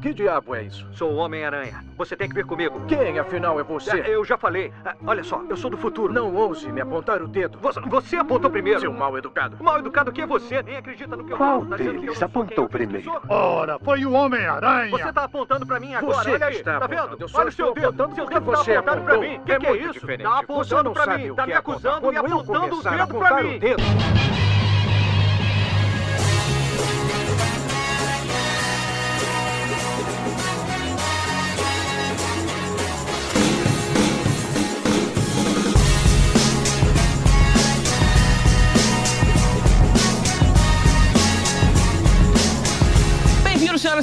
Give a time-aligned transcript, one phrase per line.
[0.00, 0.86] Que diabo é isso?
[0.92, 1.84] Sou o Homem-Aranha.
[1.98, 2.80] Você tem que vir comigo.
[2.88, 4.00] Quem, afinal, é você?
[4.00, 4.72] É, Eu já falei.
[4.82, 6.10] Ah, Olha só, eu sou do futuro.
[6.10, 7.58] Não ouse me apontar o dedo.
[7.60, 8.80] Você, você apontou primeiro.
[8.80, 9.58] Seu mal educado.
[9.60, 10.62] O mal educado que é você.
[10.62, 11.66] Nem acredita no que eu Qual falo.
[11.70, 13.20] Tá que eu deles não sou apontou que primeiro?
[13.28, 14.90] Ora, foi o Homem-Aranha.
[14.90, 16.22] Você tá apontando pra mim agora.
[16.24, 16.54] Você Olha aí.
[16.54, 17.08] está Tá apontando.
[17.10, 17.22] vendo?
[17.22, 17.86] Eu só Olha o seu dedo.
[17.88, 19.20] apontando Seu dedo tá você pra apontou.
[19.20, 19.40] mim.
[19.44, 19.92] Que É que é muito isso?
[19.92, 20.22] diferente.
[20.22, 21.30] Tá Você apontando não pra mim.
[21.30, 21.92] o Tá que me é apontar.
[21.92, 23.60] acusando e apontando o dedo pra mim.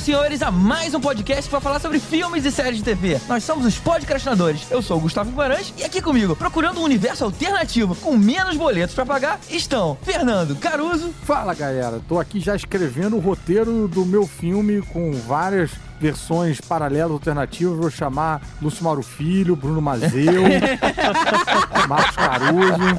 [0.07, 3.20] Senhores, a mais um podcast para falar sobre filmes e séries de TV.
[3.27, 4.71] Nós somos os podcastinadores.
[4.71, 8.95] Eu sou o Gustavo Guimarães e aqui comigo, procurando um universo alternativo com menos boletos
[8.95, 11.13] para pagar, estão Fernando Caruso.
[11.23, 11.99] Fala, galera.
[12.07, 17.77] Tô aqui já escrevendo o roteiro do meu filme com várias versões paralelas, alternativas.
[17.77, 20.44] Vou chamar Lúcio Mauro Filho, Bruno Mazeu,
[21.88, 22.97] Marcos Caruso,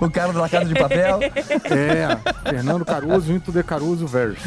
[0.00, 1.20] o cara da Casa de Papel.
[1.22, 4.42] é, Fernando Caruso, Into de Caruso Verso.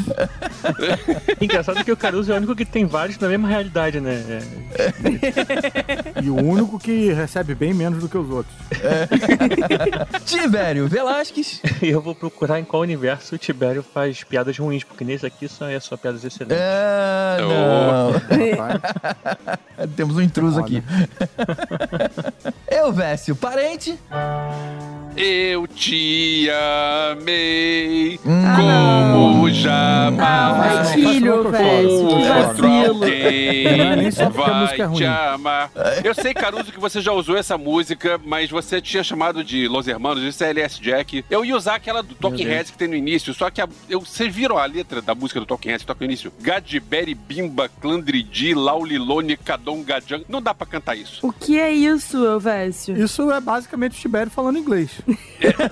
[1.39, 4.23] Engraçado que o Caruso é o único que tem vários na mesma realidade, né?
[4.29, 6.21] É.
[6.23, 8.55] E o único que recebe bem menos do que os outros.
[10.25, 11.61] Tibério Velasquez.
[11.81, 15.67] Eu vou procurar em qual universo o Tibério faz piadas ruins, porque nesse aqui só
[15.67, 16.57] é só piadas excelentes.
[16.85, 18.13] Ah, não.
[19.95, 20.83] Temos um intruso aqui.
[22.69, 23.97] Eu, Vécio, parente.
[25.17, 26.49] Eu te
[27.11, 34.97] amei Ah, como jamais Ah, filho, velho, outro alguém é vai é ruim.
[34.97, 35.71] te amar.
[36.03, 39.87] Eu sei, Caruso, que você já usou essa música, mas você tinha chamado de Los
[39.87, 41.23] Hermanos, isso é LS Jack.
[41.29, 42.45] Eu ia usar aquela do Talking.
[42.45, 45.39] Heads que tem no início, só que a, eu, vocês viram a letra da música
[45.39, 46.31] do Talking Heads que toca no início?
[46.41, 50.21] Gadiberi, Bimba, Clandridi, Laulilone, Cadon, Gadjan.
[50.27, 51.25] Não dá pra cantar isso.
[51.25, 52.97] O que é isso, Elvésio?
[52.97, 54.91] Isso é basicamente o Tibério falando inglês.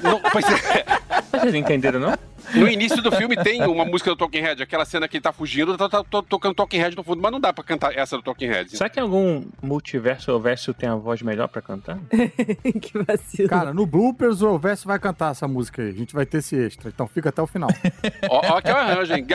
[0.01, 0.85] Não, pois é.
[1.31, 2.13] Vocês entenderam, não?
[2.53, 5.31] No início do filme tem uma música do Talking Head, aquela cena que ele tá
[5.31, 8.15] fugindo, tá, tá- tá tocando Talking Head no fundo, mas não dá pra cantar essa
[8.17, 8.77] do Talking Head.
[8.77, 11.99] Será que em algum multiverso ou verso tem a voz melhor pra cantar?
[12.81, 13.49] que vacilo.
[13.49, 15.89] Cara, no Bloopers o Verso vai cantar essa música aí.
[15.89, 16.89] A gente vai ter esse extra.
[16.89, 17.69] Então fica até o final.
[18.29, 19.25] Ó, ó que é arranjo, hein?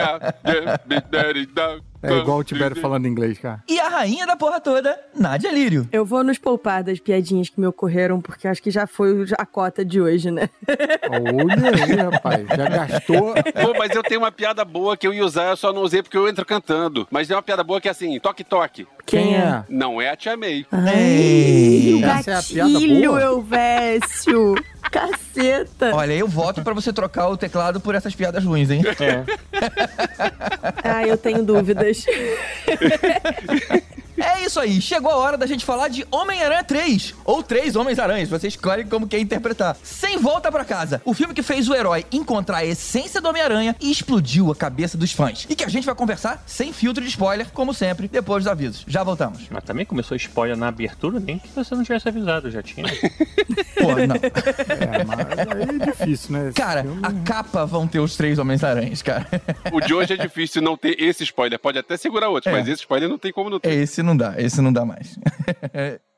[2.01, 3.61] É igual o Tibério falando inglês, cara.
[3.67, 5.87] E a rainha da porra toda, Nádia Lírio.
[5.91, 9.45] Eu vou nos poupar das piadinhas que me ocorreram, porque acho que já foi a
[9.45, 10.49] cota de hoje, né?
[11.09, 12.47] Olha aí, rapaz.
[12.47, 13.33] Já gastou.
[13.53, 16.03] Pô, mas eu tenho uma piada boa que eu ia usar, eu só não usei
[16.03, 17.07] porque eu entro cantando.
[17.09, 18.87] Mas tem uma piada boa que é assim, toque, toque.
[19.05, 19.63] Quem é?
[19.67, 20.65] Não é a Tia May.
[20.95, 21.95] Ei.
[21.95, 23.21] o Essa é a piada gatilho, boa?
[23.21, 24.55] Elvésio.
[24.91, 25.95] Caceta.
[25.95, 28.81] Olha, eu voto pra você trocar o teclado por essas piadas ruins, hein?
[28.99, 29.23] É.
[30.83, 32.05] Ah, eu tenho dúvidas.
[34.49, 38.29] É isso aí, chegou a hora da gente falar de Homem-Aranha 3, ou Três Homens-Aranhas,
[38.29, 39.77] você escolhe como quer interpretar.
[39.83, 43.75] Sem volta pra casa, o filme que fez o herói encontrar a essência do Homem-Aranha
[43.79, 45.45] e explodiu a cabeça dos fãs.
[45.47, 48.83] E que a gente vai conversar sem filtro de spoiler, como sempre, depois dos avisos.
[48.87, 49.41] Já voltamos.
[49.51, 52.87] Mas também começou spoiler na abertura, nem que você não tivesse avisado, já tinha.
[53.79, 54.15] Porra, não.
[54.15, 56.51] É, mas aí é difícil, né?
[56.55, 59.27] Cara, filme- a capa vão ter os Três Homens-Aranhas, cara.
[59.71, 61.59] O de hoje é difícil não ter esse spoiler.
[61.59, 62.57] Pode até segurar outros, É.
[62.57, 63.69] mas esse spoiler não tem como não ter.
[63.69, 65.17] Esse não dá, esse não dá mais.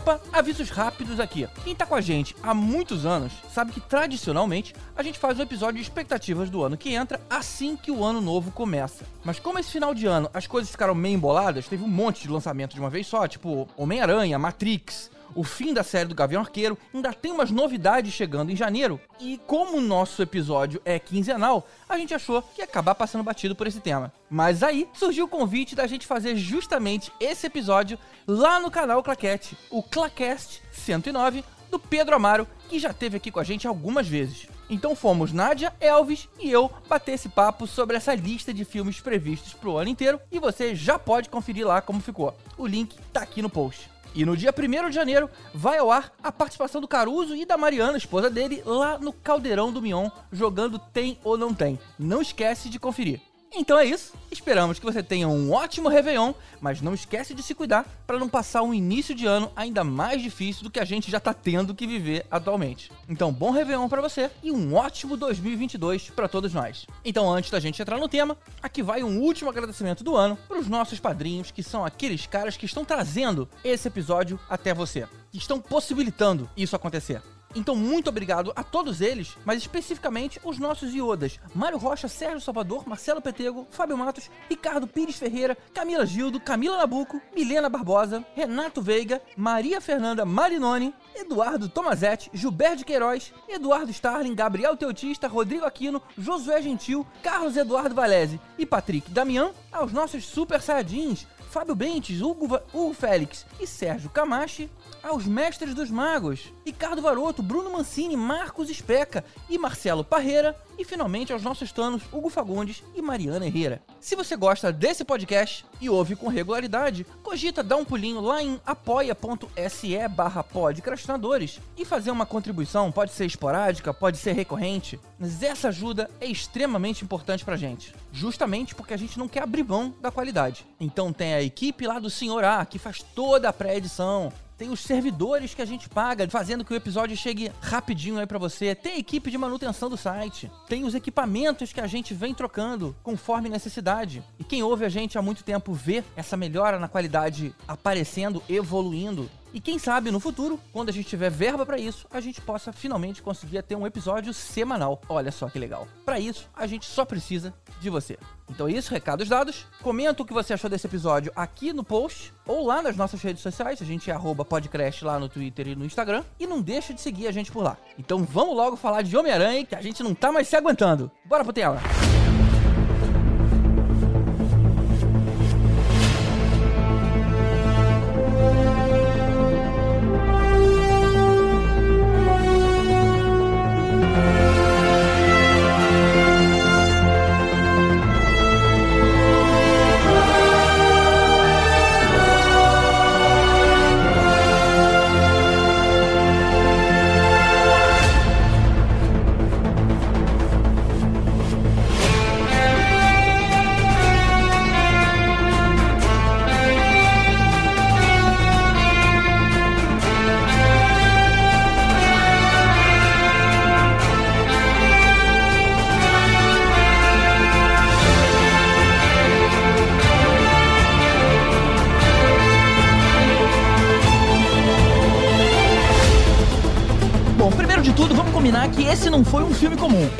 [0.00, 1.46] Opa, avisos rápidos aqui.
[1.62, 5.42] Quem tá com a gente há muitos anos sabe que tradicionalmente a gente faz um
[5.42, 9.04] episódio de expectativas do ano que entra assim que o ano novo começa.
[9.22, 12.30] Mas como esse final de ano as coisas ficaram meio emboladas, teve um monte de
[12.30, 16.76] lançamento de uma vez só, tipo Homem-Aranha, Matrix, o fim da série do Gavião Arqueiro,
[16.92, 19.00] ainda tem umas novidades chegando em janeiro.
[19.18, 23.54] E como o nosso episódio é quinzenal, a gente achou que ia acabar passando batido
[23.54, 24.12] por esse tema.
[24.28, 29.56] Mas aí surgiu o convite da gente fazer justamente esse episódio lá no canal Claquete,
[29.70, 34.48] o Clacast 109 do Pedro Amaro, que já esteve aqui com a gente algumas vezes.
[34.68, 39.52] Então fomos Nádia, Elvis e eu bater esse papo sobre essa lista de filmes previstos
[39.52, 42.36] pro ano inteiro e você já pode conferir lá como ficou.
[42.56, 43.90] O link tá aqui no post.
[44.14, 47.56] E no dia 1 de janeiro vai ao ar a participação do Caruso e da
[47.56, 51.78] Mariana, esposa dele, lá no Caldeirão do Mion, jogando Tem ou Não Tem.
[51.98, 53.20] Não esquece de conferir.
[53.52, 57.52] Então é isso, esperamos que você tenha um ótimo Réveillon, mas não esquece de se
[57.52, 61.10] cuidar para não passar um início de ano ainda mais difícil do que a gente
[61.10, 62.92] já tá tendo que viver atualmente.
[63.08, 66.86] Então, bom Réveillon para você e um ótimo 2022 para todos nós.
[67.04, 70.58] Então, antes da gente entrar no tema, aqui vai um último agradecimento do ano para
[70.58, 75.38] os nossos padrinhos, que são aqueles caras que estão trazendo esse episódio até você, que
[75.38, 77.20] estão possibilitando isso acontecer.
[77.54, 82.86] Então, muito obrigado a todos eles, mas especificamente os nossos iodas: Mário Rocha, Sérgio Salvador,
[82.86, 89.20] Marcelo Petego, Fábio Matos, Ricardo Pires Ferreira, Camila Gildo, Camila Nabuco, Milena Barbosa, Renato Veiga,
[89.36, 97.06] Maria Fernanda Marinoni, Eduardo Tomazetti, Gilberto Queiroz, Eduardo Starling, Gabriel Teutista, Rodrigo Aquino, Josué Gentil,
[97.22, 103.44] Carlos Eduardo Valese e Patrick Damião, aos nossos super saiyajins, Fábio Bentes, Hugo, Hugo Félix
[103.58, 104.70] e Sérgio Camachi,
[105.02, 111.32] aos mestres dos magos, Ricardo Varoto, Bruno Mancini, Marcos Especa e Marcelo Parreira, e finalmente
[111.32, 113.82] aos nossos tanos Hugo Fagundes e Mariana Herrera.
[114.00, 118.58] Se você gosta desse podcast e ouve com regularidade, cogita dar um pulinho lá em
[118.64, 125.68] apoia.se barra podcrastinadores e fazer uma contribuição, pode ser esporádica, pode ser recorrente, mas essa
[125.68, 130.10] ajuda é extremamente importante pra gente, justamente porque a gente não quer abrir mão da
[130.10, 130.66] qualidade.
[130.80, 134.80] Então tem a equipe lá do Senhor A, que faz toda a pré-edição, tem os
[134.80, 138.74] servidores que a gente paga, fazendo que o episódio chegue rapidinho aí pra você.
[138.74, 140.52] Tem a equipe de manutenção do site.
[140.68, 144.22] Tem os equipamentos que a gente vem trocando conforme necessidade.
[144.38, 149.30] E quem ouve a gente há muito tempo vê essa melhora na qualidade aparecendo, evoluindo.
[149.52, 152.72] E quem sabe no futuro, quando a gente tiver verba pra isso, a gente possa
[152.72, 155.00] finalmente conseguir ter um episódio semanal.
[155.08, 155.88] Olha só que legal.
[156.04, 158.18] Pra isso, a gente só precisa de você.
[158.48, 159.66] Então é isso, recados dados.
[159.82, 163.42] Comenta o que você achou desse episódio aqui no post ou lá nas nossas redes
[163.42, 163.80] sociais.
[163.82, 164.16] A gente é
[164.48, 166.24] podcast lá no Twitter e no Instagram.
[166.38, 167.76] E não deixa de seguir a gente por lá.
[167.98, 171.10] Então vamos logo falar de Homem-Aranha, que a gente não tá mais se aguentando.
[171.24, 171.80] Bora pro tema.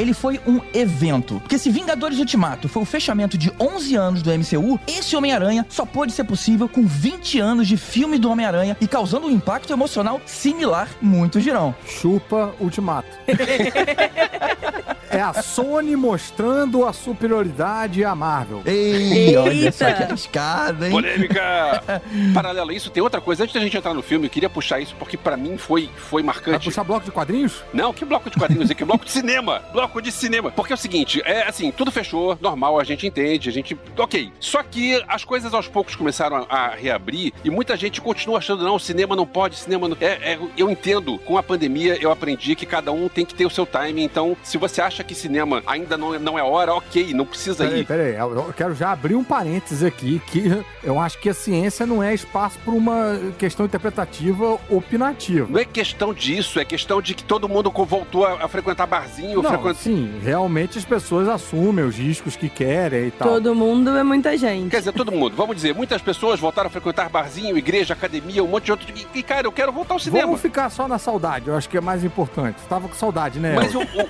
[0.01, 1.41] Ele foi um evento.
[1.41, 5.85] Porque se Vingadores Ultimato foi o fechamento de 11 anos do MCU, esse Homem-Aranha só
[5.85, 10.21] pôde ser possível com 20 anos de filme do Homem-Aranha e causando um impacto emocional
[10.25, 11.75] similar, muitos dirão.
[11.87, 13.09] Chupa Ultimato.
[15.11, 18.63] é a Sony mostrando a superioridade à Marvel.
[18.65, 19.97] Ei, olha só Eita.
[19.97, 20.91] que arriscado, hein?
[20.91, 21.83] Polêmica!
[22.35, 23.43] Paralelo a isso, tem outra coisa.
[23.43, 26.23] Antes da gente entrar no filme, eu queria puxar isso porque pra mim foi, foi
[26.23, 26.65] Vai marcante.
[26.65, 27.63] puxar bloco de quadrinhos?
[27.73, 28.85] Não, que bloco de quadrinhos aqui?
[28.85, 29.63] Bloco de cinema!
[29.73, 30.51] Bloco de cinema!
[30.51, 33.77] Porque é o seguinte, é assim, tudo fechou, normal, a gente entende, a gente.
[33.97, 34.33] Ok.
[34.41, 38.65] Só que as coisas aos poucos começaram a, a reabrir e muita gente continua achando,
[38.65, 39.97] não, cinema não pode, cinema não.
[40.01, 43.47] É, é, eu entendo, com a pandemia eu aprendi que cada um tem que ter
[43.47, 44.03] o seu time.
[44.03, 47.65] Então, se você acha que cinema ainda não, é- não é hora, ok, não precisa
[47.65, 47.87] Peraí, ir.
[47.87, 51.85] peraí, eu eu quero já abrir um parênteses aqui, que eu acho que a ciência
[51.87, 55.47] não é espaço para uma questão interpretativa opinativa.
[55.51, 59.43] Não é questão disso, é questão de que todo mundo voltou a, a frequentar barzinho,
[59.43, 59.75] Não, frequentar.
[59.81, 63.29] sim, realmente as pessoas assumem os riscos que querem e tal.
[63.29, 64.71] Todo mundo é muita gente.
[64.71, 68.49] Quer dizer, todo mundo, vamos dizer, muitas pessoas voltaram a frequentar barzinho, igreja, academia, um
[68.49, 68.87] monte de outro.
[68.95, 70.27] E, e, cara, eu quero voltar ao cinema.
[70.27, 72.57] Vamos ficar só na saudade, eu acho que é mais importante.
[72.69, 73.55] Tava com saudade, né?
[73.55, 74.09] Mas o, o,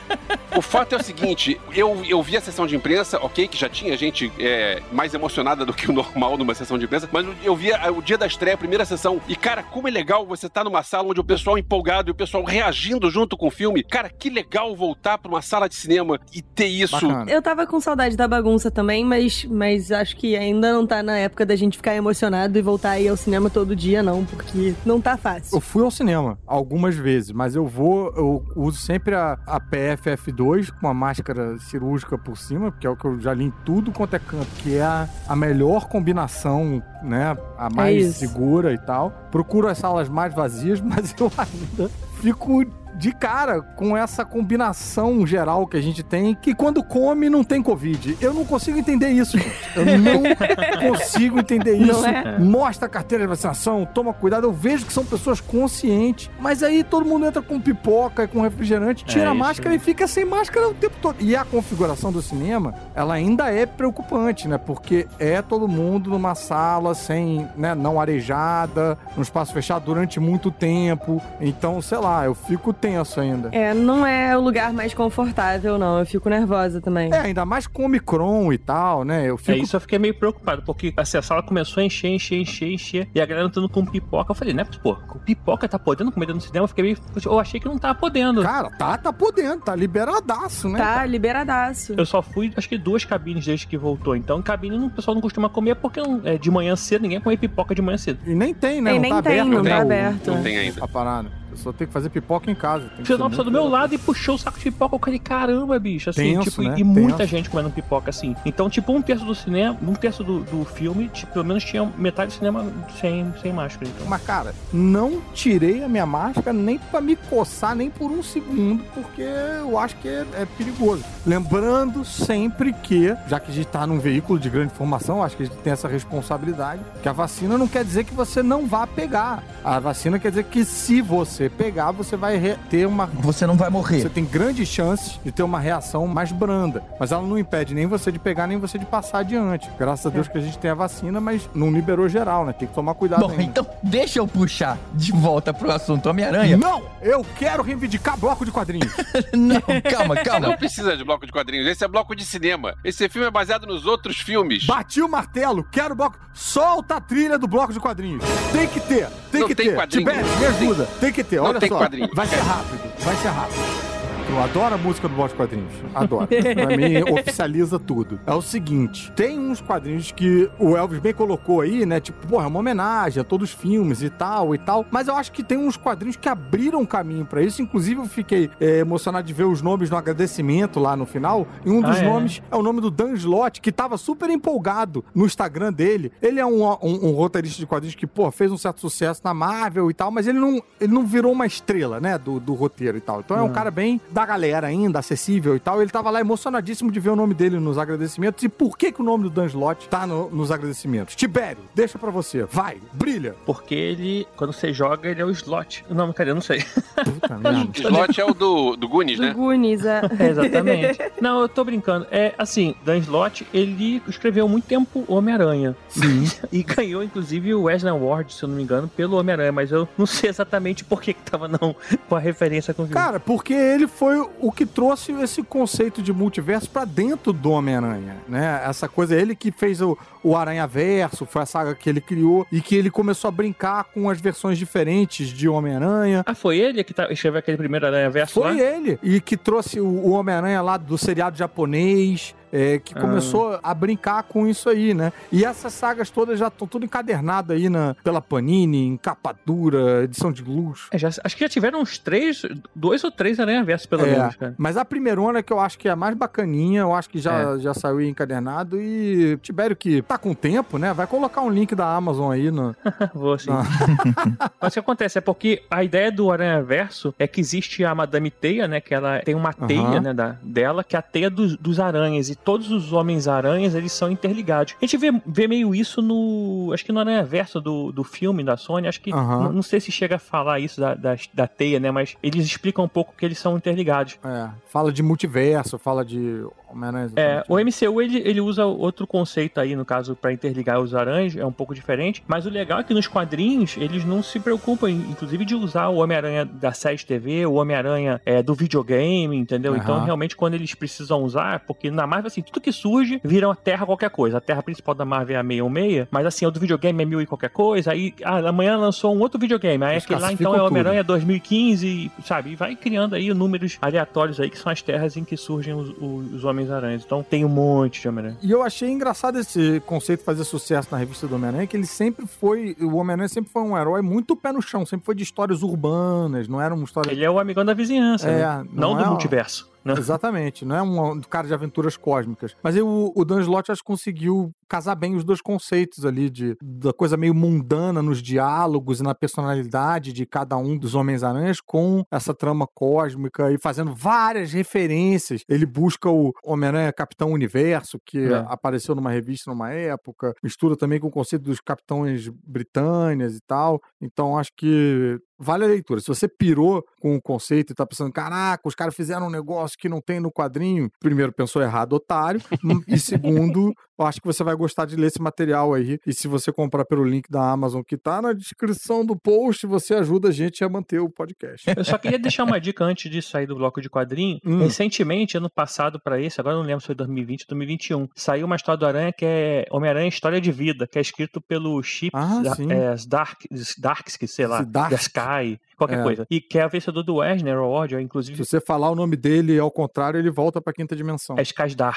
[0.56, 3.68] o fato é o seguinte, eu, eu vi a sessão de imprensa, ok, que já
[3.68, 7.54] tinha gente é, mais emocionada do que o normal numa sessão de imprensa, mas eu
[7.56, 10.48] vi a- o dia da estreia, a primeira sessão, e cara, como é legal você
[10.48, 13.82] tá numa sala onde o pessoal empolgado e o pessoal reagindo junto com o filme.
[13.82, 16.92] Cara, que legal voltar pra uma sala de cinema e ter isso.
[17.00, 17.30] Bacana.
[17.30, 21.16] Eu tava com saudade da bagunça também, mas, mas acho que ainda não tá na
[21.18, 25.00] época da gente ficar emocionado e voltar aí ao cinema todo dia, não, porque não
[25.00, 25.56] tá fácil.
[25.56, 30.39] Eu fui ao cinema algumas vezes, mas eu vou, eu uso sempre a, a PFF2
[30.40, 33.92] com uma máscara cirúrgica por cima, porque é o que eu já li em tudo
[33.92, 37.36] quanto é canto, que é a, a melhor combinação, né?
[37.58, 38.18] A mais isso.
[38.20, 39.10] segura e tal.
[39.30, 45.66] Procuro as salas mais vazias, mas eu ainda fico de cara com essa combinação geral
[45.66, 48.18] que a gente tem, que quando come não tem Covid.
[48.20, 49.56] Eu não consigo entender isso, gente.
[49.76, 52.04] Eu não consigo entender isso.
[52.06, 52.38] é?
[52.38, 54.46] Mostra a carteira de vacinação, toma cuidado.
[54.46, 58.40] Eu vejo que são pessoas conscientes, mas aí todo mundo entra com pipoca e com
[58.40, 61.16] refrigerante, tira É a máscara e fica sem máscara o tempo todo.
[61.20, 64.58] E a configuração do cinema, ela ainda é preocupante, né?
[64.58, 70.50] Porque é todo mundo numa sala sem, né, não arejada, num espaço fechado durante muito
[70.50, 71.20] tempo.
[71.40, 73.48] Então, sei lá, eu fico tenso ainda.
[73.52, 75.98] É, não é o lugar mais confortável, não.
[76.00, 77.12] Eu fico nervosa também.
[77.12, 79.28] É, ainda mais com Omicron e tal, né?
[79.28, 79.52] Eu fico.
[79.52, 82.72] É isso, eu fiquei meio preocupado, porque assim, a sala começou a encher, encher, encher,
[82.72, 84.30] encher, e a galera entrando com pipoca.
[84.30, 86.64] Eu falei, né, pô, com pipoca tá podendo comer no cinema?
[86.64, 86.98] Eu fiquei meio.
[87.24, 88.42] Eu achei que não tava podendo.
[88.42, 90.78] Cara, tá, tá podendo, tá liberadaço, né?
[90.78, 91.94] Tá, liberadaço.
[91.96, 94.16] Eu só fui, acho que duas cabines desde que voltou.
[94.16, 97.36] Então, cabine o pessoal não costuma comer porque não- é, de manhã cedo ninguém come
[97.36, 98.20] pipoca de manhã cedo.
[98.26, 98.90] E nem tem, né?
[98.92, 99.70] E não nem tá tem, aberto, não né?
[99.70, 100.30] tá o- aberto.
[100.30, 100.84] Não tem ainda.
[100.84, 101.39] A parada.
[101.50, 102.88] Eu só tenho que fazer pipoca em casa.
[102.96, 104.94] Tem ser uma pessoa do meu lado e puxou o saco de pipoca.
[104.94, 106.10] Eu falei, caramba, bicho.
[106.10, 106.74] Assim, Tenso, tipo, né?
[106.78, 107.30] e muita Tenso.
[107.30, 108.36] gente comendo pipoca, assim.
[108.44, 111.90] Então, tipo, um terço do cinema, um terço do, do filme, tipo, pelo menos tinha
[111.96, 112.66] metade do cinema
[113.00, 113.88] sem, sem máscara.
[113.88, 114.06] Então.
[114.06, 118.84] Mas, cara, não tirei a minha máscara nem pra me coçar nem por um segundo,
[118.94, 121.04] porque eu acho que é, é perigoso.
[121.26, 125.36] Lembrando sempre que, já que a gente tá num veículo de grande informação, eu acho
[125.36, 128.66] que a gente tem essa responsabilidade, que a vacina não quer dizer que você não
[128.66, 129.42] vá pegar.
[129.64, 133.70] A vacina quer dizer que se você pegar, você vai ter uma Você não vai
[133.70, 134.00] morrer.
[134.00, 136.82] Você tem grandes chances de ter uma reação mais branda.
[136.98, 139.70] Mas ela não impede nem você de pegar, nem você de passar adiante.
[139.78, 142.52] Graças a Deus que a gente tem a vacina, mas não liberou geral, né?
[142.52, 143.42] Tem que tomar cuidado Bom, ainda.
[143.42, 146.56] então deixa eu puxar de volta pro assunto Homem-Aranha.
[146.56, 146.82] Não!
[147.00, 148.92] Eu quero reivindicar bloco de quadrinhos.
[149.32, 150.48] Não, calma, calma.
[150.48, 151.66] Não precisa de bloco de quadrinhos.
[151.66, 152.74] Esse é bloco de cinema.
[152.84, 154.66] Esse filme é baseado nos outros filmes.
[154.66, 156.18] Bati o martelo, quero bloco.
[156.32, 158.24] Solta a trilha do bloco de quadrinhos.
[158.52, 159.76] Tem que ter, tem Não que tem ter.
[159.76, 160.06] quadrinho.
[160.06, 160.86] Tibete, me ajuda.
[161.00, 161.78] Tem que ter, Não olha tem só.
[161.78, 162.10] quadrinho.
[162.14, 163.89] Vai ser rápido, vai ser rápido.
[164.30, 165.72] Eu adoro a música do de quadrinhos.
[165.92, 166.28] Adoro.
[166.28, 168.20] pra mim, oficializa tudo.
[168.24, 171.98] É o seguinte: tem uns quadrinhos que o Elvis bem colocou aí, né?
[171.98, 174.86] Tipo, porra, é uma homenagem a todos os filmes e tal e tal.
[174.88, 177.60] Mas eu acho que tem uns quadrinhos que abriram caminho pra isso.
[177.60, 181.46] Inclusive, eu fiquei é, emocionado de ver os nomes no agradecimento lá no final.
[181.66, 182.04] E um Ah, dos é?
[182.04, 186.12] nomes é o nome do Dan Slott, que tava super empolgado no Instagram dele.
[186.22, 189.34] Ele é um, um, um roteirista de quadrinhos que, pô, fez um certo sucesso na
[189.34, 192.96] Marvel e tal, mas ele não, ele não virou uma estrela, né, do, do roteiro
[192.96, 193.20] e tal.
[193.20, 195.80] Então é um cara bem da galera ainda, acessível e tal.
[195.80, 198.42] Ele tava lá emocionadíssimo de ver o nome dele nos agradecimentos.
[198.44, 201.14] E por que que o nome do Dan Slott tá no- nos agradecimentos?
[201.14, 202.44] Tibério, deixa pra você.
[202.44, 203.34] Vai, brilha.
[203.46, 205.84] Porque ele, quando você joga, ele é o slot.
[205.90, 206.30] Não, cadê?
[206.30, 206.62] Eu não sei.
[207.04, 207.70] Puta merda.
[207.80, 209.32] Slot é o do, do Goonies, Do né?
[209.32, 210.00] Goonies, é.
[210.20, 210.98] É, exatamente.
[211.20, 212.06] Não, eu tô brincando.
[212.10, 215.76] É assim, Dan Slott, ele escreveu muito tempo Homem-Aranha.
[215.88, 216.24] Sim.
[216.52, 219.88] E ganhou, inclusive, o Wesley Award, se eu não me engano, pelo Homem-Aranha, mas eu
[219.96, 221.74] não sei exatamente por que, que tava não
[222.08, 223.00] com a referência com o filme.
[223.00, 224.09] Cara, porque ele foi
[224.40, 228.62] o que trouxe esse conceito de multiverso pra dentro do Homem-Aranha, né?
[228.64, 232.46] Essa coisa, ele que fez o, o Aranha Verso, foi a saga que ele criou
[232.50, 236.22] e que ele começou a brincar com as versões diferentes de Homem-Aranha.
[236.26, 238.62] Ah, foi ele que tá, escreveu aquele primeiro Aranha Verso Foi lá?
[238.62, 238.98] ele.
[239.02, 242.34] E que trouxe o, o Homem-Aranha lá do seriado japonês.
[242.52, 243.00] É, que Ah.
[243.00, 245.12] começou a brincar com isso aí, né?
[245.30, 250.04] E essas sagas todas já estão tudo encadernadas aí na, pela Panini, em capa dura,
[250.04, 250.88] edição de luxo.
[250.92, 252.42] É, já- acho que já tiveram uns três,
[252.74, 254.54] dois ou três Aranha Verso, pelo É, menos, cara.
[254.58, 257.54] Mas a primeirona que eu acho que é a mais bacaninha, eu acho que já,
[257.54, 257.58] É.
[257.58, 258.80] já saiu encadernado.
[258.80, 260.92] E Tibério que tá com tempo, né?
[260.92, 262.74] Vai colocar um link da Amazon aí no.
[263.14, 263.50] Vou assim.
[263.50, 263.62] Ah.
[264.60, 267.94] Mas o que acontece é porque a ideia do Aranha Verso é que existe a
[267.94, 268.80] Madame Teia, né?
[268.80, 270.00] Que ela tem uma teia, Aham.
[270.00, 270.14] né?
[270.14, 272.28] Da, dela, que é a teia dos, dos aranhas.
[272.28, 274.74] E todos os Homens-Aranhas, eles são interligados.
[274.80, 276.70] A gente vê, vê meio isso no.
[276.72, 278.88] Acho que no Aranha Verso do, do filme da Sony.
[278.88, 279.12] Acho que.
[279.12, 279.52] Aham.
[279.52, 281.90] Não, sei se chega a falar isso da, da, da teia, né?
[281.90, 284.18] Mas eles explicam um pouco que eles são interligados.
[284.24, 287.10] É, fala de multiverso, fala de Homem-Aranha.
[287.16, 291.36] É, o MCU ele, ele usa outro conceito aí, no caso, pra interligar os aranhas,
[291.36, 292.22] é um pouco diferente.
[292.26, 295.96] Mas o legal é que nos quadrinhos eles não se preocupam, inclusive, de usar o
[295.96, 299.72] Homem-Aranha da série de TV, o Homem-Aranha é, do videogame, entendeu?
[299.72, 299.82] Aham.
[299.82, 303.54] Então, realmente, quando eles precisam usar, porque na Marvel, assim, tudo que surge vira a
[303.54, 304.38] Terra qualquer coisa.
[304.38, 307.20] A Terra principal da Marvel é a 616, mas assim, o do videogame é mil
[307.20, 307.92] e qualquer coisa.
[307.92, 309.84] Aí, ah, amanhã lançou um outro videogame.
[309.84, 310.62] Aí aquele lá então é.
[310.62, 312.50] Homem-Aranha 2015, sabe?
[312.50, 315.90] E vai criando aí números aleatórios aí, que são as terras em que surgem os,
[315.98, 317.02] os, os Homens-Aranhas.
[317.04, 318.38] Então tem um monte de Homem-Aranha.
[318.42, 322.26] E eu achei engraçado esse conceito fazer sucesso na revista do Homem-Aranha, que ele sempre
[322.26, 322.76] foi.
[322.80, 326.48] O Homem-Aranha sempre foi um herói muito pé no chão, sempre foi de histórias urbanas,
[326.48, 327.10] não era uma história.
[327.10, 328.64] Ele é o amigão da vizinhança, É, né?
[328.72, 329.69] não Não, é do um- multiverso.
[329.84, 329.94] Né?
[329.96, 332.54] Exatamente, não é um, cara de aventuras cósmicas.
[332.62, 336.56] Mas o, o Dan Slott acho que conseguiu casar bem os dois conceitos ali, de,
[336.62, 342.04] da coisa meio mundana nos diálogos e na personalidade de cada um dos Homens-Aranhas com
[342.10, 345.42] essa trama cósmica e fazendo várias referências.
[345.48, 348.44] Ele busca o Homem-Aranha Capitão Universo, que É.
[348.48, 353.80] apareceu numa revista numa época, mistura também com o conceito dos Capitães Britânias e tal.
[354.00, 356.00] Então acho que vale a leitura.
[356.00, 359.78] Se você pirou com o conceito e tá pensando, caraca, os caras fizeram um negócio
[359.78, 364.26] que não tem no quadrinho, primeiro pensou errado, otário, hum, e segundo, eu acho que
[364.26, 365.98] você vai gostar de ler esse material aí.
[366.06, 369.94] E se você comprar pelo link da Amazon que tá na descrição do post, você
[369.94, 371.66] ajuda a gente a manter o podcast.
[371.76, 374.38] Eu só queria deixar uma dica antes de sair do bloco de quadrinho.
[374.44, 374.58] Hum.
[374.58, 378.56] Recentemente, ano passado para esse, agora não lembro se foi 2020 ou 2021, saiu uma
[378.56, 382.42] história do Aranha que é Homem-Aranha História de Vida, que é escrito pelo Chip Ah,
[382.70, 383.40] é, Dark,
[383.78, 384.90] Darksky, sei lá, Zdarsky.
[384.90, 386.02] The Sky, qualquer É.
[386.02, 386.26] coisa.
[386.30, 389.16] E que é a vencedor do Eisner Award, ó, inclusive Se você falar o nome
[389.16, 391.36] dele ao contrário, ele volta pra quinta dimensão.
[391.38, 391.94] é Skarsdar.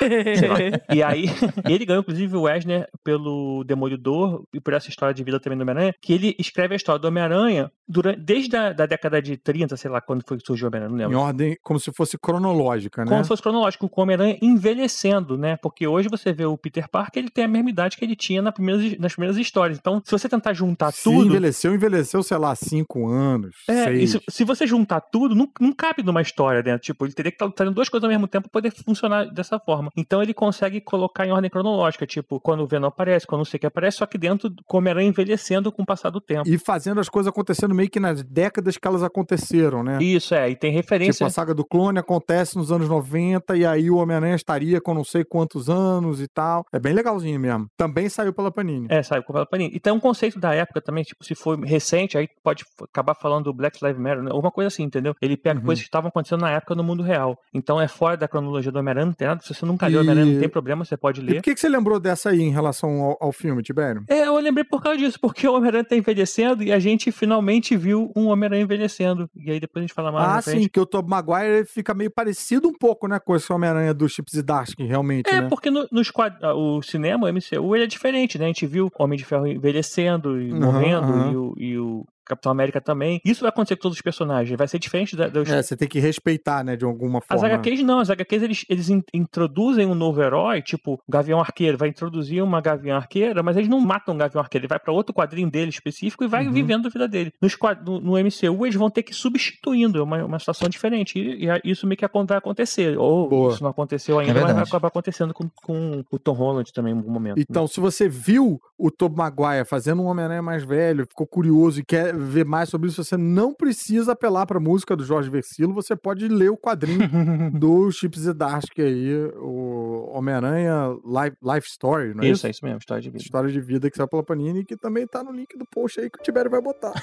[0.93, 1.25] E aí,
[1.69, 5.61] ele ganhou, inclusive, o Eisner pelo Demolidor e por essa história de vida também do
[5.61, 7.71] Homem-Aranha, que ele escreve a história do Homem-Aranha
[8.19, 10.97] desde a da década de 30, sei lá, quando foi que surgiu o Homem-Aranha, não
[10.97, 11.19] Em lembro.
[11.19, 13.09] ordem, como se fosse cronológica, né?
[13.11, 15.57] Como se fosse cronológico, com o Homem-Aranha envelhecendo, né?
[15.57, 18.41] Porque hoje você vê o Peter Parker, ele tem a mesma idade que ele tinha
[18.41, 19.77] na primeiras, nas primeiras histórias.
[19.77, 21.25] Então, se você tentar juntar Se tudo.
[21.27, 24.18] envelheceu, envelheceu, sei lá, cinco anos, É, seis.
[24.30, 26.82] se, você juntar tudo, não, não cabe numa história dentro.
[26.82, 29.60] Tipo, ele teria que estar fazendo duas coisas ao mesmo tempo para poder funcionar dessa
[29.60, 29.89] forma.
[29.96, 33.58] Então ele consegue colocar em ordem cronológica, tipo, quando o Venom aparece, quando não sei
[33.58, 36.48] o que aparece, só que dentro com o Homem-Aranha envelhecendo com o passar do tempo.
[36.48, 39.98] E fazendo as coisas acontecendo meio que nas décadas que elas aconteceram, né?
[40.01, 41.25] Isso, é, e tem Tipo, referência.
[41.25, 45.03] a saga do clone acontece nos anos 90 e aí o Homem-Aranha estaria com não
[45.03, 46.65] sei quantos anos e tal.
[46.72, 47.68] É bem legalzinho mesmo.
[47.77, 48.88] Também saiu pela Panini.
[48.89, 49.72] É, sabe, com a Panini.
[49.75, 53.46] E tem um conceito da época também, tipo, se for recente, aí pode acabar falando
[53.46, 54.32] do Black Lives Matter, né?
[54.32, 55.15] alguma coisa assim, entendeu?
[55.22, 55.65] Ele pega Uhum.
[55.65, 57.39] coisas que estavam acontecendo na época no mundo real.
[57.53, 59.41] Então é fora da cronologia do Homem-Aranha, não tem nada.
[59.41, 61.36] Se você nunca leu E- Homem-Aranha, não tem problema, você pode E ler.
[61.36, 64.03] por que, que você lembrou dessa aí em relação ao, ao filme, Tibério?
[64.10, 67.77] É, eu lembrei por causa disso, porque o Homem-Aranha tá envelhecendo e a gente finalmente
[67.77, 69.29] viu um Homem-Aranha envelhecendo.
[69.36, 72.12] E aí depois a gente fala mais Ah, sim, que o Tobey Maguire fica meio
[72.12, 75.48] parecido um pouco, né, com esse Homem-Aranha do Chips e Darsky, realmente, É, né?
[75.50, 76.36] porque no, nos quad...
[76.41, 78.46] ah, o cinema, o MCU, ele é diferente, né?
[78.46, 81.32] A gente viu Homem de Ferro envelhecendo e Aham, morrendo, aham.
[81.32, 83.20] E, o, e o Capitão América também.
[83.25, 85.50] Isso vai acontecer com todos os personagens, vai ser diferente da, dos...
[85.50, 87.56] É, você tem que respeitar, né, de alguma As forma.
[87.56, 91.89] HQs não, as HQs eles, eles in- introduzem um novo herói, tipo Gavião Arqueiro, vai
[91.89, 95.13] introduzir uma Gavião Arqueira, mas eles não matam o Gavião Arqueiro, ele vai pra outro
[95.13, 96.51] quadrinho dele específico e vai Uhum.
[96.53, 97.32] vivendo a vida dele.
[97.42, 101.18] Nos no, no MCU eles vão ter que ir substituindo, é uma, uma situação diferente,
[101.20, 103.53] e, e isso meio que vai acontecer, ou Boa.
[103.53, 106.94] isso não aconteceu ainda, É mas vai acabar acontecendo com, com o Tom Holland também
[106.94, 107.38] em algum momento.
[107.38, 107.44] né?
[107.50, 111.83] Então, se você viu o Tobey Maguire fazendo um Homem-Aranha mais velho, ficou curioso e
[111.86, 115.95] quer ver mais sobre isso, você não precisa apelar pra música do Jorge Versilo, você
[115.95, 117.09] pode ler o quadrinho
[117.53, 122.47] do Chips Zdarsky aí, o Homem-Aranha Life, Life Story, não é isso, isso?
[122.47, 123.23] é isso mesmo, história de vida.
[123.23, 126.09] História de vida que saiu pela Panini, que também tá no link do post aí
[126.09, 126.93] que o Tibério vai botar.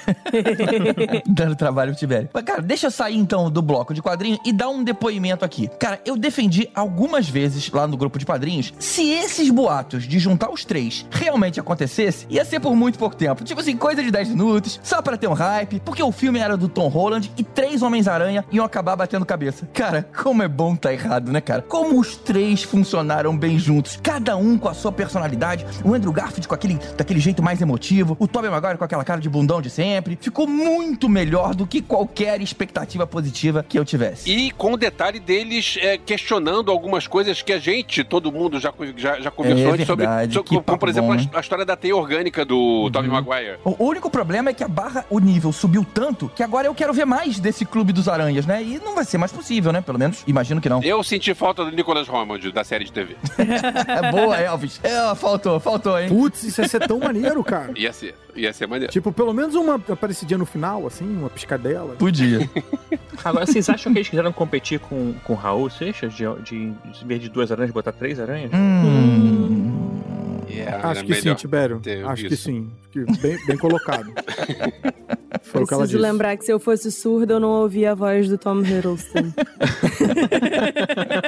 [1.27, 2.29] Dando trabalho pro Tibério.
[2.33, 5.67] Mas, cara, deixa eu sair então do bloco de quadrinho e dar um depoimento aqui.
[5.79, 10.51] Cara, eu defendi algumas vezes lá no grupo de quadrinhos se esses boatos de juntar
[10.51, 13.43] os três realmente acontecesse, ia ser por muito pouco tempo.
[13.43, 16.55] Tipo assim, coisa de 10 minutos, só pra ter um hype, porque o filme era
[16.57, 19.67] do Tom Holland e três Homens-Aranha iam acabar batendo cabeça.
[19.73, 21.61] Cara, como é bom tá errado, né, cara?
[21.61, 25.65] Como os três funcionaram bem juntos, cada um com a sua personalidade.
[25.83, 29.19] O Andrew Garfield com aquele, daquele jeito mais emotivo, o Tobey Maguire com aquela cara
[29.21, 30.17] de bundão de sempre.
[30.21, 34.29] Ficou muito melhor do que qualquer expectativa positiva que eu tivesse.
[34.29, 38.73] E com o detalhe deles é, questionando algumas coisas que a gente, todo mundo, já,
[38.97, 41.65] já, já conversou É sobre, verdade, sobre- que como, por exemplo, bom, a, a história
[41.65, 43.57] da teia orgânica do Tobey Maguire.
[43.63, 46.93] O único problema é que a barra, o nível subiu tanto que agora eu quero
[46.93, 48.63] ver mais desse Clube dos Aranhas, né?
[48.63, 49.81] E não vai ser mais possível, né?
[49.81, 50.81] Pelo menos, imagino que não.
[50.83, 53.15] Eu senti falta do Nicholas Hammond, da série de TV.
[53.87, 54.79] É boa, Elvis.
[54.83, 56.07] É, faltou, faltou, hein?
[56.07, 57.71] Putz, isso ia ser tão maneiro, cara.
[57.75, 58.91] Ia ser, ia ser maneiro.
[58.91, 61.95] Tipo, pelo menos uma aparecidinha no final, assim, uma piscadela.
[61.95, 62.49] Podia.
[63.23, 66.73] Agora, vocês acham que eles quiseram competir com, com o Raul Seixas, de, de,
[67.05, 68.51] vez de duas aranhas, botar três aranhas?
[68.53, 69.91] Hum.
[70.49, 71.81] Yeah, Acho que sim, Tibério.
[72.07, 72.43] Acho que isso.
[72.43, 72.69] sim.
[72.91, 74.11] Que bem, bem colocado.
[75.43, 76.11] Foi o que ela Preciso disse.
[76.11, 79.31] lembrar que se eu fosse surda, eu não ouvia a voz do Tom Hiddleston.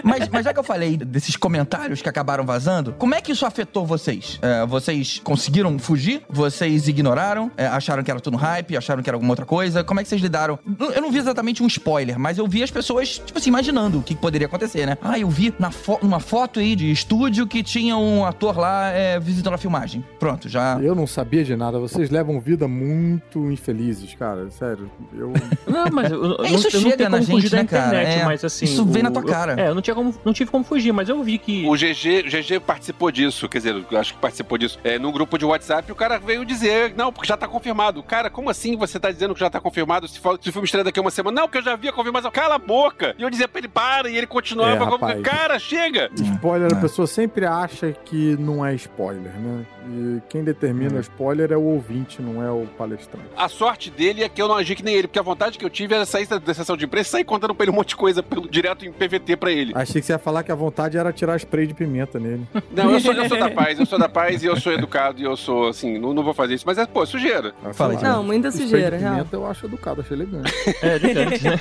[0.04, 3.46] Mas, mas já que eu falei desses comentários que acabaram vazando, como é que isso
[3.46, 4.40] afetou vocês?
[4.42, 6.22] É, vocês conseguiram fugir?
[6.30, 7.52] Vocês ignoraram?
[7.58, 8.78] É, acharam que era tudo hype?
[8.78, 9.84] Acharam que era alguma outra coisa?
[9.84, 10.60] Como é que vocês lidaram?
[10.96, 14.04] Eu não vi exatamente um spoiler, mas eu vi as pessoas, tipo assim, imaginando o
[14.04, 14.98] que poderia acontecer, né?
[15.02, 18.90] Ah, eu vi na fo uma foto aí de estúdio que tinha um ator lá
[18.90, 20.04] é, visitando a filmagem.
[20.20, 20.80] Pronto, já.
[20.82, 21.80] Eu não sabia de nada.
[21.80, 24.50] Vocês levam vida muito infelizes, cara.
[24.52, 24.90] Sério.
[25.14, 25.32] Eu.
[25.68, 27.58] Não, mas eu, eu, É, isso eu não chega tenho na como fugir gente, da
[27.58, 28.66] né, internet, É, mas assim...
[28.66, 29.60] isso vem o- na tua eu- cara.
[29.62, 31.66] é, eu não, tinha como, não tive como fugir, mas eu vi que.
[31.68, 34.78] O GG, o GG participou disso, quer dizer, eu acho que participou disso.
[34.84, 38.04] É, num grupo de WhatsApp, o cara veio dizer, não, porque já tá confirmado.
[38.04, 40.08] Cara, como assim você tá dizendo que já tá confirmado?
[40.08, 41.88] Se, for, se o filme estreia daqui a uma semana, não, porque eu já vi
[41.88, 42.32] a confirmação.
[42.32, 43.16] Cala a boca!
[43.18, 45.22] E eu dizia pra ele, para, e ele continuava, É, rapaz.
[45.22, 46.10] cara, chega!
[46.16, 46.82] Spoiler, a É.
[46.82, 49.66] pessoa sempre acha que não é spoiler, né?
[49.90, 50.98] E quem determina É.
[50.98, 51.02] o
[51.44, 53.28] spoiler é o ouvinte, não é o palestrante.
[53.36, 55.66] A sorte dele é que eu não agi que nem ele, porque a vontade que
[55.66, 57.90] eu tive era sair da, sessão de imprensa e sair contando pra ele um monte
[57.90, 59.74] de coisa pelo- direto em PVT pra ele.
[59.76, 62.48] Achei que você ia falar que a vontade era tirar spray de pimenta nele.
[62.72, 65.20] Não, eu sou, eu sou da paz, eu sou da paz e eu sou educado
[65.20, 66.64] e eu sou, assim, não, não vou fazer isso.
[66.66, 67.54] Mas é, pô, sujeira.
[67.74, 67.94] Fala.
[68.02, 69.16] Não, muita Spray sujeira, de real.
[69.16, 70.52] pimenta eu acho educado, achei elegante.
[70.82, 71.60] É elegante, né?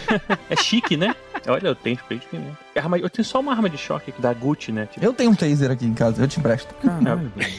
[0.50, 1.14] É chique, né?
[1.46, 2.56] Olha, eu tenho spray de pimenta.
[2.76, 4.86] Arma- Eu tenho só uma arma de choque aqui da Gucci, né?
[4.86, 6.72] Tipo, Eu tenho um taser aqui em casa, eu te empresto.
[6.76, 7.52] Caralho, velho.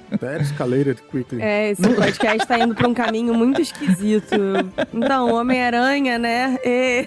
[0.24, 1.42] That escalated quickly.
[1.42, 4.34] É, esse podcast tá indo pra um caminho muito esquisito.
[4.90, 6.58] Então, Homem-Aranha, né?
[6.64, 7.06] E...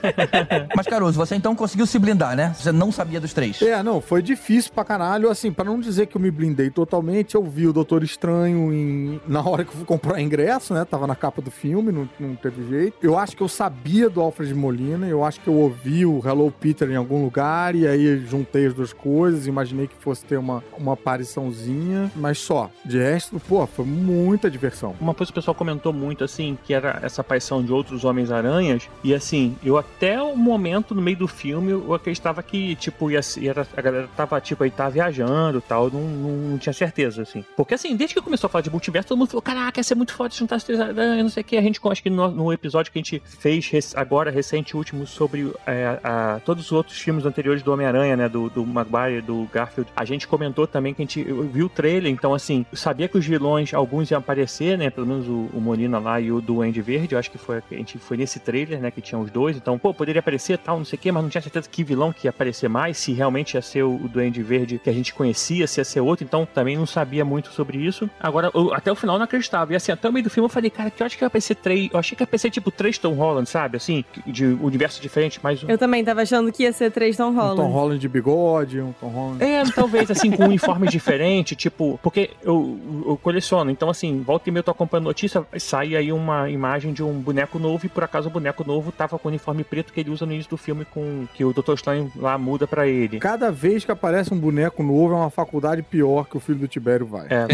[0.74, 2.54] Mas, Caruso, você então conseguiu se blindar, né?
[2.56, 3.60] Você não sabia dos três.
[3.60, 5.28] É, não, foi difícil pra caralho.
[5.28, 9.20] Assim, pra não dizer que eu me blindei totalmente, eu vi o Doutor Estranho em...
[9.28, 10.86] na hora que eu fui comprar ingresso, né?
[10.86, 12.96] Tava na capa do filme, não, não teve jeito.
[13.02, 16.50] Eu acho que eu sabia do Alfred Molina, eu acho que eu ouvi o Hello
[16.50, 20.64] Peter em algum lugar, e aí juntei as duas coisas, imaginei que fosse ter uma,
[20.78, 22.70] uma apariçãozinha, mas só.
[22.84, 24.94] De resto, pô, foi muita diversão.
[25.00, 28.88] Uma coisa que o pessoal comentou muito, assim, que era essa aparição de outros Homens-Aranhas.
[29.02, 33.20] E assim, eu até o momento, no meio do filme, eu acreditava que, tipo, ia,
[33.42, 35.90] era, a galera tava, tipo, aí tava viajando e tal.
[35.90, 37.44] Não, não, tinha certeza, assim.
[37.56, 39.94] Porque assim, desde que começou a falar de multiverso, todo mundo falou: caraca, ia ser
[39.96, 41.56] muito foda juntar as três aranhas, não sei o que.
[41.56, 45.52] A gente, acho que no, no episódio que a gente fez agora, recente, último, sobre
[45.66, 48.28] é, a- todos os outros filmes anteriores do Homem-Aranha, né?
[48.28, 52.11] Do, do Maguire, do Garfield, a gente comentou também que a gente viu o trailer,
[52.12, 54.90] então assim, eu sabia que os vilões, alguns iam aparecer, né?
[54.90, 57.58] Pelo menos o, o Molina lá e o do Andy Verde, eu acho que foi,
[57.58, 58.90] a gente foi nesse trailer, né?
[58.90, 61.30] Que tinha os dois, então, pô, poderia aparecer tal, não sei o que, mas não
[61.30, 64.42] tinha certeza que vilão que ia aparecer mais, se realmente ia ser o, o Duende
[64.42, 67.78] Verde que a gente conhecia, se ia ser outro, então também não sabia muito sobre
[67.78, 68.08] isso.
[68.20, 69.72] Agora, eu- até o final eu não acreditava.
[69.72, 71.26] E assim, até o meio do filme eu falei, cara, que eu acho que ia
[71.28, 71.88] aparecer três.
[71.92, 73.76] Eu achei que ia aparecer tipo três Tom Holland, sabe?
[73.76, 75.62] Assim, de universo diferente, mas.
[75.66, 77.56] Eu também tava achando que ia ser três Tom Um Holland.
[77.56, 79.42] Tom Holland de bigode, um Tom Holland...
[79.44, 84.48] É, talvez assim, com um uniforme diferente, tipo, porque eu, eu coleciono, então assim, volta
[84.48, 87.88] e meia eu tô acompanhando notícia, sai aí uma imagem de um boneco novo e
[87.88, 90.50] por acaso o boneco novo tava com o uniforme preto que ele usa no início
[90.50, 91.76] do filme com que o Dr.
[91.76, 93.18] Stone lá muda pra ele.
[93.18, 96.68] Cada vez que aparece um boneco novo, é uma faculdade pior que o filho do
[96.68, 97.26] Tibério vai.
[97.28, 97.46] É,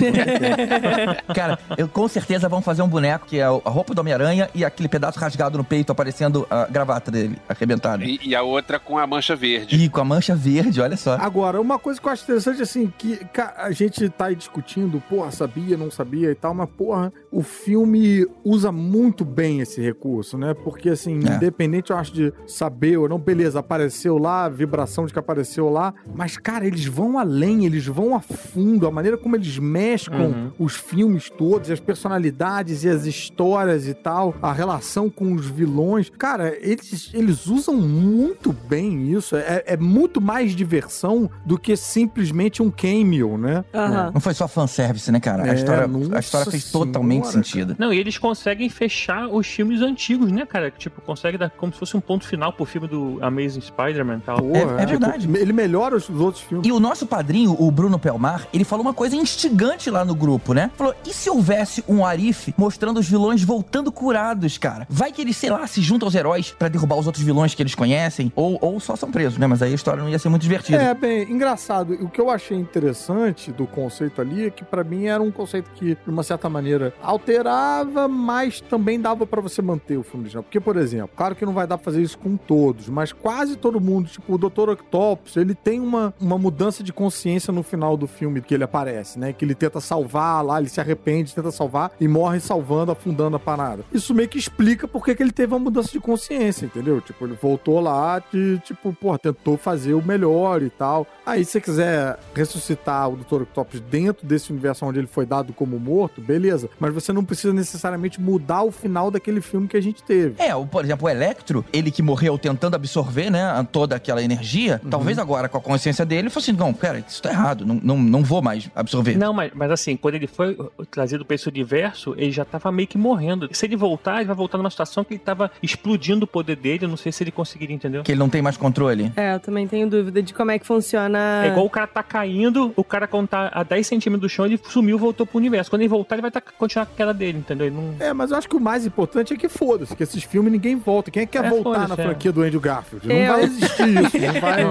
[1.35, 4.65] Cara, eu com certeza vão fazer um boneco que é a roupa do Homem-Aranha e
[4.65, 8.05] aquele pedaço rasgado no peito aparecendo a gravata dele, arrebentada.
[8.05, 9.77] E, e a outra com a mancha verde.
[9.77, 11.15] E com a mancha verde, olha só.
[11.15, 13.21] Agora, uma coisa que eu acho interessante, assim, que
[13.57, 18.27] a gente tá aí discutindo, porra, sabia, não sabia e tal, mas, porra, o filme
[18.45, 20.55] usa muito bem esse recurso, né?
[20.55, 21.37] Porque, assim, É.
[21.37, 25.69] independente, eu acho, de saber ou não, beleza, apareceu lá, a vibração de que apareceu
[25.69, 30.29] lá, mas, cara, eles vão além, eles vão a fundo, a maneira como eles mesclam
[30.31, 30.53] Uhum.
[30.59, 36.11] os filmes todos, as personalidades e as histórias e tal, a relação com os vilões.
[36.19, 39.37] Cara, eles, eles usam muito bem isso.
[39.37, 43.65] É, é muito mais diversão do que simplesmente um cameo, né?
[43.75, 44.13] Aham.
[44.19, 45.47] Não foi só fanservice, né, cara?
[45.47, 47.77] É, a, história, a história fez totalmente senhora, sentido.
[47.79, 50.73] Não, e eles conseguem fechar os filmes antigos, né, cara?
[50.73, 54.21] Tipo, consegue dar como se fosse um ponto final pro filme do Amazing Spider-Man e
[54.23, 54.39] tal.
[54.39, 55.29] Porra, é verdade.
[55.33, 56.67] Ele melhora os outros filmes.
[56.67, 60.53] E o nosso padrinho, o Bruno Pelmar, ele falou uma coisa instigante lá no grupo,
[60.53, 60.69] né?
[60.77, 64.85] Falou: e se houvesse um Arif mostrando os vilões voltando curados, cara?
[64.91, 67.63] Vai que eles, sei lá, se juntam aos heróis pra derrubar os outros vilões que
[67.63, 69.47] eles conhecem, ou, ou só são presos, né?
[69.47, 70.83] Mas aí a história não ia ser muito divertida.
[70.83, 71.93] É, bem, engraçado.
[72.01, 75.71] O que eu achei interessante do conceito ali é que pra mim era um conceito
[75.73, 80.43] que, de uma certa maneira, alterava, mas também dava pra você manter o filme original.
[80.43, 83.57] Porque, por exemplo, claro que não vai dar pra fazer isso com todos, mas quase
[83.57, 84.71] todo mundo, tipo, o Dr.
[84.71, 89.19] Octopus, ele tem uma, uma mudança de consciência no final do filme que ele aparece,
[89.19, 89.33] né?
[89.33, 93.41] Que ele tenta salvar lá, ele se arrepende, tenta salvar e morre salvando, afundando a
[93.41, 93.85] parada.
[93.93, 97.01] Isso meio que explica por que ele teve uma mudança de consciência, entendeu?
[97.01, 101.07] Tipo, ele voltou lá de, tipo, pô, tentou fazer o melhor e tal.
[101.25, 103.43] Aí, se você quiser ressuscitar o Dr.
[103.43, 106.69] Octopus dentro desse universo onde ele foi dado como morto, beleza.
[106.79, 110.35] Mas você não precisa necessariamente mudar o final daquele filme que a gente teve.
[110.39, 114.81] É, o- por exemplo, o Electro, ele que morreu tentando absorver, né, toda aquela energia,
[114.85, 114.91] Uhum.
[114.91, 117.81] talvez agora com a consciência dele, ele falou assim: não, pera, isso tá errado, não,
[117.83, 119.17] não, não vou mais absorver.
[119.17, 120.57] Não, mas, mas assim, quando ele foi
[120.91, 123.49] trazido pra esse universo, ele já tava meio que morrendo.
[123.53, 126.85] Se ele voltar, ele vai voltar numa situação que ele tava explodindo o poder dele.
[126.85, 128.03] Eu não sei se ele conseguiria, entendeu?
[128.03, 129.13] Que ele não tem mais controle.
[129.17, 131.45] É, eu também tenho dúvida de como é que funciona.
[131.45, 134.45] É igual o cara tá caindo, o cara quando tá a 10 centímetros do chão,
[134.47, 135.71] ele sumiu voltou pro universo.
[135.71, 137.67] Quando ele voltar, ele vai tá, continuar com a queda dele, entendeu?
[137.67, 137.95] Ele não...
[137.99, 140.77] É, mas eu acho que o mais importante é que foda-se, que esses filmes ninguém
[140.77, 141.11] volta.
[141.11, 141.97] Quem é que quer É, voltar na é.
[141.97, 143.07] franquia do Andrew Garfield?
[143.09, 143.33] Não Eu.
[143.33, 144.19] vai existir isso.
[144.19, 144.65] Não vai...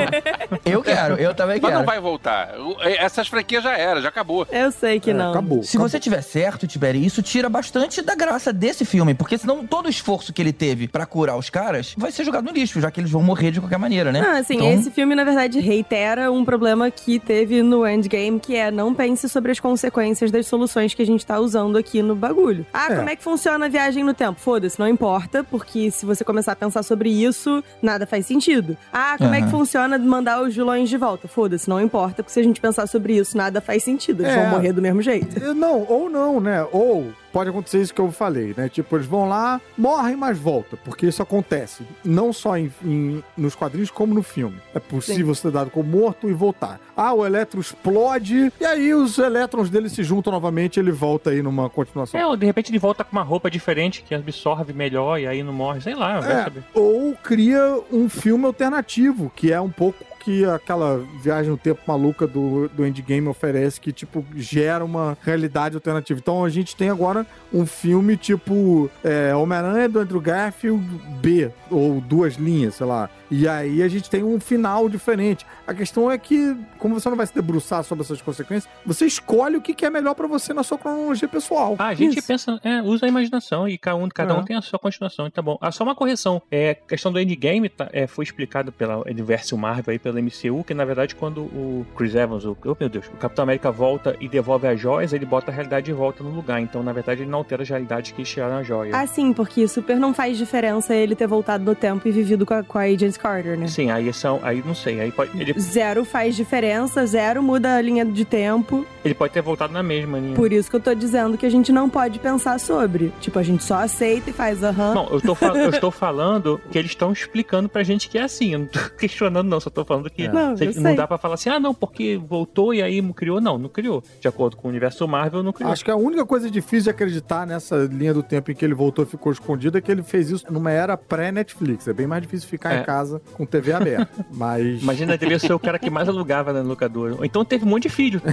[0.65, 1.80] Eu quero, eu também Mas quero.
[1.80, 2.56] não vai voltar.
[2.60, 4.45] O- Essas franquias já era, já acabou.
[4.51, 5.32] Eu sei que É, não.
[5.32, 5.63] Acabou.
[5.63, 9.86] Se você tiver certo, Tiberi, isso tira bastante da graça desse filme, porque senão todo
[9.88, 12.91] o esforço que ele teve pra curar os caras vai ser jogado no lixo, já
[12.91, 14.21] que eles vão morrer de qualquer maneira, né?
[14.21, 18.56] Não, assim, Então- esse filme, na verdade, reitera um problema que teve no Endgame, que
[18.56, 22.13] é não pense sobre as consequências das soluções que a gente tá usando aqui no
[22.13, 22.65] bagulho.
[22.74, 22.96] Ah, É.
[22.98, 24.38] como é que funciona a viagem no tempo?
[24.39, 28.76] Foda-se, não importa, porque se você começar a pensar sobre isso, nada faz sentido.
[28.91, 31.28] Ah, como é que funciona mandar os vilões de volta?
[31.28, 34.24] Foda-se, não importa, porque se a gente pensar sobre isso, nada faz sentido.
[34.24, 34.41] Eles É.
[34.41, 35.54] vão morrer do mesmo jeito.
[35.54, 36.65] Não, ou não, né?
[36.72, 38.67] Ou pode acontecer isso que eu falei, né?
[38.67, 40.78] Tipo, eles vão lá, morrem, mas voltam.
[40.84, 41.84] Porque isso acontece.
[42.04, 44.58] Não só em, em- nos quadrinhos, como no filme.
[44.73, 46.80] É possível ser dado como morto e voltar.
[46.95, 51.30] Ah, o elétron explode, e aí os elétrons dele se juntam novamente e ele volta
[51.30, 52.19] aí numa continuação.
[52.19, 55.43] É, ou de repente ele volta com uma roupa diferente que absorve melhor e aí
[55.43, 56.63] não morre, sei lá, É, saber.
[56.73, 62.27] ou cria um filme alternativo, que é um pouco que aquela viagem no tempo maluca
[62.27, 66.19] do, do Endgame oferece, que, tipo, gera uma realidade alternativa.
[66.19, 70.83] Então a gente tem agora um filme tipo é, Homem-Aranha do Andrew Garfield
[71.21, 73.09] B, ou duas linhas, sei lá.
[73.29, 75.45] E aí a gente tem um final diferente.
[75.65, 79.57] A questão é que, como você não vai se debruçar sobre essas consequências, você escolhe
[79.57, 81.75] o que é melhor pra você na sua cronologia pessoal.
[81.77, 82.27] Ah, a gente Isso.
[82.27, 84.37] pensa, é, usa a imaginação e cada um, cada É.
[84.37, 85.57] um tem a sua continuação, tá bom.
[85.61, 86.41] Ah, só uma correção.
[86.51, 90.63] É, a questão do Endgame tá, é, foi explicado pela universo Marvel aí, pela MCU,
[90.63, 94.15] que na verdade quando o Chris Evans, o, oh, meu Deus, o Capitão América volta
[94.19, 96.61] e devolve as joias, ele bota a realidade de volta no lugar.
[96.61, 98.91] Então, na verdade, ele não altera as realidades que tiraram a joia.
[98.95, 102.53] Ah, sim, porque super não faz diferença ele ter voltado no tempo e vivido com
[102.53, 103.67] a, com a Agent Carter, né?
[103.67, 107.82] Sim, aí são, aí não sei, aí pode, ele, Zero faz diferença, zero muda a
[107.82, 108.86] linha de tempo.
[109.03, 110.36] ele pode ter voltado na mesma linha.
[110.36, 113.12] Por isso que eu tô dizendo que a gente não pode pensar sobre.
[113.19, 114.93] Tipo, a gente só aceita e faz aham.
[114.93, 118.23] Não, eu, tô fal- eu estou falando que eles estão explicando pra gente que é
[118.23, 118.53] assim.
[118.53, 119.60] Eu não tô questionando, não.
[119.60, 120.95] Só tô falando que Não, cê- eu não sei.
[120.95, 123.39] dá pra falar assim, ah, não, porque voltou e aí criou.
[123.41, 124.03] Não, não criou.
[124.19, 125.71] De acordo com o universo Marvel, não criou.
[125.71, 128.73] Acho que a única coisa difícil de acreditar nessa linha do tempo em que ele
[128.73, 131.88] voltou e ficou escondido é que ele fez isso numa era pré-Netflix.
[131.88, 132.82] É bem mais difícil ficar É.
[132.82, 134.10] em casa com TV aberta.
[134.34, 134.82] Mas.
[134.82, 137.15] Imagina, devia ser o cara que mais alugava na locadora.
[137.15, 138.22] Ou então teve um monte de filho.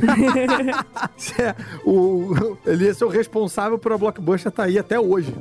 [1.38, 5.34] É, o, ele ia ser o responsável por a Blockbuster tá aí até hoje.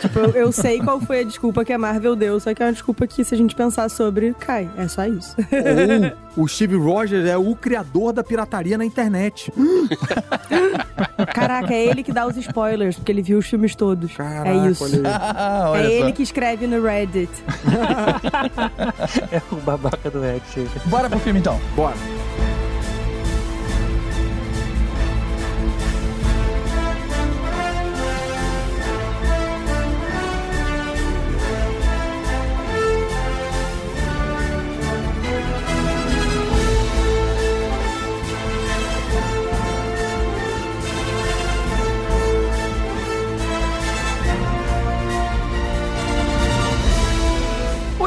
[0.00, 2.66] Tipo, eu, eu sei qual foi a desculpa que a Marvel deu, só que é
[2.66, 4.68] uma desculpa que, se a gente pensar sobre, cai.
[4.76, 5.36] É só isso.
[6.36, 9.52] Ou o Steve Rogers é o criador da pirataria na internet.
[11.34, 14.14] Caraca, é ele que dá os spoilers, porque ele viu os filmes todos.
[14.14, 14.84] Caraca, é isso.
[14.84, 15.70] olha aí.
[15.70, 16.04] Olha É só.
[16.04, 17.30] ele que escreve no Reddit.
[19.32, 20.42] É o babaca do Ed.
[20.86, 21.60] Bora pro filme então.
[21.74, 21.96] Bora.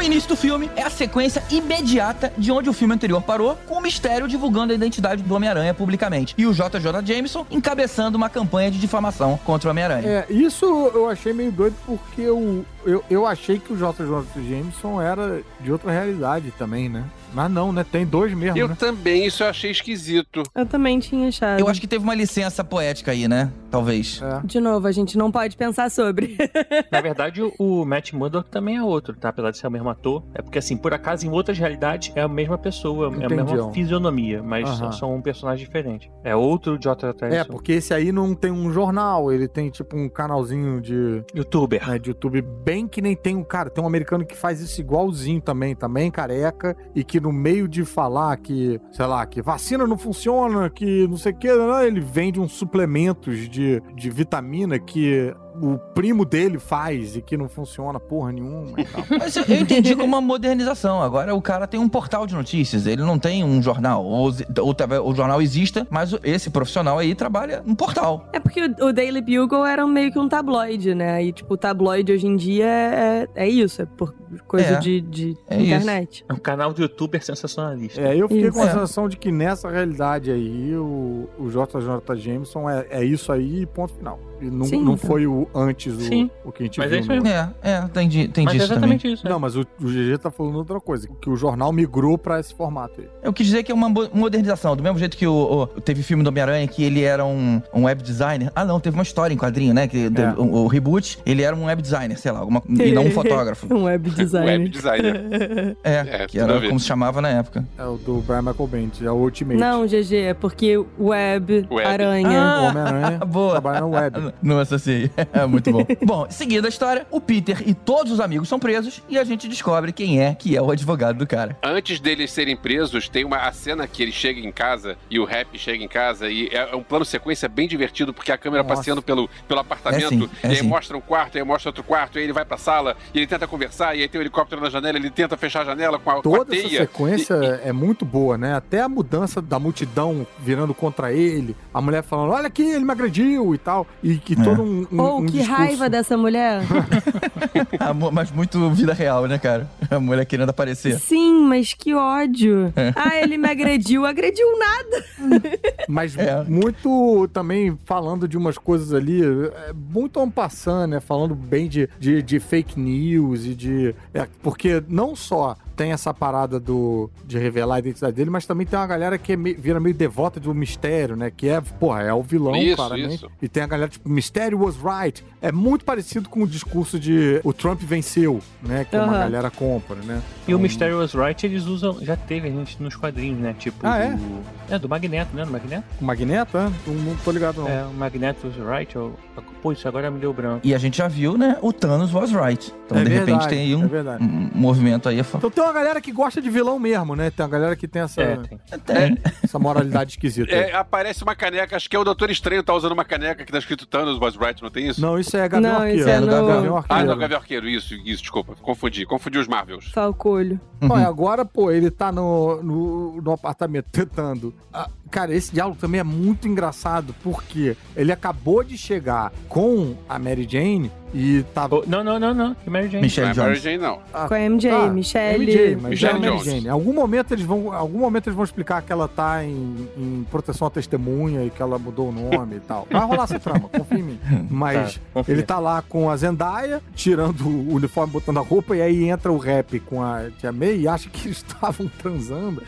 [0.10, 3.82] Início do filme é a sequência imediata de onde o filme anterior parou, com o
[3.82, 6.34] mistério divulgando a identidade do Homem-Aranha publicamente.
[6.36, 10.08] E o JJ Jameson encabeçando uma campanha de difamação contra o Homem-Aranha.
[10.08, 14.04] É, isso eu achei meio doido porque eu, eu, eu achei que o J.
[14.04, 14.26] J.
[14.42, 17.04] Jameson era de outra realidade também, né?
[17.34, 17.86] Mas não, né?
[17.90, 18.76] Tem dois mesmo, Eu né?
[18.78, 20.44] também, isso eu achei esquisito.
[20.56, 21.60] Eu também tinha achado.
[21.60, 23.52] Eu acho que teve uma licença poética aí, né?
[23.70, 24.20] Talvez.
[24.22, 24.42] É.
[24.46, 26.36] De novo, a gente não pode pensar sobre.
[26.92, 29.30] Na verdade, o- Matt Murdock também é outro, tá?
[29.30, 30.24] Apesar de ser o mesmo ator.
[30.34, 33.72] É porque, assim, por acaso, em outras realidades, é a mesma pessoa, é a mesma
[33.72, 36.10] fisionomia, mas são, são um personagem diferente.
[36.24, 37.10] É outro J.
[37.22, 37.52] É, Jameson.
[37.52, 41.88] porque esse aí não tem um jornal, ele tem tipo um canalzinho de, Youtuber.
[41.88, 44.82] né, de YouTube bem que nem tem um cara, tem um americano que faz isso
[44.82, 49.86] igualzinho também, também careca, e que no meio de falar que, sei lá, que vacina
[49.86, 54.80] não funciona, que não sei o que, né, ele vende uns suplementos de, de vitamina
[54.80, 59.04] que o primo dele faz e que não funciona porra nenhuma e tal.
[59.20, 61.02] Mas eu, eu entendi como uma modernização.
[61.02, 64.04] Agora o cara tem um portal de notícias, ele não tem um jornal.
[64.06, 64.32] Ou,
[64.62, 68.26] ou talvez o jornal exista, mas esse profissional aí trabalha num portal.
[68.34, 71.24] É porque o, o Daily Bugle era meio que um tabloide, né?
[71.24, 74.14] E, tipo, o tabloide hoje em dia é, é isso, é por
[74.48, 74.80] coisa É.
[74.80, 76.24] de, de É internet.
[76.30, 78.00] É um canal de youtuber sensacionalista.
[78.02, 78.54] É, eu fiquei Isso.
[78.54, 78.72] com a É.
[78.72, 83.94] sensação de que nessa realidade aí, o, o JJ Jameson é, é isso aí, ponto
[83.94, 84.20] final.
[84.42, 84.98] E não, Sim, não então.
[85.10, 86.30] foi o antes o, Sim.
[86.46, 86.98] o que a gente Mas viu.
[86.98, 87.28] é isso mesmo.
[87.28, 88.78] É, é, entendi, entendi Mas é isso também.
[88.96, 89.28] exatamente isso.
[89.30, 92.54] Não, mas o, o GG tá falando outra coisa, que o jornal migrou pra esse
[92.54, 93.08] formato aí.
[93.22, 94.76] Eu quis dizer que é uma mo- modernização.
[94.76, 95.34] Do mesmo jeito que o,
[95.76, 98.52] o- teve filme do Homem-Aranha que ele era um, um web designer.
[98.56, 99.88] Ah, não, teve uma história em quadrinho, né?
[99.88, 100.40] Que É.
[100.40, 103.68] o, o reboot, ele era um web designer, sei lá, alguma, e não um fotógrafo.
[103.74, 104.60] um web designer.
[104.60, 105.78] Web designer.
[105.84, 107.66] É, É, que era como se chamava na época.
[107.78, 109.60] É o do Brian Michael Bendis, é o Ultimate.
[109.60, 111.82] Não, GG, é porque web, Web.
[111.88, 112.30] aranha.
[112.62, 113.52] O Homem-Aranha Boa.
[113.52, 114.29] trabalha no web.
[114.42, 115.10] Não associei.
[115.32, 115.86] É muito bom.
[116.04, 119.48] bom, seguindo a história, o Peter e todos os amigos são presos e a gente
[119.48, 121.58] descobre quem é que é o advogado do cara.
[121.64, 125.26] Antes deles serem presos, tem uma a cena que ele chega em casa e o
[125.26, 128.76] Rap chega em casa e é um plano sequência bem divertido porque a câmera Nossa.
[128.76, 130.68] passeando pelo, pelo apartamento É sim, é e aí sim.
[130.68, 133.48] mostra um quarto, aí mostra outro quarto, aí ele vai pra sala e ele tenta
[133.48, 136.14] conversar e aí tem um helicóptero na janela, ele tenta fechar a janela com a,
[136.14, 136.82] com a Toda essa teia.
[136.82, 138.56] sequência é muito boa, né?
[138.56, 142.92] Até a mudança da multidão virando contra ele, a mulher falando, olha aqui, ele me
[142.92, 143.88] agrediu e tal.
[144.04, 144.44] E que É.
[144.44, 146.62] todo um, um, Oh, um que discurso- raiva dessa mulher.
[148.12, 149.70] Mas muito vida real, né, cara?
[149.90, 151.00] A mulher querendo aparecer.
[151.00, 152.74] Sim, mas que ódio.
[152.96, 154.06] Ah, ele me agrediu.
[154.06, 155.06] Agrediu nada.
[155.88, 156.44] Mas É.
[156.44, 161.00] muito também falando de umas coisas ali, é, muito en passant, né?
[161.00, 163.96] Falando bem de, de, de fake news e de.
[164.14, 168.68] é, porque não só tem essa parada do de revelar a identidade dele, mas também
[168.68, 171.32] tem uma galera que é meio- vira meio devota do mistério, né?
[171.36, 173.16] Que é, porra, é o vilão, Isso, claramente.
[173.16, 173.32] isso.
[173.42, 175.24] E tem a galera, tipo, Mysterio was right.
[175.42, 178.86] É muito parecido com o discurso de o Trump venceu, né?
[178.90, 179.20] Que uma Aham.
[179.20, 180.22] galera compra, né?
[180.48, 183.56] E o Então, Mysterious Right eles usam, já teve a gente nos quadrinhos, né?
[183.58, 184.10] Tipo, Ah, é?
[184.16, 184.80] do, é?
[184.80, 185.46] do Magneto, né?
[185.46, 185.84] Do Magneto?
[186.02, 186.72] O Magneto, é?
[186.88, 187.70] Não, não tô ligado, não.
[187.70, 189.18] É, o Magneto Right, ou,
[189.62, 190.62] pô, isso agora me deu branco.
[190.66, 191.58] E a gente já viu, né?
[191.62, 192.74] O Thanos was right.
[192.86, 194.24] Então, É de repente, verdade, tem aí é um, verdade.
[194.24, 195.20] um movimento aí.
[195.20, 197.30] Então tem uma galera que gosta de vilão mesmo, né?
[197.30, 198.60] Tem uma galera que tem essa, É, tem.
[198.86, 199.18] Tem.
[199.44, 200.54] essa moralidade esquisita.
[200.54, 203.52] É, aparece uma caneca, acho que é o Doutor Estranho tá usando uma caneca que
[203.52, 205.00] tá escrito Thanos was right, não tem isso?
[205.02, 206.00] Não, isso é Gavião Não, Arqueiro.
[206.00, 207.06] isso é no- Gavião Ah, Arqueiro.
[207.06, 209.92] não, Gavião Arqueiro, isso, isso, desculpa, confundi, confundi os Marvels.
[209.94, 210.60] Falcolho.
[210.82, 214.54] Olha, agora, pô, ele tá no, no, no apartamento tentando.
[214.74, 220.18] Ah, cara, esse diálogo também é muito engraçado, porque ele acabou de chegar com a
[220.20, 221.78] Mary Jane e tava.
[221.78, 222.56] Oh, não, não, não, não.
[222.56, 223.02] Que Mary Jane.
[223.04, 223.62] Michelle é Mary Jones.
[223.64, 224.00] Jane, não.
[224.14, 225.44] Ah, Com a MJ, tá, Michelle.
[225.46, 226.46] MJ, mas Michelle é a Mary Jones.
[226.46, 226.70] Jane.
[226.70, 230.26] Algum momento eles vão, em algum momento eles vão explicar que ela tá em, em
[230.30, 232.88] proteção à testemunha e que ela mudou o nome e tal.
[232.90, 234.20] Vai rolar essa trama, confia em mim.
[234.50, 238.82] Mas Tá, ele tá lá com a Zendaya, tirando o uniforme, botando a roupa, e
[238.82, 242.62] aí entra o rap com a Tia May e acha que eles estavam transando.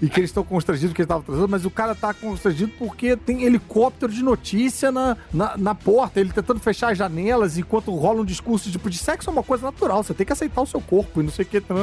[0.00, 3.16] e que eles estão constrangidos que eles estavam transando, mas o cara tá constrangido porque
[3.16, 8.22] tem helicóptero de notícia na, na, na porta, ele tentando fechar as janelas enquanto rola
[8.22, 10.80] um discurso tipo, de sexo é uma coisa natural, você tem que aceitar o seu
[10.80, 11.60] corpo e não sei o que.
[11.60, 11.74] Tá?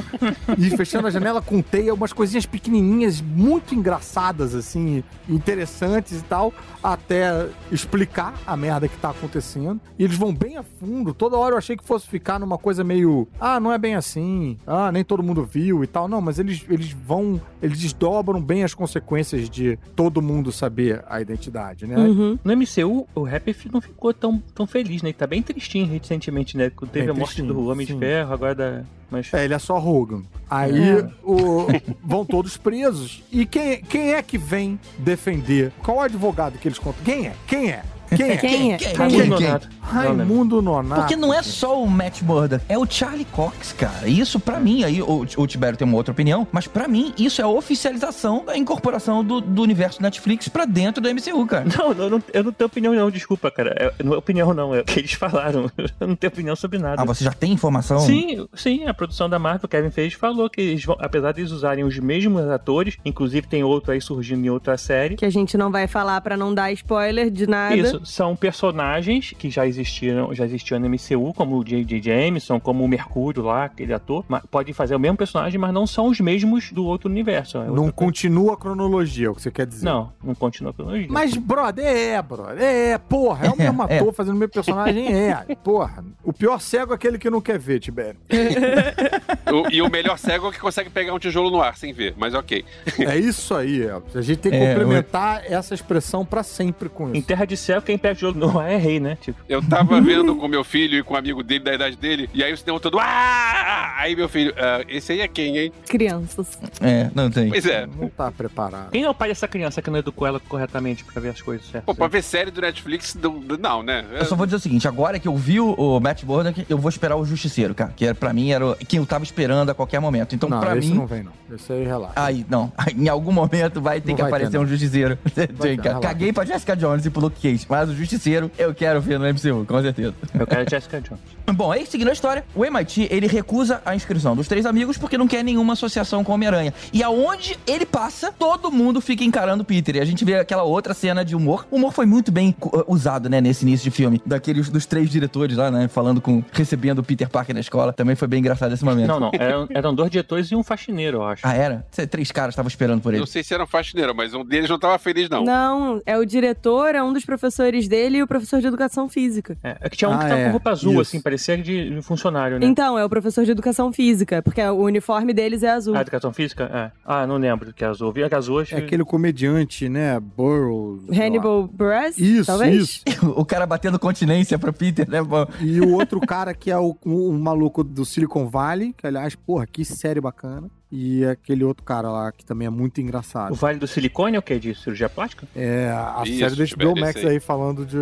[0.57, 6.53] E fechando a janela com teia, umas coisinhas pequenininhas, muito engraçadas, assim, interessantes e tal,
[6.81, 9.79] até explicar a merda que tá acontecendo.
[9.97, 11.13] E eles vão bem a fundo.
[11.13, 14.57] Toda hora eu achei que fosse ficar numa coisa meio, ah, não é bem assim,
[14.65, 16.07] ah, nem todo mundo viu e tal.
[16.07, 21.21] Não, mas eles, eles vão, eles desdobram bem as consequências de todo mundo saber a
[21.21, 21.97] identidade, né?
[21.97, 22.39] Uhum.
[22.43, 25.09] No MCU, o rap não ficou tão, tão feliz, né?
[25.27, 26.71] Tá bem tristinho recentemente, né?
[26.91, 27.93] Teve Bem a morte do Homem sim.
[27.95, 28.81] de Ferro, agora da.
[29.11, 29.33] Mas.
[29.33, 30.23] É, ele é só Hogan.
[30.49, 31.09] Aí É.
[31.21, 31.67] o-
[32.01, 33.21] vão todos presos.
[33.29, 35.73] E quem, quem é que vem defender?
[35.83, 37.03] Qual é o advogado que eles contam?
[37.03, 37.33] Quem é?
[37.45, 37.83] Quem é?
[38.15, 38.37] Quem é?
[38.37, 38.77] Quem é?
[38.77, 38.93] Quem?
[38.93, 39.37] Raimundo Quem?
[39.37, 39.47] Quem?
[39.47, 39.69] Nonato.
[39.81, 41.01] Raimundo Nonato.
[41.01, 44.07] Porque não é só o Matt Murdock, é o Charlie Cox, cara.
[44.07, 47.41] Isso, pra mim, aí o, o Tibério tem uma outra opinião, mas pra mim, isso
[47.41, 51.65] é a oficialização da incorporação do, do universo Netflix pra dentro do MCU, cara.
[51.77, 53.75] Não, eu não, eu não tenho opinião, não, desculpa, cara.
[53.77, 55.69] É, não é opinião, não, é o que eles falaram.
[55.99, 57.01] Eu não tenho opinião sobre nada.
[57.01, 57.99] Ah, você já tem informação?
[57.99, 61.51] Sim, sim, a produção da Marvel, Kevin Feige, falou que eles vão, apesar de eles
[61.51, 65.15] usarem os mesmos atores, inclusive tem outro aí surgindo em outra série.
[65.15, 67.75] Que a gente não vai falar pra não dar spoiler de nada.
[67.75, 72.01] Isso, são personagens que já existiram, já existiam no MCU, como o J.J.
[72.01, 74.23] Jameson, como o Mercúrio lá, aquele ator.
[74.27, 77.57] Mas podem fazer o mesmo personagem, mas não são os mesmos do outro universo.
[77.59, 79.85] é Não continua a cronologia, é o que você quer dizer.
[79.85, 81.07] Não, não continua a cronologia.
[81.09, 82.61] Mas, brother, é, brother.
[82.63, 83.99] É, porra, é o mesmo É, é.
[83.99, 85.45] ator fazendo o mesmo personagem, é.
[85.63, 86.03] Porra.
[86.23, 88.19] O pior cego é aquele que não quer ver, Tibério.
[89.71, 92.13] E o melhor cego é o que consegue pegar um tijolo no ar sem ver,
[92.17, 92.65] mas ok.
[92.99, 94.15] É isso aí, Elvis.
[94.15, 97.27] A gente tem que É, complementar essa expressão pra sempre com Em isso.
[97.27, 99.17] Terra de Céu, quem perde o olho no ar é rei, né?
[99.21, 102.29] Tipo, Eu tava vendo com meu filho e com um amigo dele, da idade dele,
[102.33, 102.99] e aí o cinema todo.
[102.99, 103.95] Ah!
[103.97, 105.71] Aí meu filho, "Ah, esse aí é quem, hein?
[105.87, 106.59] Crianças.
[106.81, 107.49] É, não tem.
[107.49, 107.87] Pois é.
[107.87, 108.91] Não tá preparado.
[108.91, 111.65] quem é o pai dessa criança que não educou ela corretamente pra ver as coisas
[111.65, 111.85] certas?
[111.85, 114.05] Pô, pra ver série do Netflix, do- do- não, né?
[114.11, 116.89] Eu só vou dizer o seguinte, agora que eu vi o, Matt Murdock, eu vou
[116.89, 117.91] esperar o Justiceiro, cara.
[117.95, 120.35] Que era, pra mim era quem eu tava esperando a qualquer momento.
[120.35, 120.95] Então, não, pra esse mim...
[120.95, 121.31] não vem, não.
[121.53, 122.13] Esse aí relaxa.
[122.15, 122.71] Aí, não.
[122.95, 124.63] Em algum momento vai ter Não que vai ter, aparecer não.
[124.63, 125.17] um justiceiro.
[125.33, 125.77] ter.
[126.01, 127.65] Caguei pra Jessica Jones e pro Luke Cage.
[127.69, 130.13] Mas o Justiceiro eu quero ver no MCU, com certeza.
[130.37, 131.21] Eu quero Jessica Jones.
[131.53, 135.17] Bom, aí seguindo a história, o MIT ele recusa a inscrição dos três amigos porque
[135.17, 136.73] não quer nenhuma associação com o Homem-Aranha.
[136.91, 139.95] E aonde ele passa, todo mundo fica encarando o Peter.
[139.95, 141.65] E a gente vê aquela outra cena de humor.
[141.71, 144.21] O humor foi muito bem uh, usado, né, nesse início de filme.
[144.25, 146.43] Daqueles dos três diretores lá, né, falando com.
[146.51, 147.93] recebendo o Peter Parker na escola.
[147.93, 149.07] Também foi bem engraçado esse momento.
[149.07, 149.31] Não, não.
[149.33, 151.41] Eram, eram dois diretores e um faxineiro, eu acho.
[151.47, 151.85] Ah, era?
[151.91, 153.19] Cê- Três caras estavam esperando por ele.
[153.19, 155.43] Não sei se era um faxineiro, mas um deles não tava feliz, não.
[155.45, 159.57] Não, é o diretor, é um dos professores dele e o professor de educação física.
[159.63, 160.45] É, é que tinha um que Ah, tava é.
[160.45, 161.01] com roupa azul, Isso.
[161.01, 162.65] assim, parecia de funcionário, né?
[162.65, 165.95] Então, é o professor de educação física, porque o uniforme deles é azul.
[165.95, 166.63] Ah, educação física?
[166.73, 166.91] É.
[167.05, 168.11] Ah, não lembro que é azul.
[168.11, 170.19] Vi que azul acho É aquele comediante, né?
[170.19, 171.09] Burroughs.
[171.09, 172.17] Hannibal Buress?
[172.21, 172.75] Isso, talvez?
[172.83, 173.03] isso.
[173.35, 175.19] o cara batendo continência pro Peter, né?
[175.61, 179.35] E o outro cara que é o, o- o maluco do Silicon Valley, que aliás,
[179.35, 180.69] porra, que série bacana.
[180.91, 183.53] E aquele outro cara lá que também é muito O engraçado.
[183.55, 184.57] Vale do Silicone é o quê?
[184.57, 185.45] De cirurgia plástica?
[185.55, 187.27] É a Isso, série da HBO Tibério, Max aí.
[187.27, 187.97] aí falando de.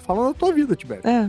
[0.00, 1.02] Falando da tua vida, Tibério.
[1.08, 1.28] É.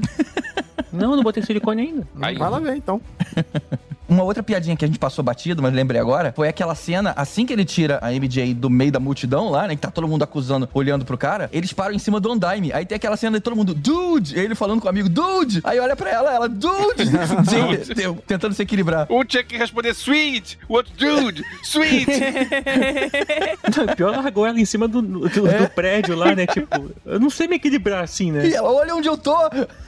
[0.91, 2.07] Não, não botei silicone ainda.
[2.21, 2.37] Aí.
[2.37, 2.99] Vai lá ver então.
[4.11, 7.45] Uma outra piadinha que a gente passou batido, mas lembrei agora, foi aquela cena, assim
[7.45, 9.73] que ele tira a MJ do meio da multidão lá, né?
[9.75, 12.73] Que tá todo mundo acusando, olhando pro cara, eles param em cima do andaime.
[12.73, 14.37] Aí tem aquela cena de todo mundo, dude!
[14.37, 15.61] Ele falando com o amigo, dude!
[15.63, 17.05] Aí olha pra ela, ela, dude!
[17.95, 19.07] Tem- tentando se equilibrar.
[19.09, 22.11] Um tinha que responder sweet, o outro dude, sweet.
[23.77, 26.45] Não, pior largou ela em cima do, do, do prédio lá, né?
[26.45, 28.45] Tipo, eu não sei me equilibrar assim, né?
[28.45, 29.37] E ela, olha onde eu tô!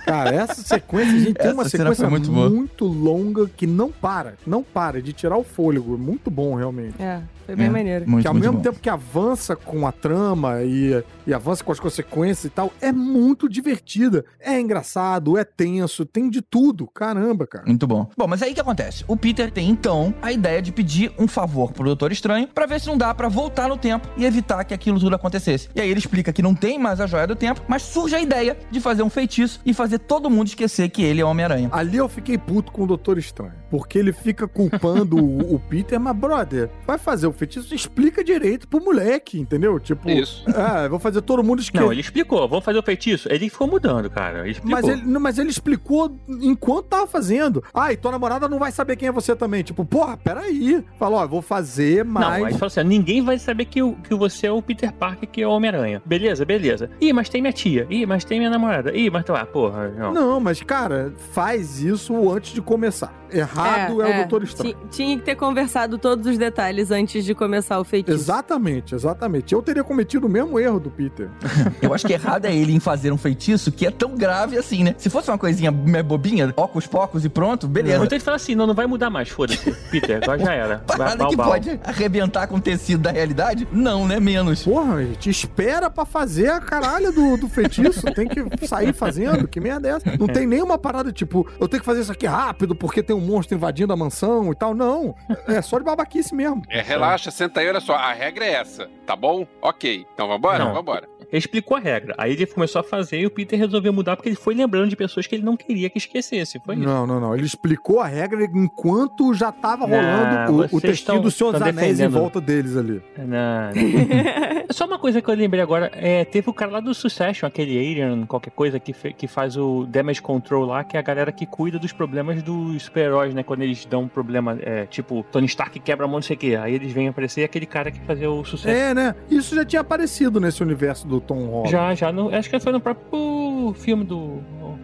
[0.05, 4.35] Cara, essa sequência, a gente tem Essa uma sequência muito muito longa que não para.
[4.45, 5.97] Não para de tirar o fôlego.
[5.97, 7.01] Muito bom, realmente.
[7.01, 7.69] É, foi bem É.
[7.69, 8.09] maneiro.
[8.09, 8.61] Muito, que ao mesmo bom.
[8.61, 12.91] tempo que avança com a trama e, e avança com as consequências e tal, é
[12.91, 14.25] muito divertida.
[14.39, 16.87] É engraçado, é tenso, tem de tudo.
[16.87, 17.65] Caramba, cara.
[17.65, 18.09] Muito bom.
[18.17, 19.03] Bom, mas aí o que acontece?
[19.07, 22.79] O Peter tem então a ideia de pedir um favor pro Doutor Estranho pra ver
[22.79, 25.69] se não dá pra voltar no tempo e evitar que aquilo tudo acontecesse.
[25.75, 28.21] E aí ele explica que não tem mais a joia do tempo, mas surge a
[28.21, 31.69] ideia de fazer um feitiço e fazer todo mundo esquecer que ele é o Homem-Aranha.
[31.71, 33.53] Ali eu fiquei puto com o Doutor Estranho.
[33.69, 38.67] Porque ele fica culpando o, o Peter, mas, brother, vai fazer o feitiço, explica direito
[38.67, 39.79] pro moleque, entendeu?
[39.79, 40.43] Tipo, Isso.
[40.55, 41.83] ah, eu vou fazer todo mundo esquecer.
[41.83, 43.27] Não, ele explicou, vamos fazer o feitiço.
[43.31, 44.41] Ele ficou mudando, cara.
[44.41, 44.81] Ele explicou.
[44.81, 47.63] Mas ele, não, mas ele explicou enquanto tava fazendo.
[47.73, 49.63] Ah, e tua namorada não vai saber quem é você também.
[49.63, 50.83] Tipo, porra, peraí.
[50.97, 52.23] Falou, ó, vou fazer, Não, mas.
[52.33, 55.27] aí ele falou assim: ninguém vai saber que, o- que você é o Peter Parker,
[55.29, 56.01] que é o Homem-Aranha.
[56.05, 56.89] Beleza, beleza.
[57.01, 57.87] Ih, mas tem minha tia.
[57.89, 58.95] Ih, mas tem minha namorada.
[58.95, 60.13] Ih, mas tá, porra, não.
[60.13, 63.13] Não, mas, cara, faz isso antes de começar.
[63.31, 64.73] Errado é, o Doutor Estranho.
[64.75, 68.17] Ti- Tinha que ter conversado todos os detalhes antes de começar o feitiço.
[68.17, 69.53] Exatamente, exatamente.
[69.53, 71.29] Eu teria cometido o mesmo erro do Peter.
[71.81, 74.83] Eu acho que errado é ele em fazer um feitiço que é tão grave assim,
[74.83, 74.95] né?
[74.97, 78.03] Se fosse uma coisinha bobinha, ocos pocos e pronto, beleza.
[78.03, 79.71] Então ele fala assim: não, não vai mudar mais, foda-se.
[79.91, 80.83] Peter, agora já era.
[80.93, 81.49] Vai, Parada bal, que bal.
[81.49, 83.67] pode arrebentar com o tecido da realidade?
[83.71, 84.19] Não, né?
[84.19, 84.63] Menos.
[84.63, 88.01] Porra, gente, espera pra fazer a caralho do, do feitiço.
[88.13, 89.47] Tem que sair fazendo.
[89.47, 90.17] Que merda é essa?
[90.17, 93.19] Não tem nenhuma parada tipo, eu tenho que fazer isso aqui rápido porque tem um
[93.21, 94.73] monstro invadindo a mansão e tal.
[94.73, 95.15] Não.
[95.47, 96.63] É só de babaquice mesmo.
[96.69, 96.81] É,
[97.13, 97.95] relaxa, senta aí, olha só.
[97.95, 99.45] A regra é essa, tá bom?
[99.61, 100.05] Ok.
[100.13, 100.59] Então vambora?
[100.65, 100.73] Não.
[100.73, 101.07] Vambora.
[101.33, 102.13] Ele explicou a regra.
[102.15, 104.95] Aí ele começou a fazer e o Peter resolveu mudar porque ele foi lembrando de
[104.95, 106.59] pessoas que ele não queria que esquecesse.
[106.63, 106.83] Foi isso.
[106.83, 107.35] Não, não, não.
[107.35, 111.31] Ele explicou a regra enquanto já tava Não, rolando o, o vocês textinho tão- do
[111.31, 113.01] Senhor dos Anéis em volta deles ali.
[113.17, 113.73] Não, não.
[114.69, 117.45] É Só uma coisa que eu lembrei agora, é, teve o cara lá do Succession,
[117.47, 121.31] aquele Alien, qualquer coisa, que, que faz o Damage Control lá, que é a galera
[121.31, 123.43] que cuida dos problemas dos super-heróis, né?
[123.43, 126.39] Quando eles dão um problema, é, tipo, Tony Stark quebra a mão, não sei o
[126.39, 126.55] quê.
[126.59, 128.69] Aí eles vêm aparecer e aquele cara que fazia o sucesso.
[128.75, 129.15] É, né?
[129.29, 131.71] Isso já tinha aparecido nesse universo do Tom Holland.
[131.71, 134.41] Já, já, no, acho que foi no próprio filme do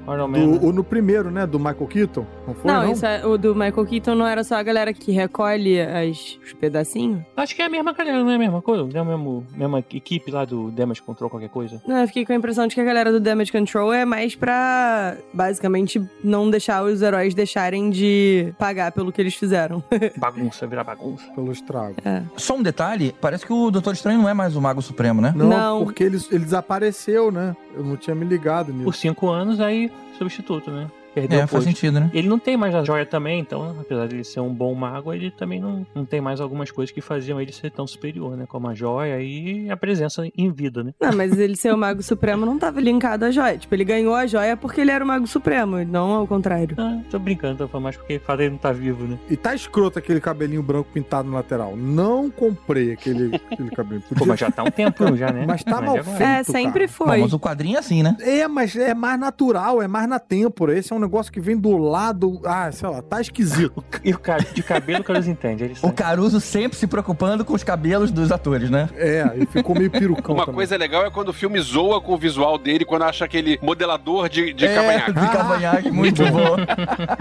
[0.07, 0.37] Iron Man.
[0.37, 0.57] né?
[0.59, 1.45] Do, ou no primeiro, né?
[1.45, 2.25] Do Michael Keaton.
[2.47, 2.83] Não foi, não?
[2.83, 6.39] Não, isso é- o do Michael Keaton não era só a galera que recolhe as,
[6.43, 7.21] os pedacinhos?
[7.37, 8.83] Acho que é a mesma galera, não é a mesma coisa?
[8.83, 11.81] Não é a mesma, mesma equipe lá do Damage Control, qualquer coisa?
[11.87, 14.35] Não, eu fiquei com a impressão de que a galera do Damage Control é mais
[14.35, 19.83] pra, basicamente, não deixar os heróis deixarem de pagar pelo que eles fizeram.
[20.17, 21.23] Bagunça, virar bagunça.
[21.33, 21.95] Pelo estrago.
[22.35, 25.33] Só um detalhe, parece que o Doutor Estranho não é mais o Mago Supremo, né?
[25.35, 25.83] Não, Não.
[25.85, 27.55] porque ele, ele desapareceu, né?
[27.75, 28.83] Eu não tinha me ligado nisso.
[28.85, 29.88] Por cinco anos, aí
[30.19, 30.89] substituto, né?
[31.13, 32.09] Perdeu É, faz sentido, né?
[32.13, 35.13] Ele não tem mais a joia também, então, apesar de ele ser um bom mago,
[35.13, 38.45] ele também não, não tem mais algumas coisas que faziam ele ser tão superior, né?
[38.47, 40.93] Como a joia e a presença em vida, né?
[40.99, 43.57] Não, mas ele ser o Mago Supremo não tava linkado à joia.
[43.57, 46.75] Tipo, ele ganhou a joia porque ele era o Mago Supremo, não ao contrário.
[46.79, 49.17] Ah, tô brincando, tô falando mais porque o fato dele não tá vivo, né?
[49.29, 51.75] E tá escroto aquele cabelinho branco pintado no lateral.
[51.75, 54.03] Não comprei aquele, aquele cabelinho.
[54.17, 55.45] Pô, mas já tá um tempo já, né?
[55.47, 56.21] Mas tá mal agora- feito.
[56.21, 56.99] É, sempre cara.
[56.99, 57.19] Bom, foi.
[57.21, 58.15] mas o quadrinho é assim, né?
[58.19, 60.77] É, mas é mais natural, é mais na têmpora.
[60.77, 62.39] Esse é um um negócio que vem do lado.
[62.45, 63.83] Ah, sei lá, tá esquisito.
[64.03, 65.63] E o cara de cabelo, o Caruso entende.
[65.65, 68.87] Eles O Caruso sempre se preocupando com os cabelos dos atores, né?
[68.95, 70.55] É, ele ficou meio perucão Uma também.
[70.55, 74.29] coisa legal é quando o filme zoa com o visual dele, quando acha aquele modelador
[74.29, 75.11] de, de é, cavanhaque.
[75.11, 76.55] de cavanhaque, muito bom.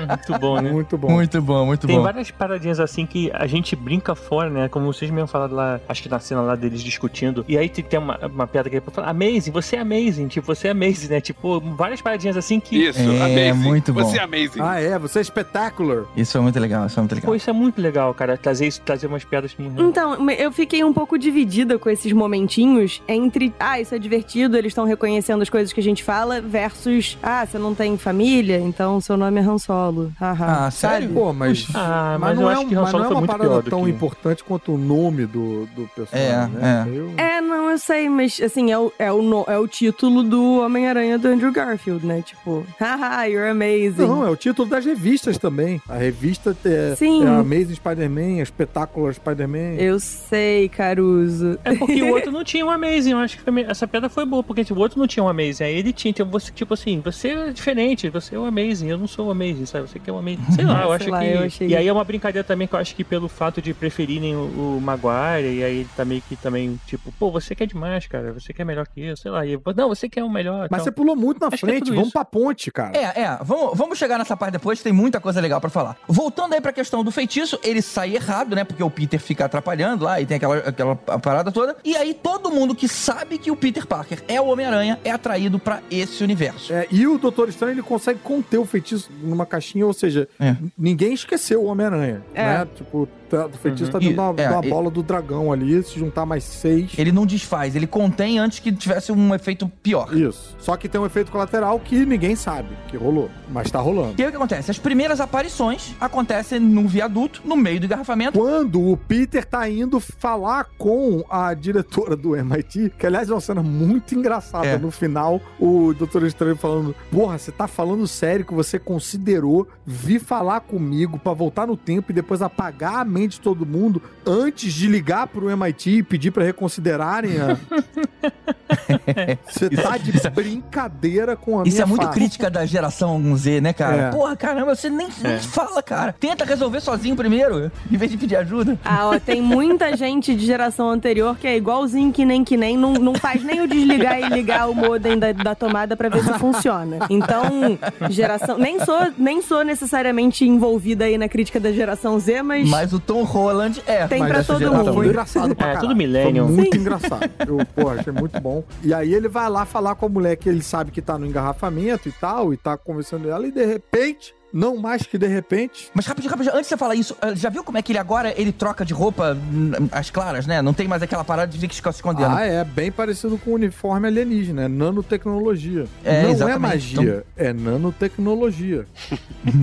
[0.08, 0.70] muito bom, né?
[0.70, 1.10] Muito bom.
[1.10, 2.02] Muito bom, muito Tem bom.
[2.02, 4.68] várias paradinhas assim que a gente brinca fora, né?
[4.68, 7.44] Como vocês mesmo falaram lá, acho que na cena lá deles discutindo.
[7.48, 10.46] E aí tem, tem uma, uma piada que pra falar, amazing, você é amazing, tipo,
[10.46, 11.20] você é amazing, né?
[11.20, 12.76] Tipo, várias paradinhas assim que.
[12.88, 13.67] Isso, É, amazing.
[13.68, 14.04] Muito bom.
[14.04, 14.60] Você é amazing.
[14.60, 16.04] Ah, é, você é espetacular.
[16.16, 17.30] Isso é muito legal, isso é muito legal.
[17.30, 18.36] Pô, isso é muito legal, cara.
[18.36, 19.80] Trazer isso, trazer umas piadas muito.
[19.82, 24.70] Então, eu fiquei um pouco dividida com esses momentinhos entre, ah, isso é divertido, eles
[24.70, 29.00] estão reconhecendo as coisas que a gente fala, versus, ah, você não tem família, então
[29.00, 30.12] seu nome é Han Solo.
[30.20, 30.66] Haha.
[30.66, 31.10] Ah, sério?
[31.10, 31.66] Pô, mas.
[31.74, 33.20] Ah, mas, não eu é, acho um- que Han mas Solo não é foi uma
[33.20, 33.90] muito parada tão que...
[33.90, 36.82] importante quanto o nome do, do personagem, É, né?
[36.86, 36.90] é.
[36.90, 40.22] Meio- É, não, eu sei, mas assim, é o, é o, no- é o título
[40.22, 42.22] do Homem-Aranha do Andrew Garfield, né?
[42.22, 44.06] Tipo, haha, you're amazing.
[44.06, 45.80] Não, é o título das revistas também.
[45.88, 47.24] A revista é, Sim.
[47.24, 49.74] é a Amazing Spider-Man, a Espetacular Spider-Man.
[49.78, 51.58] Eu sei, Caruso.
[51.64, 54.24] É porque o outro não tinha um Amazing, eu acho que me- essa piada foi
[54.24, 56.74] boa, porque tipo, o outro não tinha um Amazing, aí ele tinha, então você, tipo
[56.74, 59.88] assim, você é diferente, você é o Amazing, eu não sou o Amazing, sabe?
[59.88, 60.44] Você que é o Amazing.
[60.54, 61.26] Sei lá, eu Sei acho lá, que.
[61.26, 63.72] eu achei- E aí é uma brincadeira também que eu acho que pelo fato de
[63.74, 67.66] preferirem o, o Maguire, e aí ele tá meio que também, tipo, pô, você quer
[67.66, 69.44] demais, cara, você quer melhor que eu, sei lá.
[69.46, 70.68] E não, você quer o melhor.
[70.70, 70.84] Mas tal.
[70.84, 72.12] você pulou muito na Acho é frente, tudo vamos isso.
[72.12, 72.96] pra ponte, cara.
[72.96, 75.96] É, é, vamos, vamos chegar nessa parte depois, tem muita coisa legal pra falar.
[76.06, 78.62] Voltando aí pra questão do feitiço, ele sai errado, né?
[78.64, 81.76] Porque o Peter fica atrapalhando lá e tem aquela, aquela parada toda.
[81.84, 85.58] E aí todo mundo que sabe que o Peter Parker é o Homem-Aranha é atraído
[85.58, 86.72] pra esse universo.
[86.72, 90.54] É, e o Doutor Estranho ele consegue conter o feitiço numa caixinha, ou seja, É.
[90.76, 92.44] ninguém esqueceu o Homem-Aranha, É.
[92.44, 92.68] né?
[92.76, 93.90] Tipo, tá- o feitiço Uhum.
[93.92, 96.90] tá dentro da, é, da bola do dragão ali, se juntar mais seis.
[96.98, 100.14] Ele não desfaz, ele contém antes que tivesse um efeito pior.
[100.16, 100.56] Isso.
[100.58, 104.14] Só que tem um efeito colateral que ninguém sabe que rolou, mas tá rolando.
[104.18, 104.70] E aí o que acontece?
[104.70, 108.38] As primeiras aparições acontecem num viaduto, no meio do engarrafamento.
[108.38, 113.40] Quando o Peter tá indo falar com a diretora do MIT, que aliás é uma
[113.40, 114.66] cena muito engraçada.
[114.66, 114.78] É.
[114.78, 120.20] No final, o Doutor Estranho falando: Porra, você tá falando sério que você considerou vir
[120.20, 124.72] falar comigo pra voltar no tempo e depois apagar a mente de todo mundo antes
[124.72, 127.56] de ligar pro MIT e pedir pra reconsiderarem a.
[129.48, 132.14] Você tá de brincadeira com a Isso minha é muito face.
[132.18, 133.96] crítica da geração Z, né, cara?
[133.96, 134.10] É.
[134.10, 135.38] Porra, caramba, você nem, nem É.
[135.38, 136.14] fala, cara.
[136.18, 138.78] Tenta resolver sozinho primeiro, em vez de pedir ajuda.
[138.84, 142.76] Ah, ó, tem muita gente de geração anterior que é igualzinho que nem que nem,
[142.76, 146.22] não, não faz nem o desligar e ligar o modem da, da tomada pra ver
[146.24, 146.98] se funciona.
[147.10, 147.78] Então,
[148.10, 148.58] geração.
[148.58, 152.68] Nem sou, nem sou necessariamente envolvida aí na crítica da geração Z, mas.
[152.68, 154.06] Mas o Tom Holland é.
[154.06, 154.84] Tem mas pra todo geração.
[154.84, 154.94] mundo.
[154.94, 155.88] Foi engraçado pra É, caralho.
[155.88, 156.46] tudo millennial.
[156.46, 157.30] Foi muito engraçado.
[157.46, 158.62] Eu, pô, achei muito bom.
[158.82, 161.26] E aí ele vai lá falar com a mulher que ele sabe que tá no
[161.26, 165.90] engarrafamento e tal, e tá conversando ela, e de repente, não mais que de repente,
[165.94, 167.98] Mas rapidinho, rapidinho, antes de você falar isso, eh, já viu como é que ele
[167.98, 170.62] agora ele troca de roupa hum, às claras, né?
[170.62, 172.34] Não tem mais aquela parada de ficar se escondendo.
[172.34, 175.86] ah, é bem parecido com o uniforme alienígena, é nanotecnologia.
[176.04, 176.60] É, não é exatamente.
[176.60, 178.86] magia, é nanotecnologia.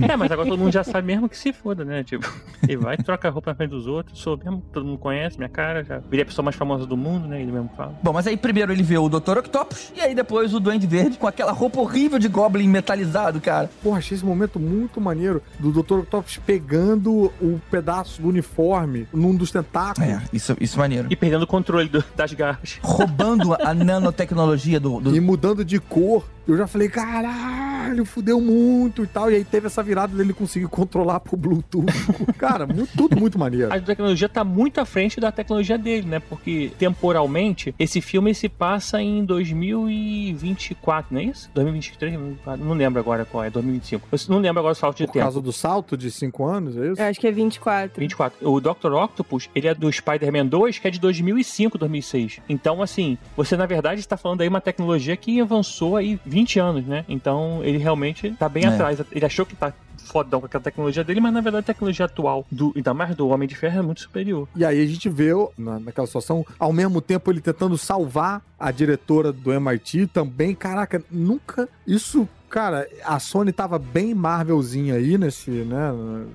[0.08, 2.02] É, mas agora todo mundo já sabe mesmo que se foda, né?
[2.02, 2.32] Tipo,
[2.66, 5.48] ele vai, troca a roupa na frente dos outros, sou mesmo, todo mundo conhece minha
[5.48, 7.40] cara, já virei a pessoa mais famosa do mundo, né?
[7.40, 7.94] Ele mesmo fala.
[8.02, 9.38] Bom, mas aí primeiro ele vê o Dr.
[9.38, 13.70] Octopus e aí depois o Duende Verde com aquela roupa horrível de Goblin metalizado, cara.
[13.82, 16.00] Porra, achei esse momento muito maneiro do Dr.
[16.00, 20.08] Octopus pegando o pedaço do uniforme num dos tentáculos.
[20.08, 21.08] É, isso, isso é maneiro.
[21.10, 22.78] E perdendo o controle do- das garras.
[22.82, 25.00] Roubando a nanotecnologia do.
[25.00, 26.24] do- E mudando de cor.
[26.48, 29.30] Eu já falei, caralho, fudeu muito e tal.
[29.30, 31.86] E aí teve essa virada dele conseguir controlar pro Bluetooth.
[32.38, 33.72] Cara, muito- tudo muito maneiro.
[33.72, 36.20] A tecnologia tá muito à frente da tecnologia dele, né?
[36.20, 41.50] Porque temporalmente, esse filme se passa em 2024, não é isso?
[41.54, 42.12] 2023?
[42.12, 44.06] 2024, Não lembro agora qual é, 2025.
[44.12, 45.24] Eu não lembro agora o salto de Por tempo.
[45.24, 47.00] causa do salto de 5 anos, é isso?
[47.02, 47.98] Eu acho que é 24.
[48.00, 48.48] 24.
[48.48, 48.92] O Dr.
[48.92, 52.40] Octopus, ele é do Spider-Man 2, que é de 2005, 2006.
[52.48, 56.84] Então, assim, você na verdade está falando aí uma tecnologia que avançou aí 20 anos,
[56.86, 57.04] né?
[57.08, 58.68] Então, ele realmente tá bem É.
[58.68, 59.00] atrás.
[59.12, 59.72] Ele achou que tá
[60.06, 63.26] fodão com aquela tecnologia dele, mas na verdade a tecnologia atual, do, ainda mais do
[63.28, 64.46] Homem de Ferro, é muito superior.
[64.54, 68.70] E aí a gente vê na, naquela situação, ao mesmo tempo ele tentando salvar a
[68.70, 70.54] diretora do MIT também.
[70.54, 71.68] Caraca, nunca.
[71.86, 72.28] Isso.
[72.48, 75.92] Cara, a Sony tava bem Marvelzinha aí nesse, né?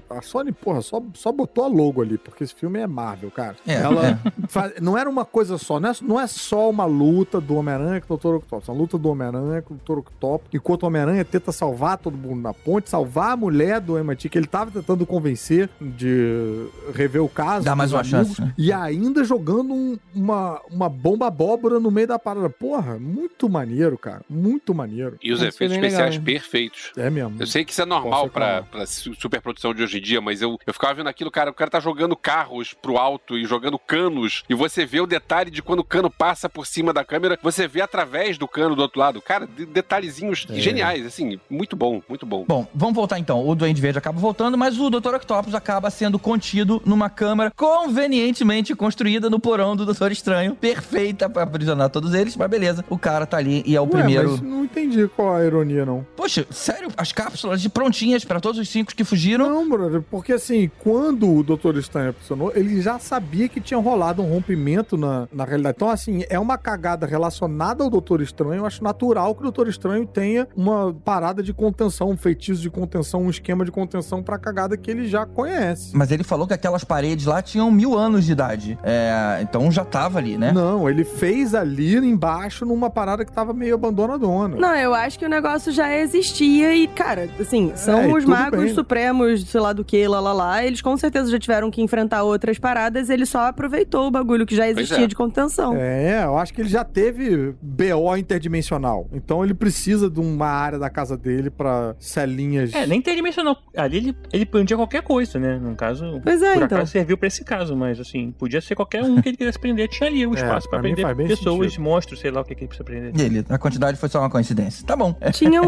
[0.09, 3.55] A Sony, porra, só, só botou a logo ali, porque esse filme é Marvel, cara.
[3.65, 4.17] É, Ela é.
[4.47, 8.01] fa- não era uma coisa só, não é, não é só uma luta do Homem-Aranha
[8.01, 8.35] com o Dr.
[8.35, 9.99] Octopus, é uma luta do Homem-Aranha com o Dr.
[9.99, 14.29] Octopus, enquanto o Homem-Aranha tenta salvar todo mundo na ponte, salvar a mulher do MIT,
[14.29, 17.65] que ele tava tentando convencer de rever o caso.
[17.65, 18.53] Dá mais uma amigos, chance, né?
[18.57, 22.49] E ainda jogando um- uma, uma bomba abóbora no meio da parada.
[22.49, 24.21] Porra, muito maneiro, cara.
[24.29, 25.17] Muito maneiro.
[25.21, 26.91] E os foi efeitos especiais especiais perfeitos.
[26.97, 27.35] É mesmo.
[27.39, 30.41] Eu sei que isso é normal pra, pra su- superprodução de hoje em dia, mas
[30.41, 33.77] eu, eu ficava vendo aquilo, cara, o cara tá jogando carros pro alto e jogando
[33.79, 37.37] canos, e você vê o detalhe de quando o cano passa por cima da câmera,
[37.41, 39.21] você vê através do cano do outro lado.
[39.21, 40.55] Cara, de- detalhezinhos É.
[40.55, 42.45] geniais, assim, muito bom, muito bom.
[42.47, 43.45] Bom, vamos voltar então.
[43.47, 45.15] O Duende Verde acaba voltando, mas o Dr.
[45.15, 50.55] Octopus acaba sendo contido numa câmara convenientemente construída no porão do Doutor Estranho.
[50.55, 52.83] Perfeita pra aprisionar todos eles, mas beleza.
[52.89, 54.31] O cara tá ali e é o Ué, primeiro.
[54.31, 55.90] mas não entendi qual a ironia, não.
[56.15, 56.89] Poxa, sério?
[56.97, 59.49] As cápsulas de prontinhas pra todos os cinco que fugiram.
[59.49, 64.21] Não, brother, porque assim, quando o Doutor Estranho aprisionou, ele já sabia que tinha rolado
[64.21, 65.75] um rompimento na, na realidade.
[65.77, 68.55] Então, assim, é uma cagada relacionada ao Doutor Estranho.
[68.55, 72.69] Eu acho natural que o Doutor Estranho tenha uma parada de contenção, um feitiço de
[72.69, 75.95] contenção, um esquema de contenção pra cagada que ele já conhece.
[75.95, 78.77] Mas ele falou que aquelas paredes lá tinham mil anos de idade.
[78.83, 80.51] É, então já tava ali, né?
[80.51, 84.57] Não, ele fez ali embaixo numa parada que tava meio abandonadona.
[84.57, 88.63] Não, eu acho que o negócio já existia e, cara, assim, são É, os magos
[88.65, 88.73] bem.
[88.73, 90.65] supremos, sei lá do que, lá, lá, lá.
[90.65, 94.55] Eles com certeza já tiveram que enfrentar outras paradas, ele só aproveitou o bagulho que
[94.55, 95.07] já existia é.
[95.07, 95.75] de contenção.
[95.75, 99.07] É, eu acho que ele já teve BO interdimensional.
[99.13, 102.73] Então ele precisa de uma área da casa dele pra celinhas.
[102.73, 103.57] É, nem interdimensional.
[103.75, 105.57] Ali ele, ele prendia qualquer coisa, né?
[105.61, 106.77] No caso, Pois é, por então.
[106.77, 109.87] acaso serviu pra esse caso, mas assim, podia ser qualquer um que ele quisesse prender.
[109.89, 111.83] Tinha ali o É, espaço pra pra mim prender pessoas, sentido.
[111.83, 113.19] monstros, sei lá o que, que ele precisa prender.
[113.19, 114.85] Ele, a quantidade foi só uma coincidência.
[114.85, 115.15] Tá bom.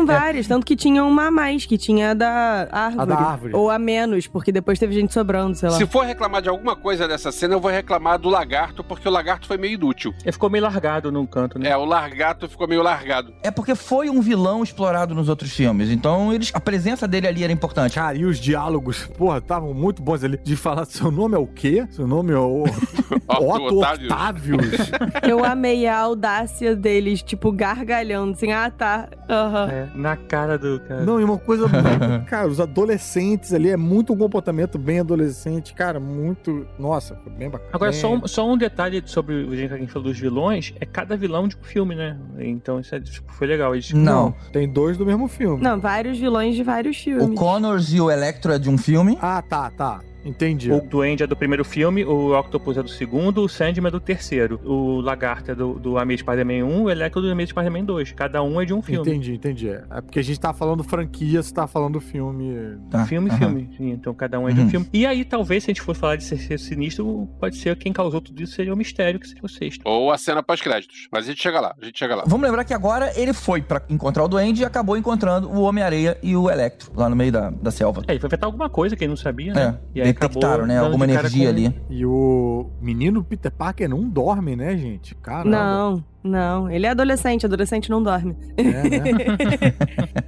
[0.05, 3.01] Tinham várias, tanto que tinha uma a mais, que tinha a da árvore.
[3.01, 3.55] A da árvore.
[3.55, 5.77] Ou a menos, porque depois teve gente sobrando, sei lá.
[5.77, 9.11] Se for reclamar de alguma coisa dessa cena, eu vou reclamar do lagarto, porque o
[9.11, 10.13] lagarto foi meio inútil.
[10.23, 11.69] Ele ficou meio largado num canto, né?
[11.69, 13.33] É, o largato ficou meio largado.
[13.43, 15.89] É porque foi um vilão explorado nos outros filmes.
[15.89, 17.95] Então eles, a presença dele ali era importante.
[17.95, 20.39] Cara, e os diálogos, porra, estavam muito bons ali.
[20.43, 21.87] De falar, seu nome é o quê?
[21.91, 22.63] Seu nome é o
[23.27, 23.79] Otto.
[23.79, 24.91] Octavius.
[25.27, 29.69] Eu amei a audácia deles, tipo, gargalhando, assim, ah, tá, aham.
[29.69, 31.03] É, na cara do cara.
[31.03, 32.25] Não, e uma coisa muito.
[32.29, 36.65] Cara, os adolescentes ali, é muito um comportamento bem adolescente, cara, muito.
[36.79, 37.69] Nossa, foi bem bacana.
[37.73, 40.19] Agora, Bem- só um, só um detalhe sobre o jeito que a gente falou dos
[40.19, 42.17] vilões, é cada vilão de um filme, né?
[42.39, 43.73] Então isso é, tipo, foi legal.
[43.75, 44.33] Eles, Não.
[44.51, 45.61] Tem dois do mesmo filme.
[45.63, 47.39] Não, vários vilões de vários O filmes.
[47.39, 49.17] Connors e o Electro é de um filme.
[49.21, 49.99] Ah, tá, tá.
[50.25, 50.71] Entendi.
[50.71, 53.99] O Duende é do primeiro filme, o Octopus é do segundo, o Sandman é do
[53.99, 54.59] terceiro.
[54.63, 58.11] O Lagarto é do, do Amazing Spider-Man 1, o Electro é do Amazing Spider-Man 2.
[58.13, 59.09] Cada um é de um filme.
[59.09, 59.69] Entendi, entendi.
[59.69, 62.53] É porque a gente tá falando franquia, você tá falando filme.
[62.89, 63.05] Tá.
[63.05, 63.37] Filme, aham.
[63.39, 63.69] filme.
[63.77, 64.69] Sim, então cada um é de um Uhum.
[64.69, 64.87] filme.
[64.93, 68.21] E aí, talvez, se a gente for falar de ser sinistro, pode ser quem causou
[68.21, 69.81] tudo isso seria o mistério, que seria o sexto.
[69.85, 71.07] Ou a cena pós-créditos.
[71.11, 72.23] Mas a gente chega lá, a gente chega lá.
[72.25, 76.17] Vamos lembrar que agora ele foi pra encontrar o Duende e acabou encontrando o Homem-Areia
[76.23, 78.01] e o Electro lá no meio da, da selva.
[78.07, 79.79] É, ele foi inventar alguma coisa que ele não sabia, É, né?
[79.95, 80.79] E aí detectaram, né?
[80.79, 81.81] Alguma energia com- ali.
[81.89, 85.15] E o menino Peter Parker não dorme, né, gente?
[85.15, 85.49] Caramba.
[85.49, 86.69] Não, não.
[86.69, 88.35] Ele é adolescente, adolescente não dorme.
[88.57, 89.73] É, né?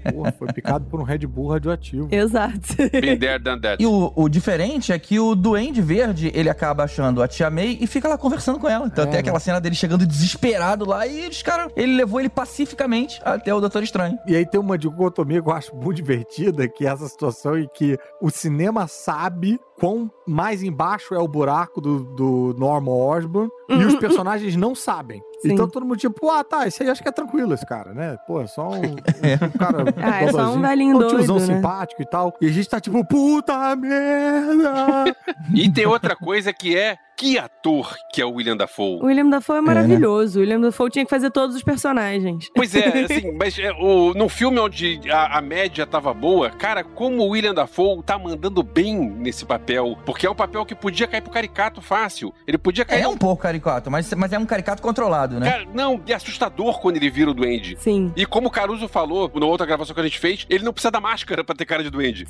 [0.12, 2.08] Porra, foi picado por um Red Bull radioativo.
[2.12, 2.76] Exato.
[2.92, 3.82] Been there, done that.
[3.82, 7.78] E o, o diferente é que o Duende Verde, ele acaba achando a Tia May
[7.80, 8.88] e fica lá conversando com ela.
[8.88, 9.20] Então É, tem né?
[9.20, 11.72] aquela cena dele chegando desesperado lá e os caras...
[11.76, 14.18] Ele levou ele pacificamente até o Doutor Estranho.
[14.28, 17.68] E aí tem uma dicotomia que eu acho muito divertida, que é essa situação em
[17.74, 23.86] que o cinema sabe quão mais embaixo é o buraco do, do Norman Osborn e
[23.86, 25.22] os personagens não sabem.
[25.42, 25.54] Sim.
[25.54, 28.18] Então todo mundo tipo, ah, tá, esse aí acho que é tranquilo esse cara, né?
[28.28, 31.56] Pô, é só um, um cara Ah, é só um velhinho um tiozão doido, né?
[31.56, 32.34] simpático e tal.
[32.42, 35.16] E a gente tá tipo, puta merda!
[35.54, 39.00] E tem outra coisa que é que ator que é o William Dafoe.
[39.02, 39.68] O William Dafoe é né?
[39.68, 40.40] maravilhoso.
[40.40, 42.50] O William Dafoe tinha que fazer todos os personagens.
[42.56, 46.84] Pois é, assim, mas é, o, num filme onde a, a média tava boa, cara,
[46.84, 51.08] como o William Dafoe tá mandando bem nesse papel, porque é um papel que podia
[51.08, 52.34] cair pro caricato fácil.
[52.48, 53.02] Ele podia cair.
[53.02, 55.50] É um pouco caricato, mas, mas é um caricato controlado, né?
[55.52, 57.76] Cara, não, é assustador quando ele vira o duende.
[57.80, 58.12] Sim.
[58.16, 60.92] E como o Caruso falou na outra gravação que a gente fez, ele não precisa
[60.92, 62.28] da máscara pra ter cara de duende.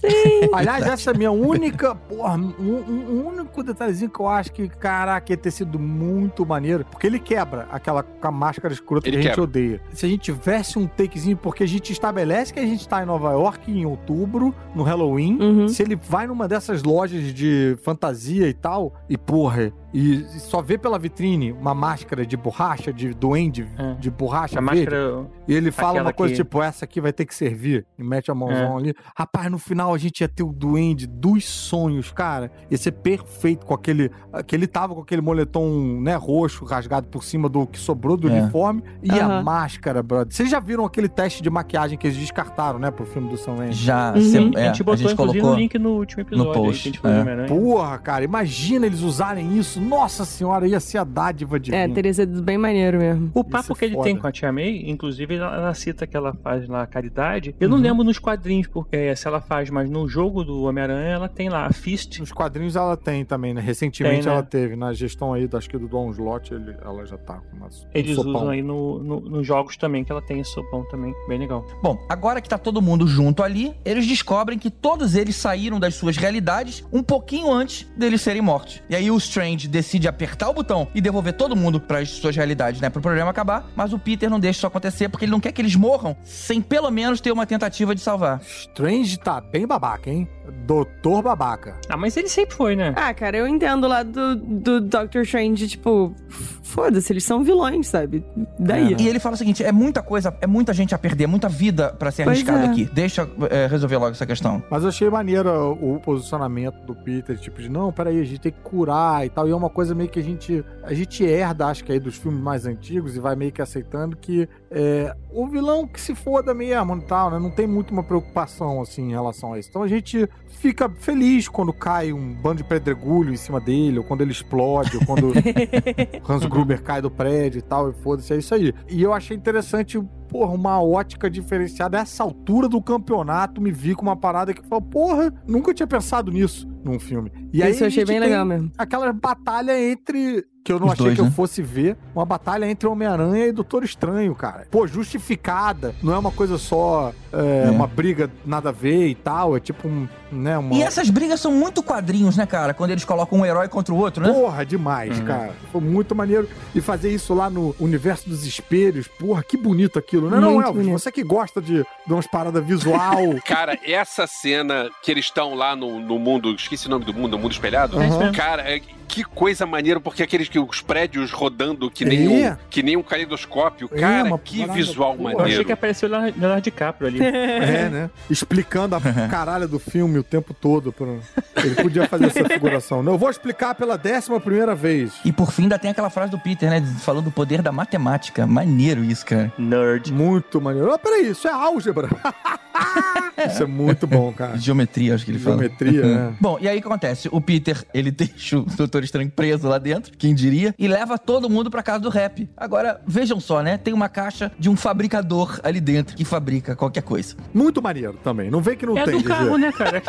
[0.54, 4.52] Aliás, essa é a minha única, porra, um, um- um único detalhezinho que eu acho
[4.52, 6.86] que, caraca, ia ter sido muito maneiro.
[6.86, 9.44] Porque ele quebra aquela com a máscara escrota Ele que a gente quebra.
[9.44, 9.82] odeia.
[9.94, 13.06] Se a gente tivesse um takezinho, porque a gente estabelece que a gente tá em
[13.06, 15.38] Nova York em outubro, no Halloween.
[15.42, 15.68] Uhum.
[15.68, 20.78] Se ele vai numa dessas lojas de fantasia e tal, e porra, e só vê
[20.78, 23.94] pela vitrine uma máscara de borracha, de duende, É.
[23.94, 25.28] de borracha A verde, máscara.
[25.48, 27.86] e ele fala Aquela uma coisa que- tipo, essa aqui vai ter que servir.
[27.98, 28.94] E mete a mãozão ali.
[29.16, 32.52] Rapaz, no final a gente ia ter o duende dos sonhos, cara.
[32.70, 34.12] Ia ser perfeito com aquele.
[34.34, 38.42] Aquele tava com aquele moletom, né, roxo, rasgado por cima do que sobrou do É.
[38.42, 38.84] uniforme.
[39.02, 39.44] E a Aham.
[39.44, 40.34] máscara, brother.
[40.34, 43.56] Vocês já viram aquele teste de maquiagem que eles descartaram, né, pro filme do Sam
[43.56, 43.74] Raimi?
[43.74, 44.22] Já, Uhum.
[44.22, 45.52] cê- a é, gente botou, inclusive, colocou...
[45.52, 46.52] no link no último episódio.
[46.52, 47.22] aí, post, que a gente é.
[47.22, 47.48] Homem-Aranha.
[47.48, 52.14] Porra, cara, imagina eles usarem isso nossa senhora, ia ser a dádiva de É, teria
[52.14, 53.32] sido bem maneiro mesmo.
[53.34, 54.04] O papo é que ele foda.
[54.06, 57.56] tem com a Tia May, inclusive ela, ela cita que ela faz lá a caridade.
[57.60, 57.76] Eu Uhum.
[57.76, 61.30] não lembro nos quadrinhos, porque é, se ela faz, mas no jogo do Homem-Aranha ela
[61.30, 62.20] tem lá a Fist.
[62.20, 63.62] Nos quadrinhos ela tem também, né?
[63.62, 64.32] Recentemente Tem, né?
[64.34, 64.76] ela teve.
[64.76, 67.70] Na gestão aí, acho que do Don Slot, ele- ela já tá com uma, um
[67.94, 68.34] Eles sopão.
[68.36, 71.66] usam aí no, no- nos jogos também, que ela tem esse sopão também, bem legal.
[71.82, 75.96] Bom, agora que tá todo mundo junto ali, eles descobrem que todos eles saíram das
[75.96, 78.82] suas realidades um pouquinho antes deles serem mortos.
[78.90, 82.80] E aí o Strange decide apertar o botão e devolver todo mundo pras suas realidades,
[82.80, 82.90] né?
[82.90, 85.62] Pro problema acabar, mas o Peter não deixa isso acontecer porque ele não quer que
[85.62, 88.42] eles morram sem pelo menos ter uma tentativa de salvar.
[88.42, 90.30] Strange tá bem babaca, hein?
[90.66, 91.76] Doutor babaca.
[91.90, 92.94] Ah, mas ele sempre foi, né?
[92.96, 96.16] Ah, cara, eu entendo lá do, do Doctor Strange, tipo,
[96.64, 98.24] foda-se, eles são vilões, sabe?
[98.60, 98.96] Daí.
[98.98, 101.90] E ele fala o seguinte: é muita coisa, é muita gente a perder, muita vida
[101.98, 102.70] pra ser Pois arriscada é.
[102.70, 102.86] aqui.
[102.94, 104.64] Deixa é, resolver logo essa questão.
[104.70, 108.52] Mas eu achei maneiro o posicionamento do Peter, tipo de, não, peraí, a gente tem
[108.52, 109.48] que curar e tal.
[109.48, 112.18] E é uma coisa meio que a gente, a gente herda, acho que aí, dos
[112.18, 114.48] filmes mais antigos e vai meio que aceitando que
[114.78, 117.40] é, o vilão que se foda mesmo e tal, né?
[117.40, 119.70] Não tem muito uma preocupação, assim, em relação a isso.
[119.70, 124.04] Então a gente fica feliz quando cai um bando de pedregulho em cima dele, ou
[124.04, 125.34] quando ele explode, ou quando o
[126.30, 128.74] Hans Gruber cai do prédio e tal, e foda-se, é isso aí.
[128.90, 129.98] E eu achei interessante,
[130.28, 131.98] porra, uma ótica diferenciada.
[131.98, 136.34] Essa altura do campeonato, me vi com uma parada que falou, porra, nunca tinha pensado
[136.34, 137.32] nisso num filme.
[137.54, 138.74] E aí eu a achei bem legal mesmo.
[138.78, 140.46] Aquela batalha entre.
[140.66, 141.32] Que eu não Os achei dois, que eu né?
[141.32, 141.96] fosse ver.
[142.16, 144.66] Uma batalha entre Homem-Aranha e Doutor Estranho, cara.
[144.72, 145.94] Pô, justificada.
[146.02, 147.14] Não é uma coisa só.
[147.32, 147.70] é, É.
[147.70, 149.56] Uma briga nada a ver e tal.
[149.56, 150.08] É tipo um.
[150.32, 150.74] Né, uma...
[150.76, 152.74] E essas brigas são muito quadrinhos, né, cara?
[152.74, 154.32] Quando eles colocam um herói contra o outro, né?
[154.34, 155.26] Porra, demais, Uhum.
[155.26, 155.54] cara.
[155.72, 156.50] Foi muito maneiro.
[156.74, 159.08] E fazer isso lá no universo dos espelhos.
[159.08, 160.30] Porra, que bonito aquilo.
[160.30, 160.82] Não é, não, Muito Elvis?
[160.84, 161.00] bonito.
[161.00, 163.18] Você que gosta de, de umas paradas visual.
[163.46, 167.36] Cara, essa cena que eles estão lá no, no mundo, esqueci o nome do mundo,
[167.36, 168.02] o mundo espelhado.
[168.04, 168.34] Isso mesmo.
[168.34, 172.52] Cara, é- que coisa maneira, porque aqueles que os prédios rodando que nem, É.
[172.54, 173.88] um, que nem um caleidoscópio.
[173.94, 175.22] É, Cara, que parada, visual porra.
[175.22, 175.66] Eu achei maneiro.
[175.66, 177.24] que apareceu o Leonardo Leonardo DiCaprio ali.
[177.24, 178.10] É, né?
[178.30, 179.00] Explicando a
[179.30, 180.92] caralho do filme o tempo todo.
[180.92, 181.20] pro-
[181.58, 183.02] Ele podia fazer essa figuração.
[183.04, 185.14] Não, eu vou explicar pela décima primeira vez.
[185.24, 186.82] E por fim ainda tem aquela frase do Peter, né?
[187.00, 188.46] Falando do poder da matemática.
[188.46, 189.52] Maneiro isso, cara.
[189.58, 190.12] Nerd.
[190.14, 190.92] Muito maneiro.
[190.94, 192.10] Ah, peraí, isso é álgebra.
[193.50, 194.58] isso é muito bom, cara.
[194.58, 195.58] Geometria, acho que ele fala.
[195.58, 196.36] Geometria, né?
[196.42, 197.30] Bom, e aí o que acontece?
[197.32, 201.50] O Peter, ele deixa o Doutor Estranho preso lá dentro, quem diria, e leva todo
[201.50, 202.48] mundo pra casa do rap.
[202.58, 203.78] Agora, vejam só, né?
[203.78, 207.36] Tem uma caixa de um fabricador ali dentro que fabrica qualquer coisa.
[207.54, 208.50] Muito maneiro também.
[208.52, 210.02] Não vem que não É tem, do carro, né, cara?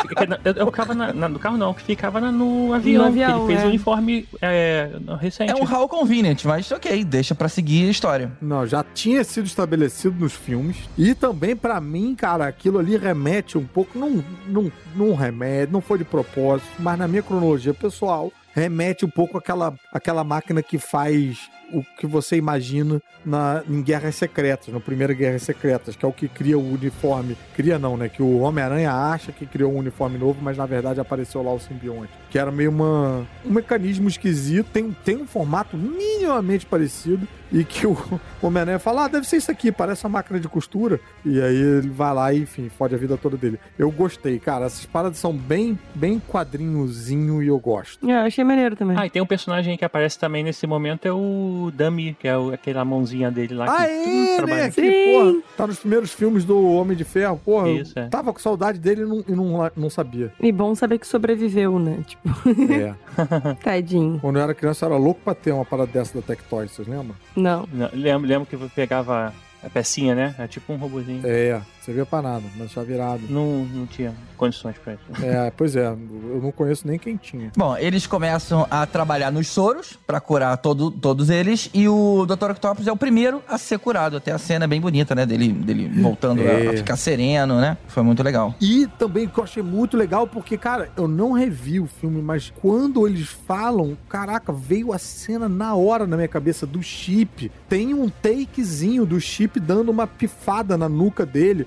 [0.58, 3.02] É o carro na, na- do carro não, que ficava na- no avião.
[3.02, 3.64] No avião, ele fez é.
[3.64, 4.90] o uniforme é,
[5.20, 5.50] recente.
[5.50, 8.32] É um how convenient, mas ok, deixa pra seguir a história.
[8.40, 10.76] Não, já tinha sido estabelecido nos filmes.
[10.96, 13.98] E também, pra mim, cara, aquilo ali remete um pouco.
[13.98, 19.10] Não, não, não remete, não foi de propósito, mas na minha cronologia pessoal, remete um
[19.10, 24.78] pouco àquela, àquela máquina que faz o que você imagina na, em Guerras Secretas, na
[24.78, 27.36] primeira Guerras Secretas, que é o que cria o uniforme.
[27.54, 28.08] Cria não, né?
[28.08, 31.58] Que o Homem-Aranha acha que criou um uniforme novo, mas na verdade apareceu lá o
[31.58, 32.12] simbionte.
[32.30, 37.86] Que era meio uma, um mecanismo esquisito, tem, tem um formato minimamente parecido, e que
[37.86, 37.96] o
[38.42, 41.00] Homem-Aranha fala, ah, deve ser isso aqui, parece uma máquina de costura.
[41.24, 43.58] E aí ele vai lá e, enfim, fode a vida toda dele.
[43.78, 44.66] Eu gostei, cara.
[44.66, 48.08] Essas paradas são bem, bem quadrinhozinho e eu gosto.
[48.08, 48.96] É, achei maneiro também.
[48.98, 52.36] Ah, e tem um personagem que aparece também nesse momento, é o Dummy, que é
[52.36, 53.66] o, aquela mãozinha dele lá.
[53.66, 54.70] Ah, que é, né?
[54.70, 57.40] Que, porra, tá nos primeiros filmes do Homem de Ferro.
[57.44, 58.08] Porra, Isso, é.
[58.08, 60.32] tava com saudade dele e não, e não, não sabia.
[60.40, 61.98] E bom saber que sobreviveu, né?
[62.06, 62.28] Tipo,
[62.72, 62.94] É.
[63.62, 64.18] tadinho.
[64.20, 66.86] Quando eu era criança, eu era louco pra ter uma parada dessa da Tectoy, vocês
[66.86, 67.14] lembram?
[67.34, 67.68] Não.
[67.72, 70.34] Não, lembro, lembro que eu pegava a pecinha, né?
[70.38, 71.22] É tipo um robozinho.
[71.24, 73.22] É, você via pra nada, mas já virado.
[73.30, 75.24] Não, não tinha condições pra isso.
[75.24, 77.50] É, pois é, eu não conheço nem quem tinha.
[77.56, 82.50] Bom, eles começam a trabalhar nos soros pra curar todo, todos eles e o Dr.
[82.50, 84.16] Octopus é o primeiro a ser curado.
[84.16, 85.24] Até a cena é bem bonita, né?
[85.24, 86.68] Dele, dele voltando a- É.
[86.68, 87.76] a, ficar sereno, né?
[87.86, 88.54] Foi muito legal.
[88.60, 92.52] E também que eu achei muito legal, porque, cara, eu não revi o filme, mas
[92.60, 97.50] quando eles falam, caraca, veio a cena na hora na minha cabeça do chip.
[97.68, 101.66] Tem um takezinho do chip dando uma pifada na nuca dele.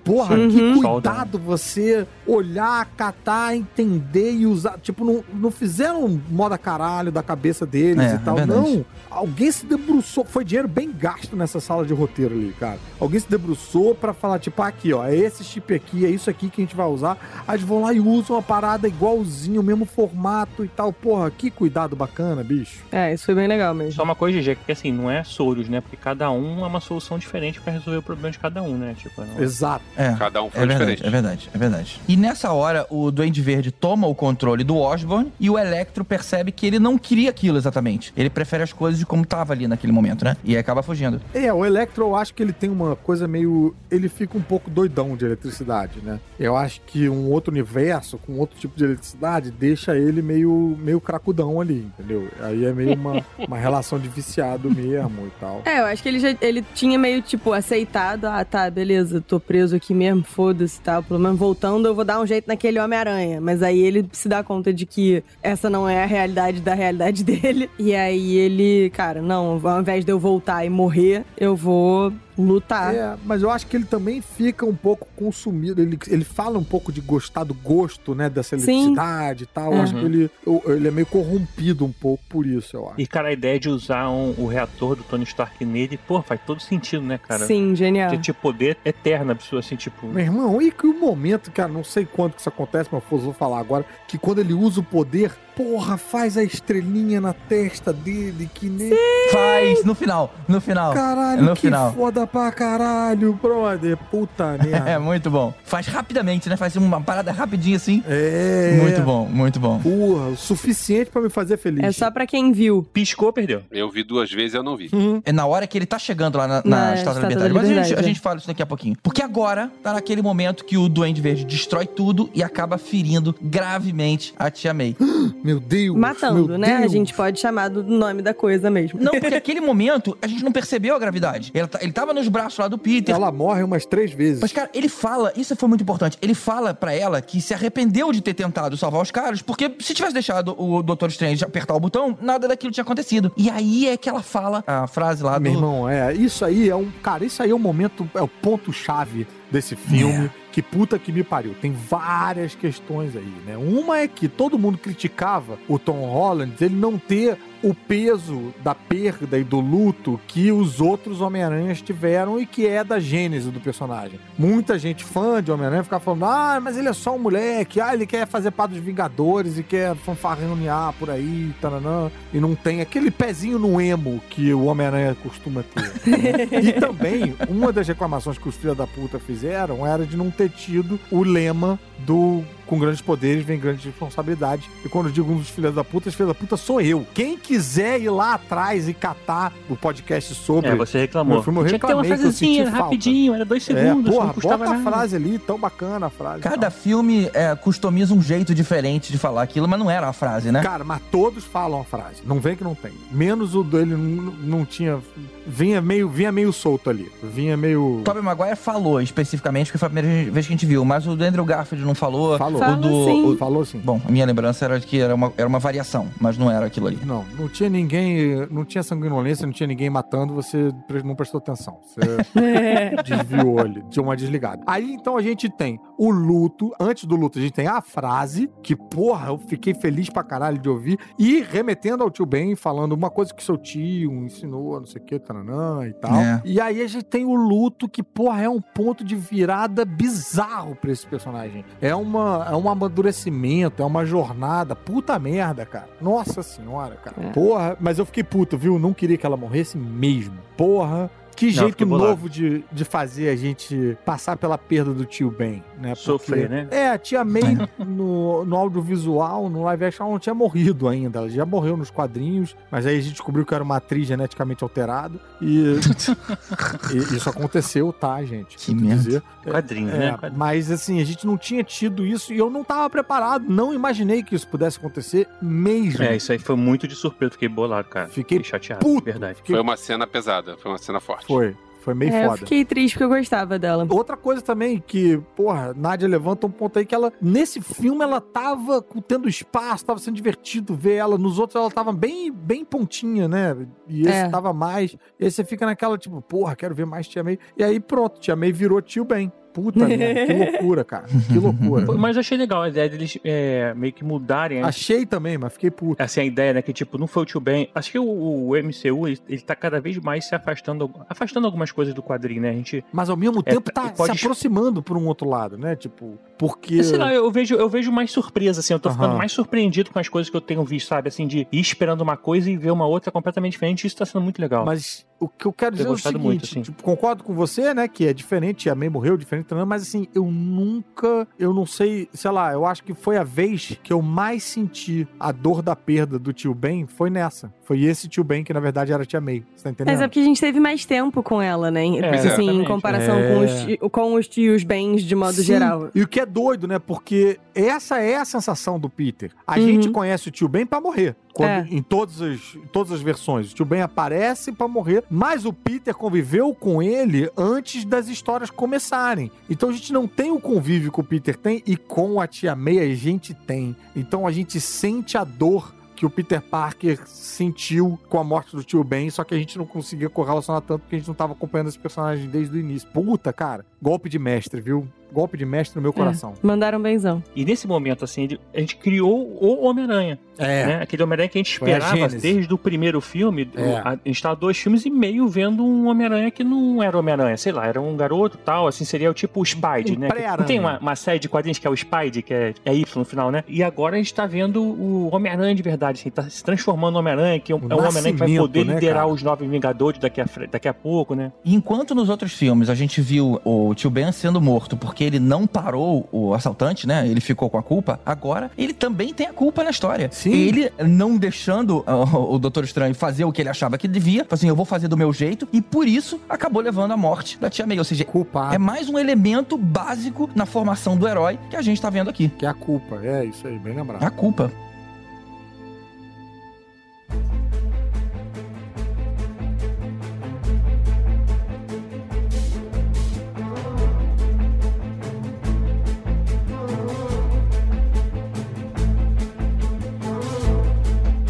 [0.03, 0.49] Porra, Uhum.
[0.49, 1.09] que Solda.
[1.09, 4.77] cuidado você olhar, catar, entender e usar.
[4.79, 8.39] Tipo, não, não fizeram moda caralho da cabeça deles É, e tal.
[8.39, 8.85] é não.
[9.09, 10.23] Alguém se debruçou.
[10.25, 12.79] Foi dinheiro bem gasto nessa sala de roteiro ali, cara.
[12.99, 16.29] Alguém se debruçou pra falar, tipo, ah, aqui, ó, é esse chip aqui, é isso
[16.29, 17.17] aqui que a gente vai usar.
[17.47, 20.91] Aí eles vão lá e usam uma parada igualzinho, o mesmo formato e tal.
[20.93, 22.79] Porra, que cuidado bacana, bicho.
[22.91, 23.93] É, isso foi bem legal mesmo.
[23.93, 25.81] Só uma coisa, GG, que assim, não é soros, né?
[25.81, 28.95] Porque cada um é uma solução diferente pra resolver o problema de cada um, né?
[28.97, 29.41] Tipo, não...
[29.41, 29.83] Exato.
[29.97, 30.13] É.
[30.13, 31.07] Cada um foi É verdade, diferente.
[31.07, 32.01] é verdade, é verdade.
[32.07, 36.51] E nessa hora, o Duende Verde toma o controle do Osborn e o Electro percebe
[36.51, 38.13] que ele não queria aquilo exatamente.
[38.15, 40.35] Ele prefere as coisas de como tava ali naquele momento, né?
[40.43, 41.21] E acaba fugindo.
[41.33, 43.75] É, o Electro eu acho que ele tem uma coisa meio.
[43.89, 46.19] Ele fica um pouco doidão de eletricidade, né?
[46.39, 50.99] Eu acho que um outro universo, com outro tipo de eletricidade, deixa ele meio, meio
[51.01, 52.27] cracudão ali, entendeu?
[52.41, 55.61] Aí é meio uma, uma relação de viciado mesmo e tal.
[55.65, 59.39] É, eu acho que ele já ele tinha meio, tipo, aceitado, ah, tá, beleza, tô
[59.39, 61.03] preso aqui mesmo, foda-se e tal.
[61.03, 63.41] Pelo menos voltando, eu vou dar um jeito naquele Homem-Aranha.
[63.41, 67.23] Mas aí ele se dá conta de que essa não é a realidade da realidade
[67.25, 67.69] dele.
[67.79, 72.13] E aí ele, cara, não, ao invés de eu voltar e morrer, eu vou
[72.45, 72.93] lutar.
[72.93, 75.81] É, mas eu acho que ele também fica um pouco consumido.
[75.81, 78.29] Ele, ele fala um pouco de gostar do gosto, né?
[78.29, 78.63] Dessa Sim.
[78.71, 79.73] eletricidade e tal.
[79.73, 79.99] Eu acho Uhum.
[80.01, 82.99] que ele, eu- ele é meio corrompido um pouco por isso, eu acho.
[83.01, 86.39] E, cara, a ideia de usar um- o reator do Tony Stark nele, pô, faz
[86.45, 87.45] todo sentido, né, cara?
[87.45, 88.09] Sim, genial.
[88.11, 90.07] De tipo, poder eterno, a pessoa assim, tipo.
[90.07, 93.19] Meu irmão, e que o momento, cara, não sei quando que isso acontece, mas eu
[93.19, 97.91] vou falar agora, que quando ele usa o poder, porra, faz a estrelinha na testa
[97.93, 98.91] dele, que nem.
[99.31, 100.93] Faz no final, no final.
[100.93, 101.93] Caralho, no que final.
[101.93, 103.97] foda pra caralho, brother.
[104.09, 104.99] Puta É merda.
[104.99, 105.53] muito bom.
[105.63, 106.55] Faz rapidamente, né?
[106.57, 108.03] Faz uma parada rapidinho assim.
[108.07, 108.77] É.
[108.81, 109.79] Muito bom, muito bom.
[109.79, 111.83] Porra, o suficiente pra me fazer feliz.
[111.83, 112.83] É só pra quem viu.
[112.93, 113.61] Piscou, perdeu.
[113.71, 114.89] Eu vi duas vezes e eu não vi.
[114.93, 115.21] Uhum.
[115.25, 117.53] É na hora que ele tá chegando lá na, na Na Estátua da Liberdade.
[117.53, 118.03] Mas a gente, a é.
[118.03, 118.95] gente fala isso daqui a pouquinho.
[119.03, 124.33] Porque agora tá naquele momento que o Duende Verde destrói tudo e acaba ferindo gravemente
[124.37, 124.95] a Tia May.
[125.43, 125.95] Meu Deus.
[125.97, 126.75] Matando, meu né?
[126.75, 126.91] A Deus.
[126.91, 128.99] gente pode chamar do nome da coisa mesmo.
[129.01, 131.51] Não, porque aquele momento a gente não percebeu a gravidade.
[131.53, 133.13] Ele, tá- ele tava nos braços lá do Peter.
[133.13, 134.39] Ela morre umas três vezes.
[134.39, 136.17] Mas, cara, ele fala, isso foi muito importante.
[136.21, 139.93] Ele fala pra ela que se arrependeu de ter tentado salvar os caras, porque se
[139.93, 143.31] tivesse deixado o Doutor Strange apertar o botão, nada daquilo tinha acontecido.
[143.35, 145.41] E aí é que ela fala a frase lá do.
[145.41, 146.91] Meu irmão, é, isso aí é um.
[147.03, 150.25] Cara, isso aí é o momento, é o ponto-chave desse filme.
[150.25, 150.41] É.
[150.51, 151.55] Que puta que me pariu.
[151.61, 153.57] Tem várias questões aí, né?
[153.57, 158.73] Uma é que todo mundo criticava o Tom Holland ele não ter o peso da
[158.73, 163.59] perda e do luto que os outros Homem-Aranhas tiveram e que é da gênese do
[163.59, 164.19] personagem.
[164.37, 167.93] Muita gente fã de Homem-Aranha ficava falando: ah, mas ele é só um moleque, ah,
[167.93, 172.81] ele quer fazer parte dos Vingadores e quer fanfarronear por aí, taranã, e não tem
[172.81, 175.91] aquele pezinho no emo que o Homem-Aranha costuma ter.
[176.63, 180.49] e também, uma das reclamações que os filhos da puta fizeram era de não ter
[180.49, 184.69] tido o lema do com grandes poderes vem grande responsabilidade.
[184.85, 187.05] E quando eu digo um dos filhos da puta, os filhos da puta sou eu.
[187.13, 190.69] Quem quiser ir lá atrás e catar o podcast sobre.
[190.69, 191.43] É, você reclamou.
[191.43, 192.83] Filme eu Tinha que ter uma reclamei que eu frasezinha, falta.
[192.85, 196.09] rapidinho, era dois É, segundos, porra, não custava bota a frase ali, tão bacana a
[196.09, 196.39] frase.
[196.43, 200.49] Cada filme é, customiza um jeito diferente de falar aquilo, mas não era a frase,
[200.49, 200.61] né?
[200.63, 202.21] Cara, mas todos falam a frase.
[202.25, 202.93] Não vem que não tem.
[203.11, 204.97] Menos o dele não, não tinha.
[205.45, 207.11] Vinha meio, vinha meio solto ali.
[207.23, 208.01] Vinha meio.
[208.05, 211.15] Tobey Maguire falou especificamente, porque foi a primeira vez que a gente viu, mas o
[211.15, 212.37] do Andrew Garfield não falou.
[212.37, 212.61] Falou.
[212.63, 213.05] O do.
[213.05, 213.25] sim.
[213.25, 213.79] o- Falou assim.
[213.79, 216.65] Bom, a minha lembrança era de que era uma, era uma variação, mas não era
[216.65, 216.99] aquilo ali.
[217.05, 220.71] Não, não tinha ninguém, não tinha sanguinolência, não tinha ninguém matando, você
[221.03, 221.79] não prestou atenção.
[221.83, 222.01] Você
[223.03, 224.61] desviou ali, deu uma desligada.
[224.67, 228.49] Aí então a gente tem o luto, antes do luto a gente tem a frase,
[228.63, 232.93] que porra, eu fiquei feliz pra caralho de ouvir, e remetendo ao tio Ben, falando
[232.93, 236.15] uma coisa que seu tio ensinou, não sei o que, taranã e tal.
[236.15, 236.41] É.
[236.43, 240.75] E aí a gente tem o luto, que porra, é um ponto de virada bizarro
[240.75, 241.63] pra esse personagem.
[241.79, 245.87] É, uma, é um amadurecimento, é uma jornada, puta merda, cara.
[246.01, 247.27] Nossa senhora, cara.
[247.27, 247.29] É.
[247.29, 248.79] Porra, mas eu fiquei puto, viu?
[248.79, 250.39] Não queria que ela morresse mesmo.
[250.57, 251.11] Porra.
[251.35, 255.31] Que Não, jeito fiquei novo de, de fazer a gente passar pela perda do tio
[255.31, 255.95] Ben, né?
[255.95, 256.67] Sofrer, né?
[256.71, 261.19] É, a tia May no, no audiovisual, no live action, ela não tinha morrido ainda.
[261.19, 264.63] Ela já morreu nos quadrinhos, mas aí a gente descobriu que era uma atriz geneticamente
[264.63, 265.19] alterada.
[265.41, 265.75] E,
[266.93, 268.57] e isso aconteceu, tá, gente?
[268.57, 268.95] Que merda.
[269.03, 269.23] dizer.
[269.43, 270.11] Quadrinho, É, né?
[270.13, 270.37] Quadrinho.
[270.39, 274.21] mas assim, a gente não tinha tido isso e eu não tava preparado, não imaginei
[274.23, 276.03] que isso pudesse acontecer mesmo.
[276.03, 278.07] É, isso aí foi muito de surpresa, fiquei bolado, cara.
[278.07, 279.05] Fiquei chateado, puto.
[279.05, 279.37] verdade.
[279.37, 281.20] Fiquei- Foi uma cena pesada, foi uma cena forte.
[281.25, 282.37] Foi, foi meio É, eu foda.
[282.39, 283.87] fiquei triste porque eu gostava dela.
[283.89, 288.21] Outra coisa também que, porra, Nádia levanta um ponto aí que ela, nesse filme, ela
[288.21, 291.17] tava tendo espaço, tava sendo divertido ver ela.
[291.17, 293.55] Nos outros, ela tava bem, bem pontinha, né?
[293.87, 294.29] E esse É.
[294.29, 294.95] tava mais.
[295.19, 297.39] E aí você fica naquela, tipo, porra, quero ver mais Tia May.
[297.57, 299.31] E aí pronto, Tia May virou tio bem.
[299.53, 301.05] Puta merda, que loucura, cara.
[301.27, 301.85] Que loucura.
[301.97, 304.61] Mas eu achei legal a ideia deles é, meio que mudarem.
[304.63, 306.01] Achei também, mas fiquei puto.
[306.01, 307.69] Assim, a ideia, né, que tipo, não foi o tio Ben.
[307.75, 311.71] Acho que o, o MCU, ele, ele tá cada vez mais se afastando, afastando algumas
[311.71, 312.49] coisas do quadrinho, né?
[312.49, 312.83] A gente.
[312.91, 315.75] Mas ao mesmo É, tempo tá pode- se aproximando por um outro lado, né?
[315.75, 316.83] Tipo, porque.
[316.83, 319.99] Sei lá, eu vejo, eu vejo mais surpresa, assim, eu tô ficando mais surpreendido com
[319.99, 321.07] as coisas que eu tenho visto, sabe?
[321.09, 324.21] Assim, de ir esperando uma coisa e ver uma outra completamente diferente, isso tá sendo
[324.23, 324.65] muito legal.
[324.65, 326.61] Mas o que eu quero dizer é o seguinte, muito, sim.
[326.63, 330.25] tipo, concordo com você, né, que é diferente, a May morreu, diferente, mas assim, eu
[330.25, 334.43] nunca, eu não sei, sei lá, eu acho que foi a vez que eu mais
[334.43, 337.53] senti a dor da perda do tio Ben, foi nessa.
[337.63, 339.93] Foi esse tio Ben que na verdade era a tia May, você tá entendendo?
[339.93, 341.85] Mas é porque a gente teve mais tempo com ela, né?
[341.99, 343.33] É, assim, em comparação É.
[343.33, 345.89] com, os, ti- com os tios bens de modo Sim, geral.
[345.95, 346.79] E o que é doido, né?
[346.79, 349.31] Porque essa é a sensação do Peter.
[349.45, 349.61] A Uhum.
[349.65, 351.15] gente conhece o tio Ben pra morrer.
[351.33, 351.67] Quando- É.
[351.69, 353.51] Em todas as, todas as versões.
[353.51, 358.49] O tio Ben aparece pra morrer, mas o Peter conviveu com ele antes das histórias
[358.49, 359.31] começarem.
[359.49, 362.55] Então a gente não tem o convívio que o Peter tem e com a tia
[362.55, 363.75] May a gente tem.
[363.95, 368.63] Então a gente sente a dor que o Peter Parker sentiu com a morte do
[368.63, 371.33] tio Ben, só que a gente não conseguia correlacionar tanto porque a gente não tava
[371.33, 372.89] acompanhando esse personagem desde o início.
[372.89, 374.87] Puta, cara, golpe de mestre, viu?
[375.13, 376.33] Golpe de mestre no meu coração.
[376.41, 377.21] Mandaram benzão.
[377.35, 380.17] E nesse momento, assim, ele- a gente criou o Homem-Aranha.
[380.37, 380.65] É.
[380.65, 380.81] né?
[380.81, 382.17] Aquele Homem-Aranha que a gente a esperava gênese.
[382.19, 383.47] desde o primeiro filme.
[383.55, 383.61] É.
[383.61, 386.97] O- A, a gente tava dois filmes e meio vendo um Homem-Aranha que não era
[386.97, 390.07] Homem-Aranha, sei lá, era um garoto tal, assim, seria o tipo o Spidey, Um né?
[390.39, 392.85] Não tem uma, uma série de quadrinhos que é o Spidey, que é, é Y
[392.99, 393.43] no final, né?
[393.47, 396.99] E agora a gente tá vendo o Homem-Aranha de verdade, assim, tá se transformando no
[396.99, 399.13] Homem-Aranha, que é um, O é Homem-Aranha que vai poder né, liderar cara?
[399.13, 401.31] os Novos Vingadores daqui a, daqui a pouco, né?
[401.45, 405.19] E enquanto nos outros filmes a gente viu o tio Ben sendo morto porque ele
[405.19, 407.07] não parou o assaltante, né?
[407.07, 407.99] Ele ficou com a culpa.
[408.05, 410.09] Agora, ele também tem a culpa na história.
[410.11, 410.31] Sim.
[410.31, 414.47] Ele não deixando ó, o Doutor Estranho fazer o que ele achava que devia, assim,
[414.47, 417.65] eu vou fazer do meu jeito, e por isso acabou levando à morte da tia
[417.65, 417.77] May.
[417.77, 418.53] Ou seja, Culpado.
[418.53, 422.29] é mais um elemento básico na formação do herói que a gente tá vendo aqui.
[422.29, 422.99] Que é a culpa.
[423.03, 424.03] É isso aí, bem lembrado.
[424.03, 424.51] A culpa.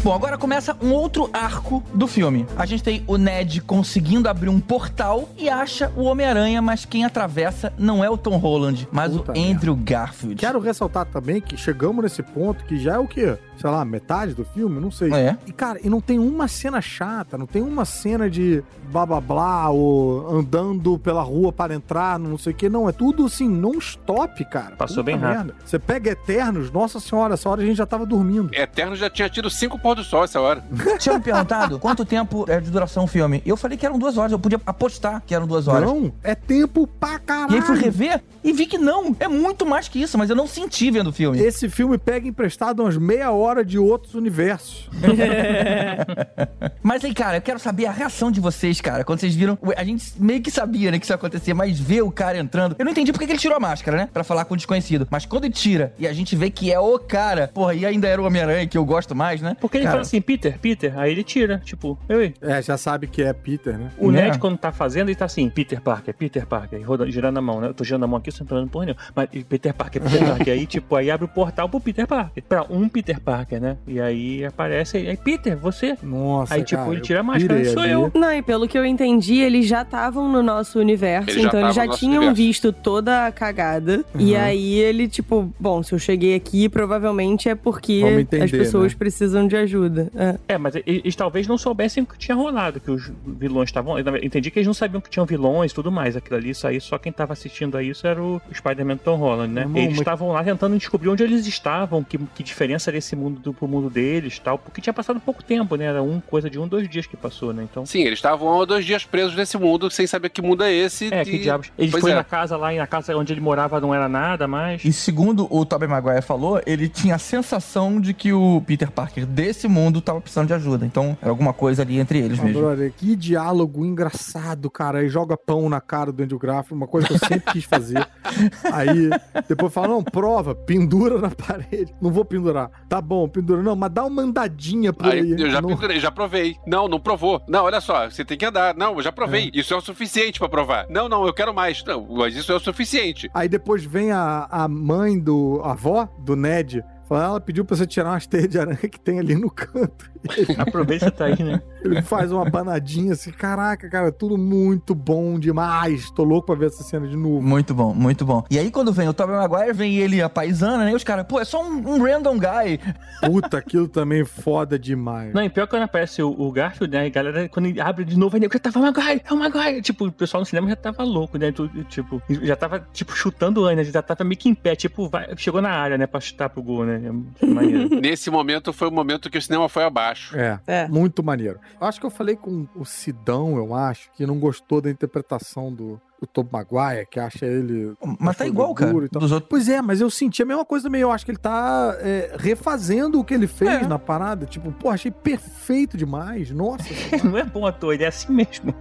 [0.04, 2.44] Bom, agora começa um outro arco do filme.
[2.56, 7.04] A gente tem o Ned conseguindo abrir um portal e acha o Homem-Aranha, mas quem
[7.04, 10.34] atravessa não é o Tom Holland, mas Puta o Andrew Garfield.
[10.34, 13.38] Quero ressaltar também que chegamos nesse ponto que já é o quê?
[13.62, 14.80] Sei lá, metade do filme?
[14.80, 15.12] Não sei.
[15.14, 15.38] É.
[15.46, 18.60] E, cara, e não tem uma cena chata, não tem uma cena de
[18.90, 22.68] blá blá blá, ou andando pela rua para entrar, não sei o que.
[22.68, 24.74] Não, é tudo assim, não stop, cara.
[24.74, 25.36] Passou bem rápido.
[25.36, 25.54] merda.
[25.64, 28.52] Você pega Eternos, nossa senhora, essa hora a gente já tava dormindo.
[28.52, 30.64] Eterno já tinha tido cinco pôr do sol essa hora.
[30.98, 33.42] Tinha me perguntado quanto tempo é de duração o filme.
[33.46, 34.32] E eu falei que eram duas horas.
[34.32, 35.88] Eu podia apostar que eram duas horas.
[35.88, 37.52] Não, é tempo pra caralho.
[37.52, 39.14] E aí fui rever e vi que não.
[39.20, 41.38] É muito mais que isso, mas eu não senti vendo o filme.
[41.38, 44.88] Esse filme pega emprestado umas meia hora de outros universos.
[46.82, 49.04] Mas aí, cara, eu quero saber a reação de vocês, cara.
[49.04, 49.58] Quando vocês viram.
[49.76, 52.74] A gente meio que sabia, né, que isso ia acontecer, mas ver o cara entrando.
[52.78, 54.08] Eu não entendi porque que ele tirou a máscara, né?
[54.12, 55.06] Pra falar com o desconhecido.
[55.10, 58.08] Mas quando ele tira e a gente vê que é o cara, porra, e ainda
[58.08, 59.56] era o Homem-Aranha que eu gosto mais, né?
[59.60, 63.06] Porque ele Cara, fala assim, Peter, Peter, aí ele tira, tipo, eu, É, já sabe
[63.06, 63.90] que é Peter, né?
[63.98, 64.22] O Né?
[64.24, 67.42] Ned, quando tá fazendo, ele tá assim, Peter Parker, Peter Parker, e rodando, girando a
[67.42, 67.68] mão, né?
[67.68, 69.02] Eu tô girando a mão aqui, não tá olhando porra nenhuma.
[69.14, 70.52] Mas Peter Parker, Peter Parker.
[70.54, 72.42] aí, tipo, aí abre o portal pro Peter Parker.
[72.48, 73.76] Pra um Peter Parker, né?
[73.86, 75.96] E aí aparece, aí, Peter, você?
[76.02, 77.92] Nossa, aí, tipo, cara, ele tira a máscara, pirei sou ali.
[77.92, 78.10] eu.
[78.14, 81.60] Não, e pelo que eu entendi, eles já estavam no nosso universo, Eles já então
[81.60, 82.34] eles já nosso tinham universo.
[82.36, 84.04] visto toda a cagada.
[84.18, 84.40] E Uhum.
[84.40, 88.98] aí ele, tipo, bom, se eu cheguei aqui, provavelmente é porque entender, as pessoas né?
[88.98, 90.10] precisam de ajuda.
[90.14, 90.54] É.
[90.54, 93.98] É, mas e- eles talvez não soubessem o que tinha rolado, que os vilões estavam.
[93.98, 96.16] eu Entendi que eles não sabiam que tinham vilões e tudo mais.
[96.16, 99.52] Aquilo ali, isso aí, só quem tava assistindo a isso era o Spider-Man Tom Holland,
[99.52, 99.62] né?
[99.74, 103.40] Eles mas- estavam lá tentando descobrir onde eles estavam, que, que diferença era esse mundo
[103.40, 104.58] do, pro mundo deles tal.
[104.58, 105.86] Porque tinha passado pouco tempo, né?
[105.86, 107.62] Era um, coisa de um, dois dias que passou, né?
[107.70, 107.86] Então.
[107.86, 111.12] Sim, eles estavam há dois dias presos nesse mundo, sem saber que mundo é esse.
[111.12, 111.70] É, e- que diabos.
[111.78, 112.14] Ele Pois foi é.
[112.14, 114.84] na casa lá, e na casa onde ele morava não era nada mais.
[114.84, 119.26] E segundo o Tobey Maguire falou, ele tinha a sensação de que o Peter Parker
[119.26, 120.84] desse mundo tava precisando de ajuda.
[120.86, 122.60] Então, era alguma coisa ali entre eles mesmo.
[122.60, 124.98] Brother, que diálogo engraçado, cara.
[124.98, 128.06] Aí joga pão na cara do Andrew Graff, uma coisa que eu sempre quis fazer.
[128.72, 129.10] Aí
[129.48, 131.94] depois fala, não, prova, pendura na parede.
[132.00, 132.70] Não vou pendurar.
[132.88, 133.62] Tá bom, pendura.
[133.62, 135.20] Não, mas dá uma andadinha por aí.
[135.20, 135.68] Aí eu já não...
[135.68, 136.56] pendurei, já provei.
[136.66, 137.42] Não, não provou.
[137.48, 138.74] Não, olha só, você tem que andar.
[138.74, 139.50] Não, eu já provei.
[139.54, 139.58] É.
[139.58, 140.86] Isso é o suficiente pra provar.
[140.88, 141.84] Não, não, eu quero mais.
[141.84, 143.30] Não, mas isso é o suficiente.
[143.34, 145.60] Aí depois vem a, a mãe do.
[145.64, 146.82] a avó do Ned.
[147.14, 150.10] Ela pediu pra você tirar umas teias de aranha que tem ali no canto.
[150.58, 151.60] Aproveita tá aí, né?
[151.84, 153.30] Ele faz uma panadinha assim.
[153.32, 156.10] Caraca, cara, tudo muito bom demais.
[156.10, 157.42] Tô louco pra ver essa cena de novo.
[157.42, 158.44] Muito bom, muito bom.
[158.50, 160.92] E aí, quando vem o Tobey Maguire, vem ele a paisana, né?
[160.92, 162.78] E os caras, pô, é só um, um random guy.
[163.26, 165.32] Puta, aquilo também foda demais.
[165.34, 167.06] Não, e pior que quando aparece o, o Garfield, né?
[167.06, 169.82] A galera, quando ele abre de novo, aí já tava Maguire, é o Maguire.
[169.82, 171.52] Tipo, o pessoal no cinema já tava louco, né?
[171.88, 175.28] Tipo, já tava, tipo, chutando o Ana, já tava meio que em pé, tipo, vai-
[175.36, 176.06] chegou na área, né?
[176.06, 177.01] Pra chutar pro gol, né?
[177.06, 177.08] Ele
[177.42, 177.88] é maneiro.
[178.00, 180.36] Nesse momento foi o momento que o cinema foi abaixo.
[180.36, 180.88] É, É.
[180.88, 181.58] muito maneiro.
[181.80, 185.72] Eu acho que eu falei com o Sidão, eu acho, que não gostou da interpretação
[185.72, 187.94] do, do Tobey Maguire, que acha ele...
[188.20, 188.92] Mas tá igual, cara.
[189.10, 189.48] Dos outros.
[189.50, 191.00] Pois é, mas eu senti a mesma coisa também.
[191.00, 193.86] Eu acho que ele tá é, refazendo o que ele fez É.
[193.88, 194.46] na parada.
[194.46, 196.50] Tipo, pô, achei perfeito demais.
[196.52, 196.84] Nossa.
[197.24, 198.72] Não é bom ator, ele é assim mesmo.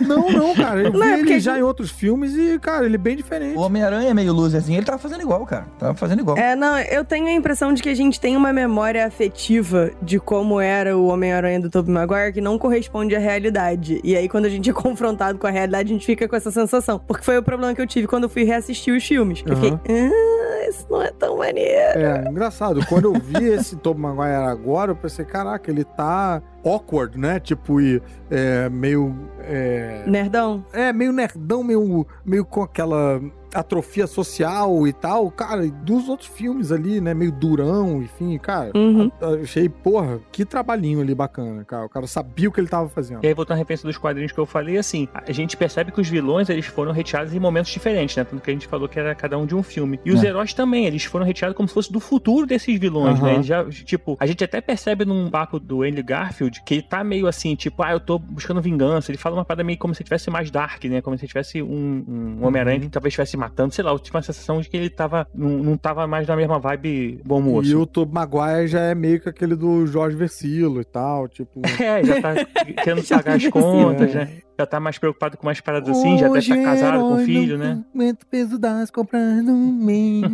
[0.00, 0.80] não, não, cara.
[0.82, 3.14] Eu vi Não, é ele porque- já em outros filmes e, cara, ele é bem
[3.14, 3.56] diferente.
[3.58, 5.66] O Homem-Aranha é meio loserzinho, ele tava fazendo igual, cara.
[5.78, 6.38] Tava fazendo igual.
[6.38, 10.18] É, não, eu tenho a impressão de que a gente tem uma memória afetiva de
[10.18, 14.00] como era o Homem-Aranha do Tobey Maguire que não corresponde à realidade.
[14.02, 16.50] E aí, quando a gente é confrontado com a realidade, a gente fica com essa
[16.50, 16.85] sensação.
[17.06, 19.42] Porque foi o problema que eu tive quando eu fui reassistir os filmes.
[19.46, 21.98] Eu fiquei, ah, isso não é tão maneiro.
[21.98, 22.84] É, engraçado.
[22.86, 27.40] Quando eu vi esse Tobey Maguire agora, eu pensei, caraca, ele tá awkward, né?
[27.40, 29.14] Tipo, e é, meio...
[29.40, 30.64] É, Nerdão.
[30.72, 33.20] é, meio nerdão, meio, meio com aquela
[33.60, 35.30] atrofia social e tal.
[35.30, 37.14] Cara, e dos outros filmes ali, né?
[37.14, 38.70] Meio durão, enfim, cara.
[38.74, 39.10] Uhum.
[39.20, 41.86] Eu Achei, porra, que trabalhinho ali bacana, cara.
[41.86, 43.22] O cara sabia o que ele tava fazendo.
[43.22, 46.00] E aí, voltando à referência dos quadrinhos que eu falei, assim, a gente percebe que
[46.00, 48.24] os vilões, eles foram retirados em momentos diferentes, né?
[48.24, 50.00] Tanto que a gente falou que era cada um de um filme.
[50.04, 50.28] E os É.
[50.28, 53.26] heróis também, eles foram retirados como se fosse do futuro desses vilões, Aham.
[53.26, 53.34] né?
[53.34, 57.02] Eles já, tipo, a gente até percebe num papo do Andy Garfield que ele tá
[57.04, 59.10] meio assim, tipo, ah, eu tô buscando vingança.
[59.10, 61.00] Ele fala uma parada meio como se tivesse mais dark, né?
[61.00, 62.04] Como se tivesse um,
[62.40, 64.90] um Homem-Aranha que talvez estivesse matando, sei lá, eu tive uma sensação de que ele
[64.90, 67.68] tava, não, não tava mais na mesma vibe bom moço.
[67.68, 71.62] E o Tobey Maguire já é meio que aquele do Jorge Versilo e tal, tipo...
[71.86, 72.34] É, já tá
[72.82, 74.38] querendo pagar as contas, né?
[74.58, 77.82] Já tá mais preocupado com umas paradas assim, já deve estar casado com filho, né?
[77.94, 80.24] Aumenta o peso das compras no mês.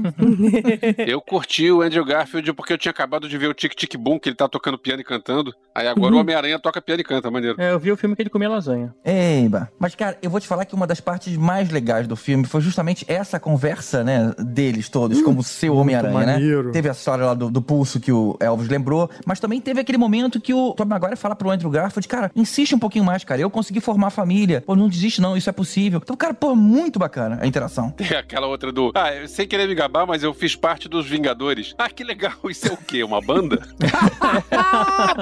[1.07, 4.19] Eu curti o Andrew Garfield porque eu tinha acabado de ver o Tic Tic Boom,
[4.19, 5.53] que ele tá tocando piano e cantando.
[5.75, 7.61] Aí agora o Homem-Aranha toca piano e canta, maneiro.
[7.61, 8.95] É, eu vi o filme que ele comia lasanha.
[9.05, 9.71] Eiba.
[9.79, 12.61] Mas, cara, eu vou te falar que uma das partes mais legais do filme foi
[12.61, 16.71] justamente essa conversa, né, deles todos, como seu Homem-Aranha, né?
[16.73, 19.99] Teve a história lá do, do pulso que o Elvis lembrou, mas também teve aquele
[19.99, 23.41] momento que o Tom Maguire fala pro Andrew Garfield, cara, insiste um pouquinho mais, cara,
[23.41, 26.01] eu consegui formar família, pô, não desiste não, isso é possível.
[26.03, 27.91] Então, cara, pô, muito bacana a interação.
[27.91, 28.93] Tem aquela outra do.
[28.95, 31.75] Ah, eu- sem querer me gabar, mas eu fiz parte dos Vingadores.
[31.79, 32.33] Ah, que legal.
[32.49, 33.03] Isso é o quê?
[33.03, 33.59] Uma banda?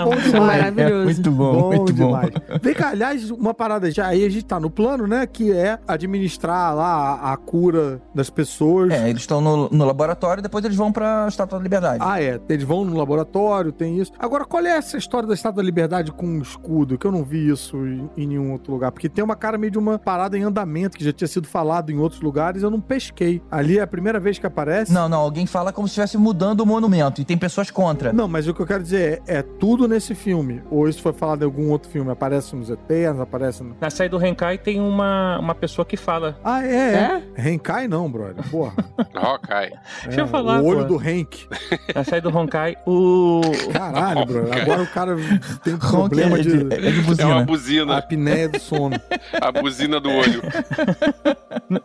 [0.05, 0.63] Bom Isso é demais.
[0.63, 1.05] maravilhoso.
[1.05, 2.07] muito bom, Bom muito bom.
[2.07, 2.31] demais.
[2.63, 5.27] Vem cá, aliás, uma parada já aí a gente tá no plano, né?
[5.27, 8.91] Que é administrar lá a, a cura das pessoas.
[8.93, 11.99] É, eles estão no, no laboratório, depois eles vão pra Estátua da Liberdade.
[12.05, 12.41] Ah, é.
[12.49, 14.13] Eles vão no laboratório, tem isso.
[14.19, 16.99] Agora, qual é essa história da Estátua da Liberdade com um escudo?
[16.99, 18.80] Que eu não vi isso em, em nenhum outro lugar.
[18.89, 21.91] Porque tem uma cara meio de uma parada em andamento que já tinha sido falado
[21.91, 23.43] em outros lugares, eu não pesquei.
[23.51, 24.93] Ali é a primeira vez que aparece.
[24.93, 28.13] Não, não, alguém fala como se estivesse mudando o monumento, e tem pessoas contra.
[28.13, 30.63] Não, mas o que eu quero dizer é, é tudo nesse filme.
[30.71, 32.11] Ou isso foi falado em algum outro filme?
[32.11, 33.75] Aparece nos Eternos, aparece no...
[33.81, 36.39] Na saída do Henkai tem uma, uma pessoa que fala.
[36.45, 37.23] Ah, é, é.
[37.35, 38.45] Renkai não, brother.
[38.51, 38.73] Porra.
[39.15, 39.73] Hawkeye.
[40.05, 40.85] Deixa eu É, falar, O olho pô.
[40.85, 41.47] do Hank.
[41.95, 43.41] Na saída do Honkai, o.
[43.73, 44.45] Caralho, brother.
[44.47, 44.61] Honkai.
[44.63, 45.17] Agora o cara
[45.65, 46.65] tem Ronca problema é de...
[46.65, 47.29] de, é de É buzina.
[47.29, 47.97] uma buzina.
[47.97, 48.97] apneia do sono.
[49.41, 50.41] A buzina do olho.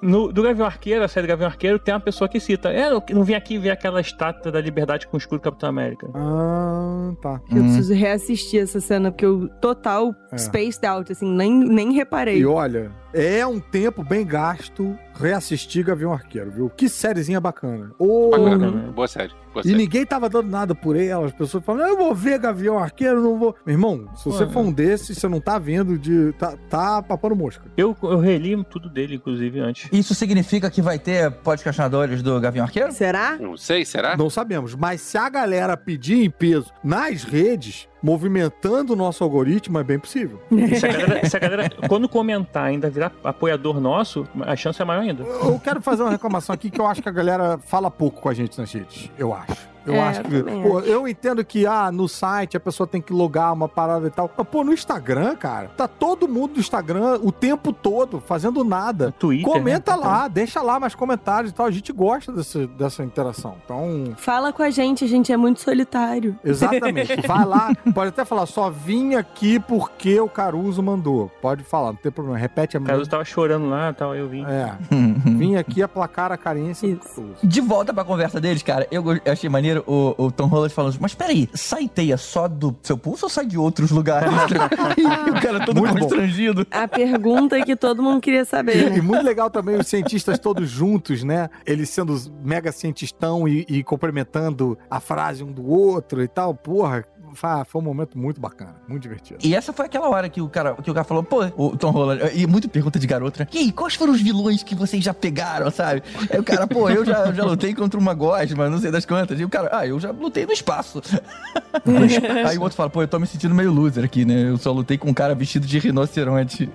[0.02, 2.70] No, do Gavião Arqueiro, a série do Gavião Arqueiro, tem uma pessoa que cita.
[2.72, 5.70] É, eu não vim aqui ver aquela estátua da liberdade com o escudo do Capitão
[5.70, 6.08] América.
[6.16, 7.42] Ah, tá.
[7.52, 7.64] Eu Hum.
[7.66, 10.38] preciso reassistir essa cena, porque eu total É.
[10.38, 12.38] spaced out, assim, nem, nem reparei.
[12.40, 16.70] E olha, é um tempo bem gasto reassistir Gavião Arqueiro, viu?
[16.70, 17.92] Que sériezinha bacana.
[17.98, 18.68] Ô, Bacana.
[18.68, 18.92] Uhum.
[18.92, 19.32] Boa série.
[19.54, 19.78] Boa E série.
[19.78, 21.28] ninguém tava dando nada por ela.
[21.28, 23.56] As pessoas falam, eu vou ver Gavião Arqueiro, não vou.
[23.66, 26.34] Meu irmão, se você Pô, for um desses, você não tá vendo de.
[26.34, 27.64] Tá, tá papando mosca.
[27.78, 29.90] Eu, eu reli tudo dele, inclusive, antes.
[29.94, 32.92] Isso significa que vai ter podcastinadores do Gavião Arqueiro?
[32.92, 33.38] Será?
[33.40, 34.18] Não sei, será?
[34.18, 34.76] Não sabemos.
[34.76, 39.98] Mas se a galera pedir em peso nas redes, movimentando o nosso algoritmo, é bem
[39.98, 40.40] possível.
[40.78, 44.86] Se a galera, se a galera, quando comentar, ainda virar apoiador nosso, a chance é
[44.86, 45.24] maior ainda.
[45.24, 48.30] Eu quero fazer uma reclamação aqui que eu acho que a galera fala pouco com
[48.30, 49.10] a gente nas redes.
[49.18, 49.75] Eu acho.
[49.86, 50.44] Eu É, acho eu que.
[50.44, 54.08] também Pô, eu entendo que, ah, no site a pessoa tem que logar uma parada
[54.08, 54.30] e tal.
[54.38, 59.08] Mas, pô, no Instagram, cara, tá todo mundo no Instagram o tempo todo, fazendo nada.
[59.08, 59.46] No Twitter.
[59.52, 60.04] Comenta né?
[60.04, 61.66] lá, deixa lá mais comentários e tal.
[61.66, 63.56] A gente gosta desse, dessa interação.
[63.64, 66.38] Então, Fala com a gente, a gente é muito solitário.
[66.44, 67.16] exatamente.
[67.28, 71.30] Vai lá, pode até falar, só vim aqui porque o Caruso mandou.
[71.42, 72.38] Pode falar, não tem problema.
[72.38, 74.44] Repete a O Caruso tava chorando lá tal, eu vim.
[74.46, 74.74] É,
[75.38, 77.16] vim aqui aplacar a carência do Isso.
[77.16, 77.36] Caruso.
[77.44, 80.98] De volta pra conversa deles, cara, eu, eu achei maneiro o, o Tom Holland falando,
[81.00, 84.32] mas peraí, sai teia só do seu pulso ou sai de outros lugares?
[84.98, 86.00] e o cara todo Muito bom.
[86.02, 86.66] constrangido.
[86.72, 89.02] A pergunta que todo mundo queria saber, E né?
[89.02, 91.50] muito legal também os cientistas todos juntos, né?
[91.66, 96.54] Eles sendo os mega cientistão e, e complementando a frase um do outro e tal.
[96.54, 97.04] Porra,
[97.36, 99.40] foi, foi um momento muito bacana, muito divertido.
[99.44, 101.92] E essa foi aquela hora que o cara, que o cara falou, pô, o Tom
[101.92, 103.48] Holland, e muito pergunta de garota, né?
[103.54, 106.04] E aí, quais foram os vilões que vocês já pegaram, sabe?
[106.30, 109.40] Aí o cara, pô, eu já, já lutei contra uma gosma, não sei das quantas.
[109.40, 111.02] E o cara, ah, eu já lutei no espaço.
[112.48, 114.50] aí o outro fala, pô, eu tô me sentindo meio loser aqui, né?
[114.50, 116.70] Eu só lutei com um cara vestido de rinoceronte.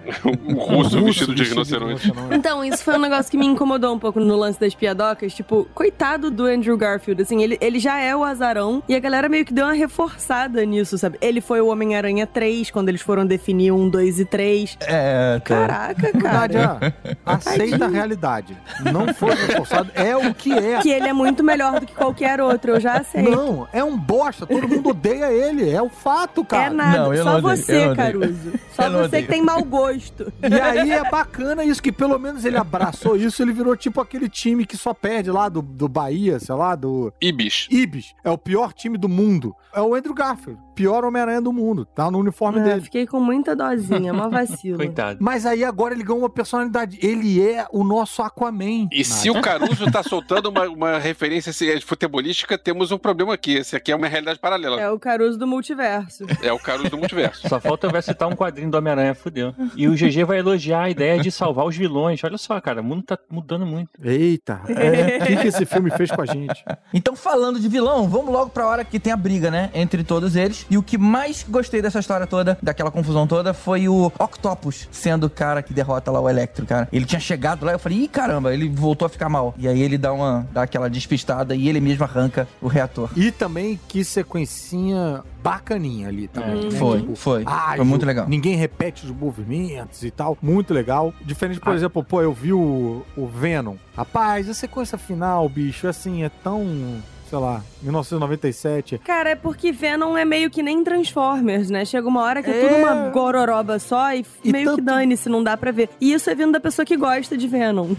[0.47, 2.13] Um russo vestido de rinoceronte.
[2.31, 5.35] Então, isso foi um negócio que me incomodou um pouco no lance das piadocas.
[5.35, 9.29] Tipo, coitado do Andrew Garfield, assim, ele, ele já é o azarão e a galera
[9.29, 11.19] meio que deu uma reforçada nisso, sabe?
[11.21, 14.77] Ele foi o Homem-Aranha 3, quando eles foram definir um, dois e três.
[14.81, 15.45] É, tá.
[15.45, 16.95] Caraca, Verdade, cara.
[17.05, 17.17] é.
[17.25, 18.57] Aceita a realidade.
[18.93, 20.79] Não foi reforçado, é o que é.
[20.81, 23.31] Que ele é muito melhor do que qualquer outro, eu já aceito.
[23.31, 26.65] Não, é um bosta, todo mundo odeia ele, é o fato, cara.
[26.65, 27.97] É nada, Não, eu só não odeio, eu você, odeio.
[27.97, 28.53] Caruso.
[28.75, 30.33] Só Eu você que tem mau gosto.
[30.43, 34.29] E aí é bacana isso, que pelo menos ele abraçou isso, ele virou tipo aquele
[34.29, 37.67] time que só perde lá do, do Bahia, sei lá, do Ibis.
[37.71, 38.15] Ibis.
[38.25, 39.55] É o pior time do mundo.
[39.73, 40.30] É o Andrew Garfield,
[40.75, 41.85] pior Homem-Aranha do mundo.
[41.85, 42.81] Tá no uniforme Ah, dele.
[42.83, 44.77] fiquei com muita dosinha, uma vacilo.
[44.79, 45.19] Coitado.
[45.21, 46.99] Mas aí agora ele ganhou uma personalidade.
[47.03, 48.89] Ele é o nosso Aquaman.
[48.93, 53.55] E se o Caruso tá soltando uma, uma referência assim, futebolística, temos um problema aqui.
[53.57, 54.81] Esse aqui é uma realidade paralela.
[54.81, 56.25] É o Caruso do multiverso.
[56.43, 57.49] É o Caruso do multiverso.
[57.49, 59.55] Só falta eu ver citar um quadrinho do Homem-Aranha, fudeu.
[59.77, 62.23] E o GG vai elogiar a ideia de salvar os vilões.
[62.25, 63.91] Olha só, cara, o mundo tá mudando muito.
[64.03, 66.65] Eita, é, o que, que esse filme fez com a gente?
[66.93, 69.71] Então, falando de vilão, vamos logo pra hora que tem a briga, né?
[69.75, 70.67] Entre todos eles.
[70.71, 75.25] E o que mais gostei dessa história toda, daquela confusão toda, foi o Octopus sendo
[75.27, 76.89] o cara que derrota lá o Electro, cara.
[76.93, 79.55] Ele tinha chegado lá, eu falei, ih, caramba, ele voltou a ficar mal.
[79.59, 83.11] E aí ele dá uma, dá aquela despistada e ele mesmo arranca o reator.
[83.17, 86.61] E também que sequencinha bacaninha ali também.
[86.61, 86.71] É, né?
[86.73, 87.43] Foi, Tipo, foi.
[87.47, 88.29] ágil, Foi muito legal.
[88.29, 90.37] Ninguém repete os movimentos e tal.
[90.43, 91.13] Muito legal.
[91.25, 91.77] Diferente, por Ah.
[91.77, 93.77] exemplo, pô, eu vi o, o Venom.
[93.97, 96.99] Rapaz, a sequência final, bicho, assim, é tão.
[97.31, 98.99] Sei lá, 1997.
[98.99, 101.85] Cara, é porque Venom é meio que nem Transformers, né?
[101.85, 102.69] Chega uma hora que é, É.
[102.69, 105.91] tudo uma gororoba só e, E meio que tanto- dane-se, não dá pra ver.
[106.01, 107.91] E isso é vindo da pessoa que gosta de Venom.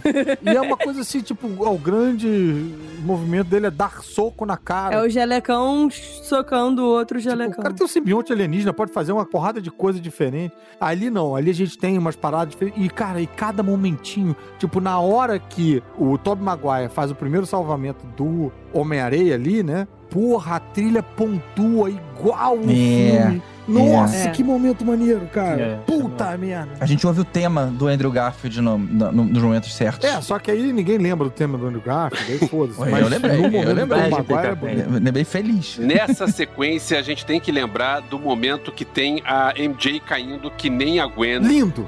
[0.42, 2.28] E é uma coisa assim, tipo, ó, o grande
[3.06, 4.96] movimento dele é dar soco na cara.
[4.96, 5.88] É o gelecão
[6.24, 7.60] socando o outro Tipo, gelecão.
[7.60, 10.54] o cara tem um simbionte alienígena, pode fazer uma porrada de coisa diferente.
[10.78, 12.84] Ali não, ali a gente tem umas paradas diferentes.
[12.86, 17.46] E, cara, e cada momentinho, tipo, na hora que o Tobey Maguire faz o primeiro
[17.46, 19.88] salvamento do Homem-Areia ali, né?
[20.10, 23.42] Porra, a trilha pontua igual o É, filme.
[23.68, 24.32] Nossa, É.
[24.32, 25.62] que momento maneiro, cara.
[25.62, 26.72] É, Puta merda.
[26.80, 30.10] A gente ouve o tema do Andrew Garfield no- no- no- nos momentos certos.
[30.10, 32.80] É, só que aí ninguém lembra do tema do Andrew Garfield, aí foda-se.
[32.82, 34.02] Eu lembrei, no eu lembrei.
[34.02, 34.86] é É.
[34.86, 35.78] Eu Lembrei feliz.
[35.78, 40.70] Nessa sequência, a gente tem que lembrar do momento que tem a MJ caindo que
[40.70, 41.40] nem a Gwen.
[41.40, 41.88] Lindo.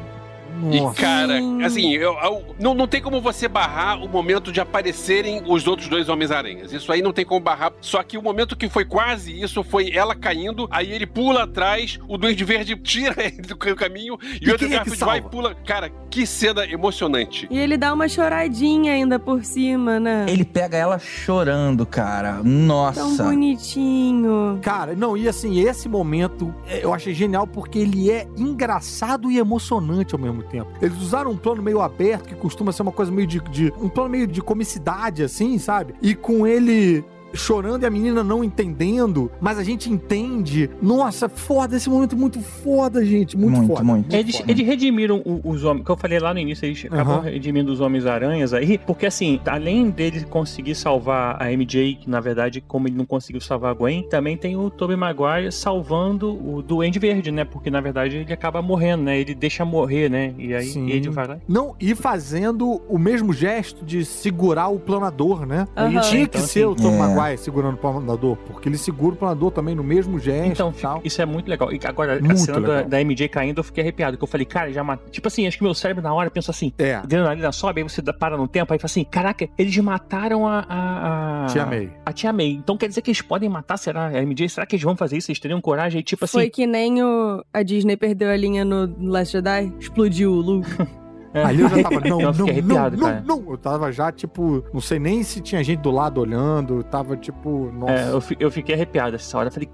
[0.72, 1.02] E, Nossa.
[1.02, 1.64] cara, Sim.
[1.64, 5.88] assim, eu- eu- não, não tem como você barrar o momento de aparecerem os outros
[5.90, 6.72] dois Homens-Aranhas.
[6.72, 7.74] Isso aí não tem como barrar.
[7.82, 12.00] Só que o momento que foi quase isso foi ela caindo, aí ele pula atrás,
[12.08, 15.06] o Duende Verde tira ele do caminho e, E o outro quem é que Garfield
[15.06, 15.56] vai e pula.
[15.66, 17.48] Cara, que cena emocionante.
[17.50, 20.26] E ele dá uma choradinha ainda por cima, né?
[20.28, 22.34] Ele pega ela chorando, cara.
[22.36, 23.24] Tão Nossa.
[23.24, 24.60] bonitinho.
[24.62, 29.38] Cara, não, e assim, esse momento é, eu achei genial porque ele é engraçado e
[29.38, 30.70] emocionante ao mesmo tempo.
[30.82, 33.40] Eles usaram um plano meio aberto, que costuma ser uma coisa meio de.
[33.40, 35.94] de- um plano meio de comicidade, assim, sabe?
[36.02, 37.04] E com ele.
[37.34, 40.70] Chorando e a menina não entendendo, mas a gente entende.
[40.82, 43.36] Nossa, foda, esse momento é muito foda, gente.
[43.38, 43.84] Muito, Muito, foda.
[43.84, 44.16] muito.
[44.16, 44.52] Eles, foda.
[44.52, 47.80] eles redimiram o- os homens, que eu falei lá no início, eles acabam redimindo os
[47.82, 52.96] Homens-Aranhas aí, porque assim, além dele conseguir salvar a MJ, que na verdade, como ele
[52.96, 57.44] não conseguiu salvar a Gwen, também tem o Tobey Maguire salvando o Duende Verde, né?
[57.44, 59.20] Porque na verdade ele acaba morrendo, né?
[59.20, 60.34] Ele deixa morrer, né?
[60.38, 60.90] E aí Sim.
[60.90, 61.38] ele vai lá.
[61.48, 65.68] Não, e fazendo o mesmo gesto de segurar o planador, né?
[65.76, 66.02] Aham.
[66.02, 66.98] Tinha que Então, ser o assim, Tom É.
[66.98, 70.82] Maguire segurando o planador, porque ele segura o planador também no mesmo gesto Então, e
[70.82, 71.02] tal.
[71.04, 71.72] isso é muito legal.
[71.72, 74.18] E agora, a Muito cena da, da MJ caindo, eu fiquei arrepiado.
[74.18, 75.10] Que eu falei, cara, já matou.
[75.10, 76.72] Tipo assim, acho que meu cérebro na hora pensa assim.
[76.78, 80.48] É, A adrenalina sobe, aí você para no tempo, aí fala assim: caraca, eles mataram
[80.48, 80.66] a.
[80.68, 81.48] a, a...
[81.48, 81.90] te amei.
[82.06, 82.52] A Tia May.
[82.52, 84.08] Então quer dizer que eles podem matar, será?
[84.08, 85.32] A MJ, será que eles vão fazer isso?
[85.32, 86.00] Eles teriam coragem?
[86.00, 86.38] Aí, tipo assim.
[86.38, 90.70] Foi que nem o, a Disney perdeu a linha no Last Jedi, explodiu o Luke.
[91.34, 91.44] é.
[91.44, 93.24] Ali eu já tava, não, Eu não, não, arrepiado, não, cara.
[93.26, 93.44] não.
[93.50, 97.16] Eu tava já, tipo, não sei nem se tinha gente do lado olhando, eu tava,
[97.18, 97.94] tipo, nossa.
[97.94, 99.48] É, eu, eu fiquei arrepiado essa hora.
[99.50, 99.70] Eu falei.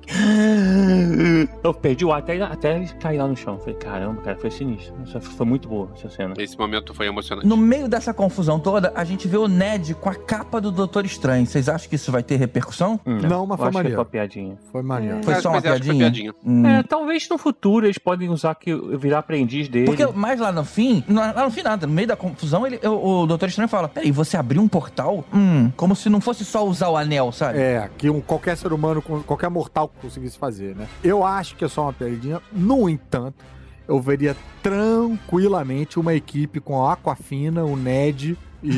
[1.64, 3.54] Eu perdi o ar até, até ele cair lá no chão.
[3.56, 4.94] Eu falei, caramba, cara, foi sinistro.
[5.22, 6.34] Foi muito boa essa cena.
[6.38, 7.48] Esse momento foi emocionante.
[7.48, 11.06] No meio dessa confusão toda, a gente vê o Ned com a capa do Doutor
[11.06, 11.46] Estranho.
[11.46, 13.00] Vocês acham que isso vai ter repercussão?
[13.06, 13.96] Hum, Não, mas foi maneiro.
[13.96, 14.58] Foi uma piadinha.
[14.72, 15.24] Foi maneiro.
[15.24, 15.96] Foi Mas- só uma foi piadinha?
[15.98, 16.34] piadinha.
[16.46, 16.66] Hum.
[16.66, 19.86] É, talvez no futuro eles podem usar que virar aprendiz dele.
[19.86, 21.86] Porque mais lá no fim, lá lá no fim nada.
[21.86, 25.26] No meio da confusão, ele, o, o Doutor Estranho fala: Peraí, você abriu um portal?
[25.34, 27.60] Hum, como se não fosse só usar o anel, sabe?
[27.60, 30.88] É, que um, qualquer ser humano, qualquer mortal conseguisse fazer, né?
[31.04, 32.42] Eu acho que é só uma piadinha.
[32.52, 33.44] No entanto,
[33.88, 38.72] eu veria tranquilamente uma equipe com a Aquafina, o Ned e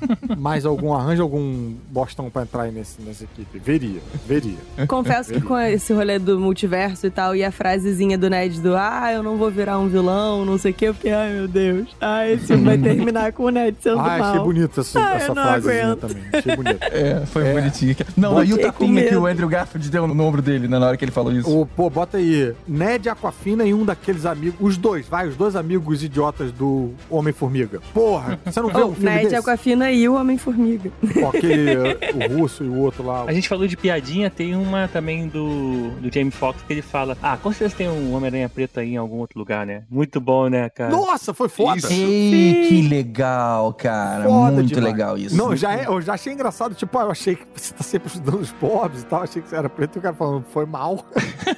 [0.36, 3.58] mais algum arranjo, algum bostão pra entrar aí nesse, nessa equipe.
[3.58, 4.56] Veria, veria.
[4.88, 8.74] Confesso que com esse rolê do multiverso e tal, e a frasezinha do Ned do
[8.76, 11.48] Ah, eu não vou virar um vilão, não sei o que, eu fiquei, ai meu
[11.48, 11.88] Deus.
[12.00, 14.22] Ah, esse filme vai terminar com o Ned sendo Ah, mal.
[14.22, 16.00] achei bonito essa, Ah, eu essa não frasezinha aguento.
[16.00, 16.22] também.
[16.32, 16.84] Achei bonito.
[16.94, 17.52] É, foi É.
[17.54, 17.96] bonitinho.
[18.16, 20.86] Não, Botei e o tapinha que o Andrew Garfield deu no ombro dele, né, na
[20.88, 21.50] hora que ele falou isso.
[21.60, 22.52] O, pô, bota aí.
[22.68, 24.56] Ned Aquafina e um daqueles amigos.
[24.60, 27.80] Os dois, vai, os dois amigos idiotas do Homem-Formiga.
[27.92, 29.36] Porra, você não vê Oh, um filme Ned desse?
[29.36, 30.90] Aquafina e o Homem-Formiga.
[31.28, 31.76] Aquele,
[32.28, 33.24] o russo e o outro lá.
[33.26, 37.16] A gente falou de piadinha, tem uma também do, do Jamie Foxx que ele fala:
[37.22, 39.84] Ah, com certeza tem um Homem-Aranha preto aí em algum outro lugar, né?
[39.90, 40.90] Muito bom, né, cara?
[40.90, 41.78] Nossa, foi foda.
[41.78, 41.92] Isso.
[41.92, 44.24] Ei, que legal, cara.
[44.24, 44.92] Foda Muito demais.
[44.92, 45.36] legal isso.
[45.36, 46.74] Não, já é, eu já achei engraçado.
[46.74, 49.22] Tipo, ah, eu achei que você tá sempre ajudando os pobres e tal.
[49.22, 51.04] Achei que você era preto e o cara falando, foi mal.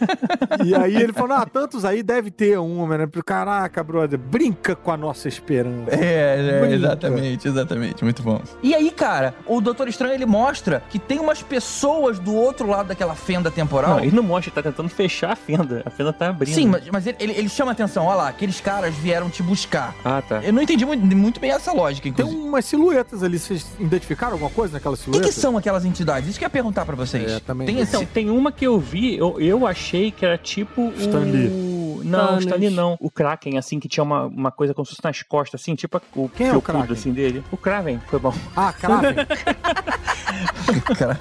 [0.64, 3.08] e aí ele falou, ah, tantos aí deve ter um, né?
[3.24, 5.90] Caraca, brother, brinca com a nossa esperança.
[5.90, 8.02] É, é, exatamente, exatamente.
[8.04, 8.40] Muito bom.
[8.62, 12.88] E aí, cara, o Doutor Estranho ele mostra que tem umas pessoas do outro lado
[12.88, 13.96] daquela fenda temporal.
[13.96, 15.82] Não, ele não mostra, ele tá tentando fechar a fenda.
[15.84, 16.54] A fenda tá abrindo.
[16.54, 18.04] Sim, mas, mas ele, ele, ele chama atenção.
[18.06, 19.94] Olha lá, aqueles caras vieram te buscar.
[20.04, 20.40] Ah, tá.
[20.42, 22.36] Eu não entendi muito, muito bem essa lógica, Tem inclusive.
[22.48, 23.38] umas silhuetas ali.
[23.38, 26.28] Vocês identificaram alguma coisa naquelas O que, que são aquelas entidades?
[26.28, 27.30] Isso que eu ia perguntar pra vocês.
[27.30, 27.66] É, também.
[27.66, 31.48] Tem Se tem uma que eu vi, eu, eu achei que era tipo Stan Lee.
[31.48, 31.85] o...
[32.04, 32.44] Não, Thanos.
[32.44, 32.96] Stan Lee não.
[33.00, 36.00] O Kraken, assim, que tinha uma, uma coisa como se fosse nas costas, assim, tipo
[36.14, 36.92] o Quem é o Kraken?
[36.92, 37.42] assim, dele.
[37.50, 38.34] O Kraven, foi bom.
[38.56, 39.14] Ah, Kraven.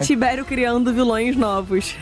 [0.02, 1.96] Tibério criando vilões novos.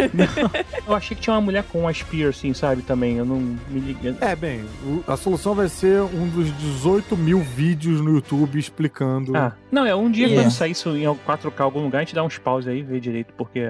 [0.88, 3.18] Eu achei que tinha uma mulher com uma spear, assim, sabe, também.
[3.18, 4.16] Eu não me liguei.
[4.22, 4.64] é, bem,
[5.08, 9.36] a solução vai ser um dos 18 mil vídeos no YouTube explicando.
[9.36, 10.42] Ah, não, é um dia Yeah.
[10.44, 12.84] quando sair isso em 4K em algum lugar, a gente dá uns pause aí e
[12.84, 13.68] vê direito, porque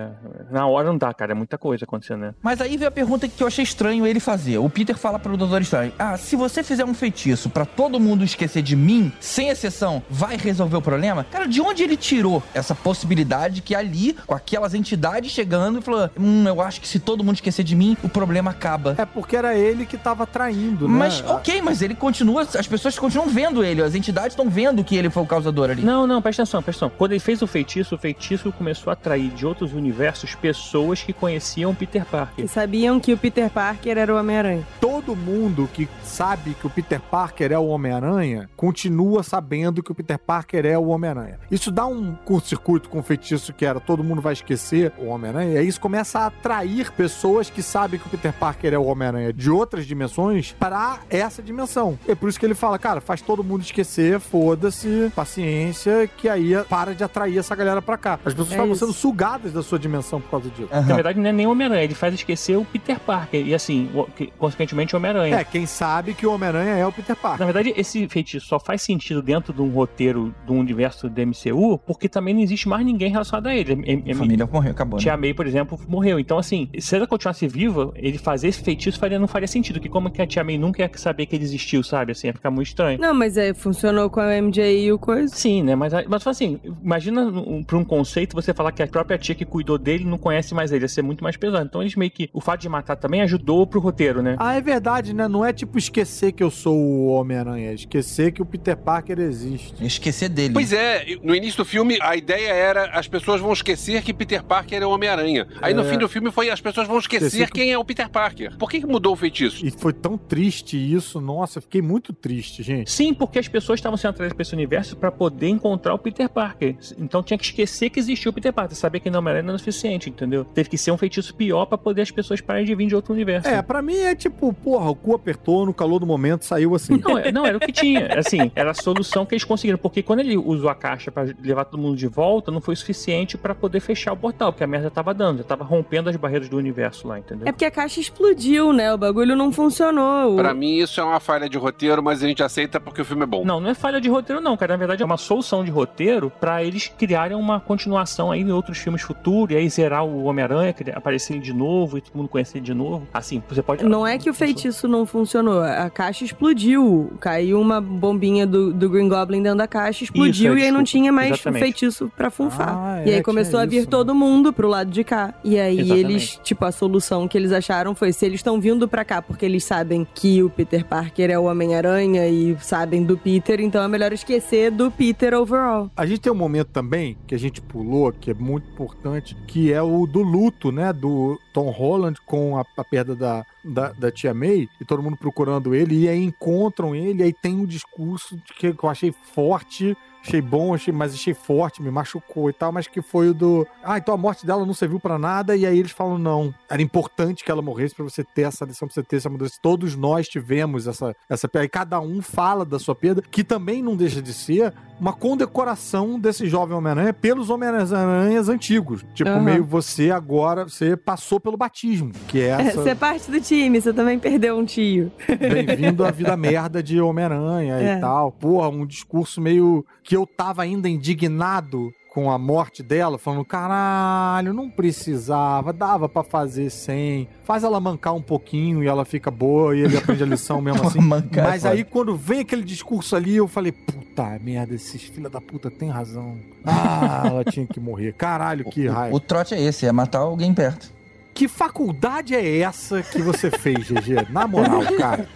[0.52, 2.34] na hora não dá, cara, é muita coisa acontecendo, né?
[2.42, 4.58] Mas aí veio a pergunta que eu achei estranho ele fazer.
[4.60, 8.24] O Peter fala pro Doutor Estranho: Ah, se você fizer um feitiço pra todo mundo
[8.24, 11.26] esquecer de mim, sem exceção, vai resolver o problema?
[11.32, 16.10] Cara, de onde ele tirou essa possibilidade que ali, com aquelas entidades chegando, e falou:
[16.20, 18.96] Hum, eu acho que se todo mundo esquecer de mim, o problema acaba.
[18.98, 20.98] É porque era ele que tava traindo, né?
[20.98, 24.96] Mas, ok, mas ele continua, as pessoas continuam vendo ele, as entidades estão vendo que
[24.96, 25.84] ele foi o causador ali.
[25.84, 26.98] Não, não, presta atenção, presta atenção.
[26.98, 31.14] Quando ele fez o feitiço, o feitiço começou a atrair de outros universos pessoas que
[31.14, 32.46] conheciam Peter Parker.
[32.46, 34.66] E sabiam que o Peter Parker era o Homem-Aranha.
[34.80, 39.96] todo mundo que sabe que o Peter Parker é o Homem-Aranha continua sabendo que o
[39.96, 41.40] Peter Parker é o Homem-Aranha.
[41.52, 45.54] Isso dá um curto-circuito com o feitiço que era todo mundo vai esquecer o Homem-Aranha,
[45.54, 48.86] e aí isso começa a atrair pessoas que sabem que o Peter Parker é o
[48.86, 51.98] Homem-Aranha de outras dimensões para essa dimensão.
[52.08, 55.83] É por isso que ele fala, cara, faz todo mundo esquecer, foda-se, paciência,
[56.18, 58.14] que aí para de atrair essa galera pra cá.
[58.26, 58.80] As pessoas É estavam isso.
[58.86, 60.68] sendo sugadas da sua dimensão por causa disso.
[60.72, 60.96] Na Aham.
[60.96, 63.46] verdade, não é nem o Homem-Aranha, ele faz esquecer o Peter Parker.
[63.46, 65.36] E assim, o- que- consequentemente, o Homem-Aranha.
[65.38, 67.40] É, quem sabe que o Homem-Aranha é o Peter Parker.
[67.40, 71.78] Na verdade, esse feitiço só faz sentido dentro de um roteiro do universo do MCU,
[71.80, 73.74] porque também não existe mais ninguém relacionado a ele.
[73.86, 74.98] É- é- A família morreu, acabou.
[74.98, 75.04] Né?
[75.04, 76.20] Tia May, por exemplo, morreu.
[76.20, 79.80] Então, assim, se ela continuasse viva, ele fazer esse feitiço faria, não faria sentido.
[79.80, 82.12] Que como que a Tia May nunca ia saber que ele existiu, sabe?
[82.12, 83.00] Assim, ia ficar muito estranho.
[83.00, 85.34] Não, mas é, funcionou com a MJ e o coisa.
[85.36, 85.73] Sim, né?
[85.76, 89.46] Mas, mas assim, imagina um, pra um conceito você falar que a própria tia que
[89.46, 90.84] cuidou dele não conhece mais ele.
[90.86, 91.66] Ia ser muito mais pesado.
[91.66, 92.30] Então eles meio que.
[92.34, 94.36] O fato de matar também ajudou pro roteiro, né?
[94.40, 95.28] Ah, é verdade, né?
[95.28, 99.20] Não é tipo esquecer que eu sou o Homem-Aranha, é esquecer que o Peter Parker
[99.20, 99.74] existe.
[99.86, 100.54] Esquecer dele.
[100.54, 104.44] Pois é, no início do filme a ideia era as pessoas vão esquecer que Peter
[104.44, 105.48] Parker é o Homem-Aranha.
[105.62, 105.86] Aí no É.
[105.90, 108.58] fim do filme foi as pessoas vão esquecer Esquecer que- quem é o Peter Parker.
[108.58, 109.66] Por que, que mudou o feitiço?
[109.66, 112.92] E foi tão triste isso, nossa, eu fiquei muito triste, gente.
[112.92, 116.28] Sim, porque as pessoas estavam sendo atraídas pra esse universo pra poder encontrar o Peter
[116.28, 116.76] Parker.
[117.00, 118.76] Então tinha que esquecer que existia o Peter Parker.
[118.76, 120.44] Saber que não Homem-Aranha não era suficiente, entendeu?
[120.44, 123.14] Teve que ser um feitiço pior pra poder as pessoas pararem de vir de outro
[123.14, 123.48] universo.
[123.48, 126.98] É, pra mim é tipo, porra, o cu apertou no calor do momento, saiu assim.
[127.02, 128.08] Não, é- não, era o que tinha.
[128.20, 129.78] Assim, era a solução que eles conseguiram.
[129.78, 133.38] Porque quando ele usou a caixa pra levar todo mundo de volta, não foi suficiente
[133.38, 136.50] pra poder fechar o portal, porque a merda tava dando, já tava rompendo as barreiras
[136.50, 137.48] do universo lá, entendeu?
[137.48, 138.94] É porque a caixa explodiu, né?
[138.94, 140.34] O bagulho não funcionou.
[140.34, 143.06] O- Pra mim isso é uma falha de roteiro, mas a gente aceita porque o
[143.06, 143.46] filme é bom.
[143.46, 144.74] Não, não é falha de roteiro, não, cara.
[144.74, 148.78] Na verdade, é uma solução de roteiro pra eles criarem uma continuação aí em outros
[148.78, 152.58] filmes futuros, e aí zerar o Homem-Aranha, aparecer ele de novo, e todo mundo conhecer
[152.58, 153.08] ele de novo.
[153.14, 153.84] Assim, você pode.
[153.84, 155.62] Não é que o feitiço não funcionou.
[155.62, 157.12] A caixa explodiu.
[157.20, 160.72] Caiu uma bombinha do, do Green Goblin dentro da caixa, explodiu Isso, é, e aí
[160.72, 161.62] não tinha mais Exatamente.
[161.62, 162.76] feitiço pra funfar.
[162.76, 163.92] Ah, e é, aí começou tinha a vir isso, né?
[163.92, 165.34] todo mundo pro lado de cá.
[165.44, 166.12] E aí Exatamente.
[166.12, 169.46] eles, tipo, a solução que eles acharam foi: se eles estão vindo pra cá porque
[169.46, 173.88] eles sabem que o Peter Parker é o Homem-Aranha e sabem do Peter, então é
[173.88, 175.92] melhor esquecer do Peter overall.
[175.96, 179.72] A gente tem um momento também que a gente pulou, que é muito importante, que
[179.72, 180.92] é o do luto, né?
[180.94, 185.18] Do Tom Holland com a, a perda da, da, da tia May, e todo mundo
[185.18, 189.96] procurando ele, e aí encontram ele, e aí tem um discurso que eu achei forte.
[190.26, 193.68] Achei bom, achei, mas achei forte, me machucou e tal, mas que foi o do.
[193.84, 196.82] Ah, então a morte dela não serviu pra nada, e aí eles falam: não, era
[196.82, 199.56] importante que ela morresse pra você ter essa lição, pra você ter essa mudança.
[199.62, 203.82] Todos nós tivemos essa, essa perda, e cada um fala da sua perda, que também
[203.84, 209.04] não deixa de ser uma condecoração desse jovem Homem-Aranha pelos Homem-Aranhas antigos.
[209.14, 209.42] Tipo, Aham.
[209.42, 212.82] meio você agora, você passou pelo batismo, que é essa.
[212.82, 215.12] Você é parte do time, você também perdeu um tio.
[215.28, 217.98] Bem-vindo à vida merda de Homem-Aranha É.
[217.98, 218.32] e tal.
[218.32, 224.54] Porra, um discurso meio que eu tava ainda indignado com a morte dela, falando: caralho,
[224.54, 227.28] não precisava, dava pra fazer sem.
[227.44, 230.86] Faz ela mancar um pouquinho e ela fica boa e ele aprende a lição mesmo
[230.86, 231.00] assim.
[231.00, 235.30] Mancar é Mas aí quando vem aquele discurso ali, eu falei: puta merda, esses filha
[235.30, 236.38] da puta tem razão.
[236.66, 238.14] Ah, ela tinha que morrer.
[238.14, 239.14] Caralho, que raiva.
[239.14, 240.93] O trote é esse, é matar alguém perto.
[241.34, 244.28] Que faculdade é essa que você fez, GG?
[244.32, 245.28] Na moral, cara.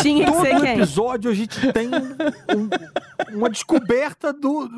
[0.00, 0.74] Tinha que ser Todo quem?
[0.74, 2.68] episódio a gente tem um-
[3.36, 4.68] uma descoberta do.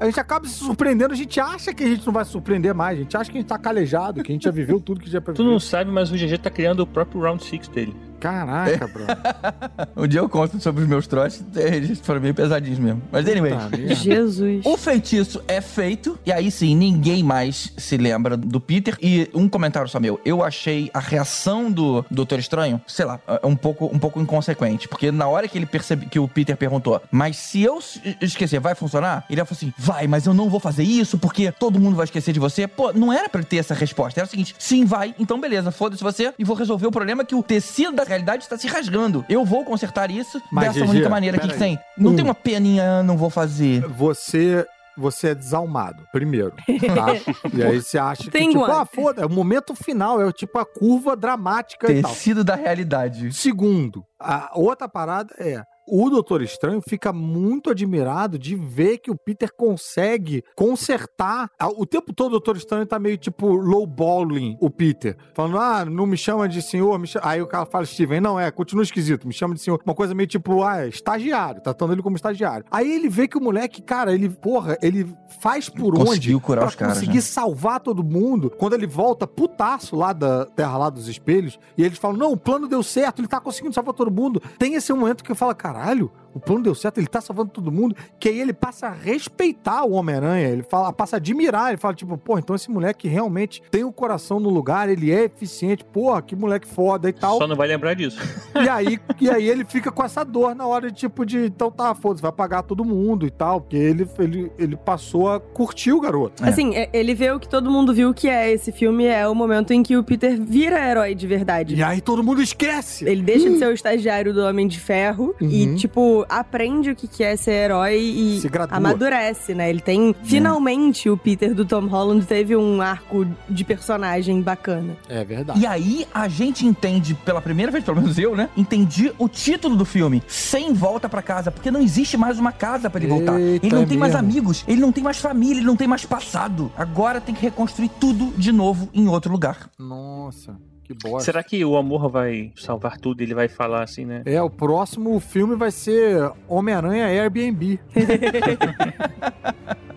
[0.00, 2.74] A gente acaba se surpreendendo, a gente acha que a gente não vai se surpreender
[2.74, 5.00] mais, a gente acha que a gente tá calejado, que a gente já viveu tudo
[5.00, 7.94] que já Tu não sabe, mas o GG tá criando o próprio Round 6 dele.
[8.22, 9.04] Caraca, bro.
[9.96, 13.02] Um dia eu conto sobre os meus trotes, eles foram meio pesadinhos mesmo.
[13.10, 13.52] Mas anyway.
[13.94, 14.64] Jesus.
[14.64, 18.96] O feitiço é feito, e aí sim, ninguém mais se lembra do Peter.
[19.02, 23.56] E um comentário só meu, eu achei a reação do Doutor Estranho, sei lá, um
[23.56, 24.88] pouco, um pouco inconsequente.
[24.88, 27.80] Porque na hora que ele percebe que o Peter perguntou, mas se eu
[28.20, 29.24] esquecer, vai funcionar?
[29.28, 32.32] Ele falou assim: vai, mas eu não vou fazer isso porque todo mundo vai esquecer
[32.32, 32.68] de você.
[32.68, 34.20] Pô, não era pra ele ter essa resposta.
[34.20, 37.34] Era o seguinte: sim, vai, então beleza, foda-se você e vou resolver o problema que
[37.34, 39.24] o tecido da realidade está se rasgando.
[39.28, 41.58] Eu vou consertar isso Mas, dessa GG, única maneira que aí.
[41.58, 41.78] tem.
[41.98, 42.16] Não Um.
[42.16, 43.86] tem uma peninha, "Ah, não vou fazer.
[43.88, 44.66] Você.
[44.94, 47.06] Você é desalmado, primeiro, tá?
[47.58, 48.82] E aí você acha que, Tem tipo, guarda.
[48.82, 52.10] ah, foda, é o momento final, é tipo a curva dramática e tal.
[52.10, 53.32] Tecido da realidade.
[53.32, 55.62] Segundo, a outra parada é.
[55.94, 61.50] O Doutor Estranho fica muito admirado de ver que o Peter consegue consertar.
[61.58, 65.18] Ah, O tempo todo o Doutor Estranho tá meio tipo lowballing o Peter.
[65.34, 66.98] Falando, ah, não me chama de senhor.
[67.06, 67.26] Chama...
[67.28, 69.82] Aí o cara fala, Steven, não é, continua esquisito, me chama de senhor.
[69.84, 72.64] Uma coisa meio tipo, ah, é estagiário, tratando ele como estagiário.
[72.70, 76.62] Aí ele vê que o moleque, cara, ele, porra, ele faz por Conseguiu onde curar
[76.62, 77.20] pra os caras, conseguir né?
[77.20, 78.50] salvar todo mundo.
[78.50, 82.36] Quando ele volta putaço lá da Terra lá dos Espelhos, e eles falam: não, o
[82.36, 84.40] plano deu certo, ele tá conseguindo salvar todo mundo.
[84.58, 87.70] Tem esse momento que eu falo: caralho, o plano deu certo, ele tá salvando todo
[87.70, 87.94] mundo.
[88.18, 91.94] Que aí ele passa a respeitar o Homem-Aranha, ele fala, passa a admirar, ele fala:
[91.94, 96.22] tipo, pô, então esse moleque realmente tem o coração no lugar, ele é eficiente, porra,
[96.22, 97.38] que moleque foda e tal.
[97.38, 98.18] Só não vai lembrar disso.
[98.62, 101.70] E aí, e aí ele fica com essa dor na hora de, tipo, de, então
[101.70, 105.92] tá, foda-se, vai pagar todo mundo e tal, porque ele, ele, ele passou a curtir
[105.92, 106.44] o garoto.
[106.44, 106.48] É.
[106.48, 109.72] Assim, ele vê o que todo mundo viu que é esse filme, é o momento
[109.72, 111.74] em que o Peter vira herói de verdade.
[111.74, 113.04] E aí todo mundo esquece.
[113.08, 115.48] Ele deixa de ser o estagiário do Homem de Ferro Uhum.
[115.50, 119.70] e, tipo, aprende o que que é ser herói e amadurece, né?
[119.70, 120.14] Ele tem.
[120.22, 124.96] Finalmente, o Peter do Tom Holland teve um arco de personagem bacana.
[125.08, 125.60] É verdade.
[125.60, 128.48] E aí a gente entende, pela primeira vez, pelo menos eu, né?
[128.56, 130.22] Entendi o título do filme.
[130.26, 133.38] Sem volta pra casa, porque não existe mais uma casa pra ele voltar.
[133.40, 135.88] Eita, ele não é tem mais amigos, ele não tem mais família, ele não tem
[135.88, 136.72] mais passado.
[136.76, 139.70] Agora tem que reconstruir tudo de novo em outro lugar.
[139.78, 140.56] Nossa,
[140.94, 141.24] que bosta.
[141.24, 144.22] Será que o amor vai salvar tudo e ele vai falar assim, né?
[144.24, 147.78] É, o próximo filme vai ser Homem-Aranha Airbnb.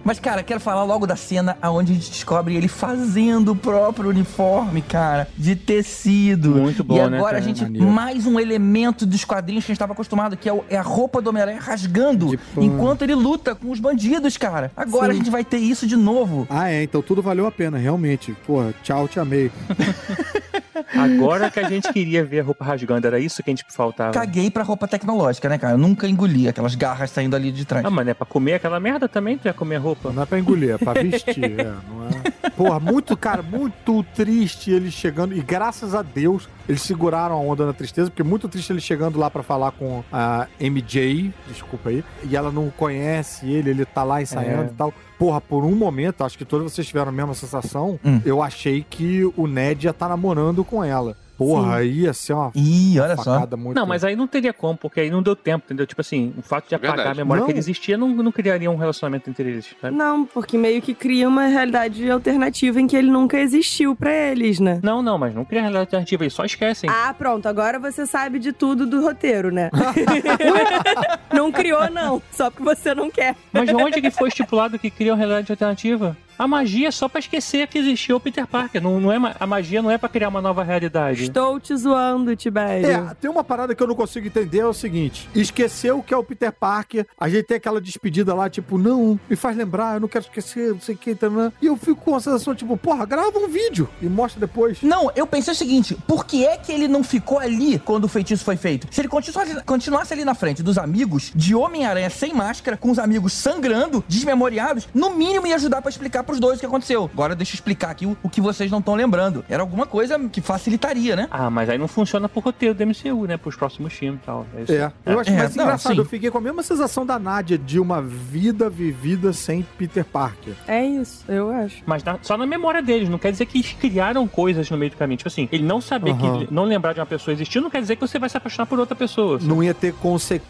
[0.04, 4.12] Mas, cara, quero falar logo da cena onde a gente descobre ele fazendo o próprio
[4.12, 6.52] uniforme, cara, de tecido.
[6.52, 7.38] Muito bom, E né, agora cara?
[7.40, 7.88] a gente, Maneiro.
[7.88, 10.84] mais um elemento dos quadrinhos que a gente estava acostumado, que é, o- é a
[10.84, 14.72] roupa do Homem-Aranha rasgando enquanto ele luta com os bandidos, cara.
[14.78, 15.14] Agora Sim.
[15.14, 16.46] a gente vai ter isso de novo.
[16.52, 18.32] Ah, é, então tudo valeu a pena, realmente.
[18.46, 19.50] Porra, tchau, te amei.
[20.94, 24.12] Agora que a gente queria ver a roupa rasgando, era isso que a gente faltava.
[24.12, 25.74] Caguei pra roupa tecnológica, né, cara?
[25.74, 27.86] Eu nunca engoli aquelas garras saindo ali de trás.
[27.86, 29.38] Ah, mano, é pra comer aquela merda também?
[29.38, 30.12] Tu ia comer roupa?
[30.12, 32.50] Não é pra engolir, é pra vestir, é, não é...
[32.52, 35.36] Porra, muito, cara, muito triste ele chegando.
[35.36, 39.20] E graças a Deus eles seguraram a onda na tristeza, porque muito triste ele chegando
[39.20, 44.04] lá pra falar com a MJ, desculpa aí, e ela não conhece ele, ele tá
[44.04, 44.66] lá ensaiando É.
[44.68, 44.94] e tal.
[45.18, 48.20] Porra, por um momento, acho que todos vocês tiveram a mesma sensação, Hum.
[48.26, 51.16] eu achei que o Ned ia estar namorando com ela.
[51.38, 53.36] Porra, aí ia ser uma Ih, olha só.
[53.36, 53.76] facada muito.
[53.76, 55.86] Não, mas aí não teria como, porque aí não deu tempo, entendeu?
[55.86, 57.20] Tipo assim, o fato de apagar Verdade.
[57.20, 57.48] a memória Não.
[57.48, 59.96] que ele existia não, não criaria um relacionamento entre eles, sabe?
[59.96, 64.60] Não, porque meio que cria uma realidade alternativa em que ele nunca existiu pra eles,
[64.60, 64.80] né?
[64.82, 66.90] Não, não, mas não cria realidade alternativa, eles só esquecem.
[66.90, 69.70] Ah, pronto, agora você sabe de tudo do roteiro, né?
[71.34, 72.22] não criou, não.
[72.32, 73.36] Só porque você não quer.
[73.52, 76.16] Mas de onde que foi estipulado que cria uma realidade alternativa?
[76.38, 78.82] A magia é só pra esquecer que existiu o Peter Parker.
[78.82, 81.24] Não, não é, a magia não é pra criar uma nova realidade.
[81.24, 82.88] Estou te zoando, Tibério.
[82.88, 86.18] É, tem uma parada que eu não consigo entender, é o seguinte: esqueceu que é
[86.18, 90.02] o Peter Parker, a gente tem aquela despedida lá, tipo, não, me faz lembrar, eu
[90.02, 91.52] não quero esquecer, não sei o que, tá, né?
[91.62, 94.82] e eu fico com a sensação, tipo, porra, grava um vídeo e mostra depois.
[94.82, 98.10] Não, eu pensei o seguinte: por que é que ele não ficou ali quando o
[98.10, 98.88] feitiço foi feito?
[98.92, 103.00] Se ele continuasse, continuasse ali na frente dos amigos, de Homem-Aranha sem máscara, com os
[103.00, 107.10] amigos sangrando, desmemoriados, no mínimo ia ajudar pra explicar pros dois o que aconteceu.
[107.14, 109.46] Agora deixa eu explicar aqui o, o que vocês não estão lembrando.
[109.50, 111.28] Era alguma coisa que facilitaria, né?
[111.32, 113.38] Ah, mas aí não funciona pro roteiro do MCU, né?
[113.38, 114.46] Pros próximos filmes e tal.
[114.62, 114.72] isso.
[114.74, 115.94] É, eu acho É, mais não, engraçado.
[115.94, 116.00] sim.
[116.00, 120.54] Eu fiquei com a mesma sensação da Nádia de uma vida vivida sem Peter Parker.
[120.68, 121.84] É isso, eu acho.
[121.86, 124.92] Mas na- só na memória deles, não quer dizer que eles criaram coisas no meio
[124.92, 125.18] do caminho.
[125.18, 126.46] Tipo assim, ele não saber Aham.
[126.46, 126.54] que.
[126.54, 128.80] Não lembrar de uma pessoa existir, não quer dizer que você vai se apaixonar por
[128.80, 129.40] outra pessoa.
[129.42, 129.94] Não ia ter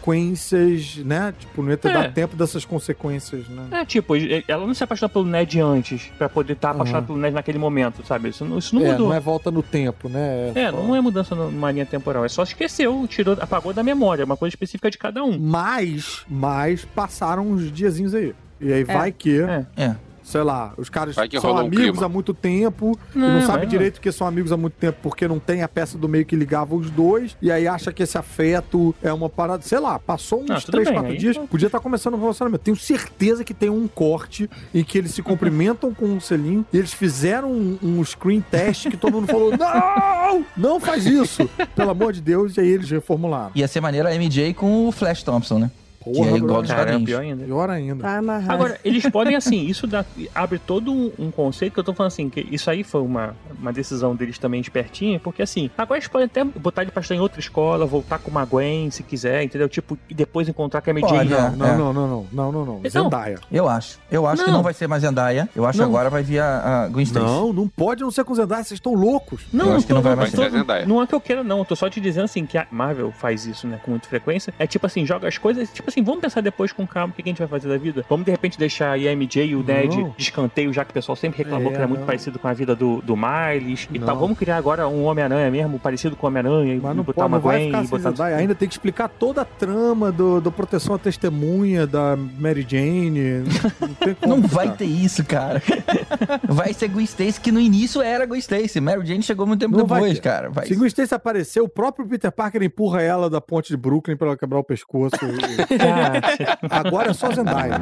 [0.06, 1.34] consequências, né?
[1.38, 1.92] Tipo, não ia ter É.
[1.92, 3.66] dado tempo dessas consequências, né?
[3.70, 4.14] É, tipo,
[4.48, 8.04] ela não se apaixonou pelo Ned antes, pra poder estar apaixonada pelo Ned naquele momento,
[8.06, 8.28] sabe?
[8.30, 9.08] Isso, não- isso não é, mudou.
[9.08, 10.52] não é volta no tempo, né?
[10.54, 14.22] É, só- não é mudança numa linha temporal, é só esqueceu, tirou, apagou da memória,
[14.22, 15.38] é uma coisa específica de cada um.
[15.38, 18.34] Mas, mas passaram uns diazinhos aí.
[18.60, 19.66] E aí vai que, É.
[19.76, 19.96] É.
[20.26, 22.04] sei lá, os caras são um amigos clima.
[22.06, 24.98] há muito tempo e Não, não sabem vai direito que são amigos há muito tempo
[25.00, 27.36] porque não tem a peça do meio que ligava os dois.
[27.40, 30.86] E aí acha que esse afeto é uma parada, sei lá, passou uns Ah, três,
[30.88, 32.64] bem, quatro aí- dias, podia estar começando um relacionamento.
[32.64, 36.76] Tenho certeza que tem um corte em que eles se cumprimentam com um selinho e
[36.78, 40.44] eles fizeram um, um screen test que todo mundo falou: Não!
[40.56, 41.48] Não faz isso!
[41.76, 43.52] Pelo amor de Deus, e aí eles reformularam.
[43.54, 45.70] Ia ser maneiro a MJ com o Flash Thompson, né?
[46.12, 47.04] Que é igual dos Cara, é quadrinhos.
[47.10, 47.44] pior ainda.
[47.44, 48.02] Pior ainda.
[48.02, 48.52] Tá amarrado.
[48.52, 50.04] Agora, eles podem, assim, isso dá-
[50.34, 53.72] abre todo um, conceito que eu tô falando assim, que isso aí foi uma, uma
[53.72, 57.20] decisão deles também espertinha, porque assim, agora eles podem até botar ele pra estar em
[57.20, 59.68] outra escola, voltar com uma Gwen, se quiser, entendeu?
[59.68, 61.08] Tipo, e depois encontrar com a MJ.
[61.08, 61.50] Pode, Não, é.
[61.76, 62.80] não, não, não, não, não, não, não.
[62.84, 63.38] Então- Zendaya.
[63.50, 63.98] Eu acho.
[64.10, 64.58] Eu acho que Não.
[64.58, 65.48] não vai ser mais Zendaya.
[65.54, 65.86] Eu acho Não.
[65.86, 67.24] que agora vai vir a, a Gwen Stacy.
[67.26, 69.42] Não, não pode não ser com Zendaya, vocês estão loucos.
[69.52, 70.86] Não, Eu não acho que não vai mais ser Zendaya.
[70.86, 71.58] não é que eu queira, não.
[71.58, 74.52] Eu tô só te dizendo assim que a Marvel faz isso, né, com muita frequência.
[74.58, 77.22] É tipo assim, joga as coisas, tipo assim, vamos pensar depois com calma o que
[77.22, 78.04] que a gente vai fazer da vida.
[78.08, 80.10] Vamos de repente deixar aí a MJ e o Ned Não.
[80.16, 82.06] de escanteio, já que o pessoal sempre reclamou É, que era muito não.
[82.06, 84.06] parecido com a vida do, do Miles e Não.
[84.06, 84.16] tal.
[84.18, 87.68] Vamos criar agora um Homem-Aranha mesmo, parecido com o Homem-Aranha, e botar pode, uma Gwen
[87.68, 88.10] e botar.
[88.10, 88.36] Zendaya.
[88.36, 93.44] Ainda tem que explicar toda a trama do, do proteção à testemunha, da Mary Jane.
[93.80, 95.62] Não, tem como Não vai ter isso, cara.
[96.48, 98.80] vai ser Gwen Stacy, que no início era Gwen Stacy.
[98.80, 100.50] Mary Jane chegou muito tempo depois, cara.
[100.50, 104.16] Vai Se Gwen Stacy aparecer, o próprio Peter Parker empurra ela da ponte de Brooklyn
[104.16, 105.16] pra ela quebrar o pescoço.
[106.70, 107.80] Agora é só Zendaya.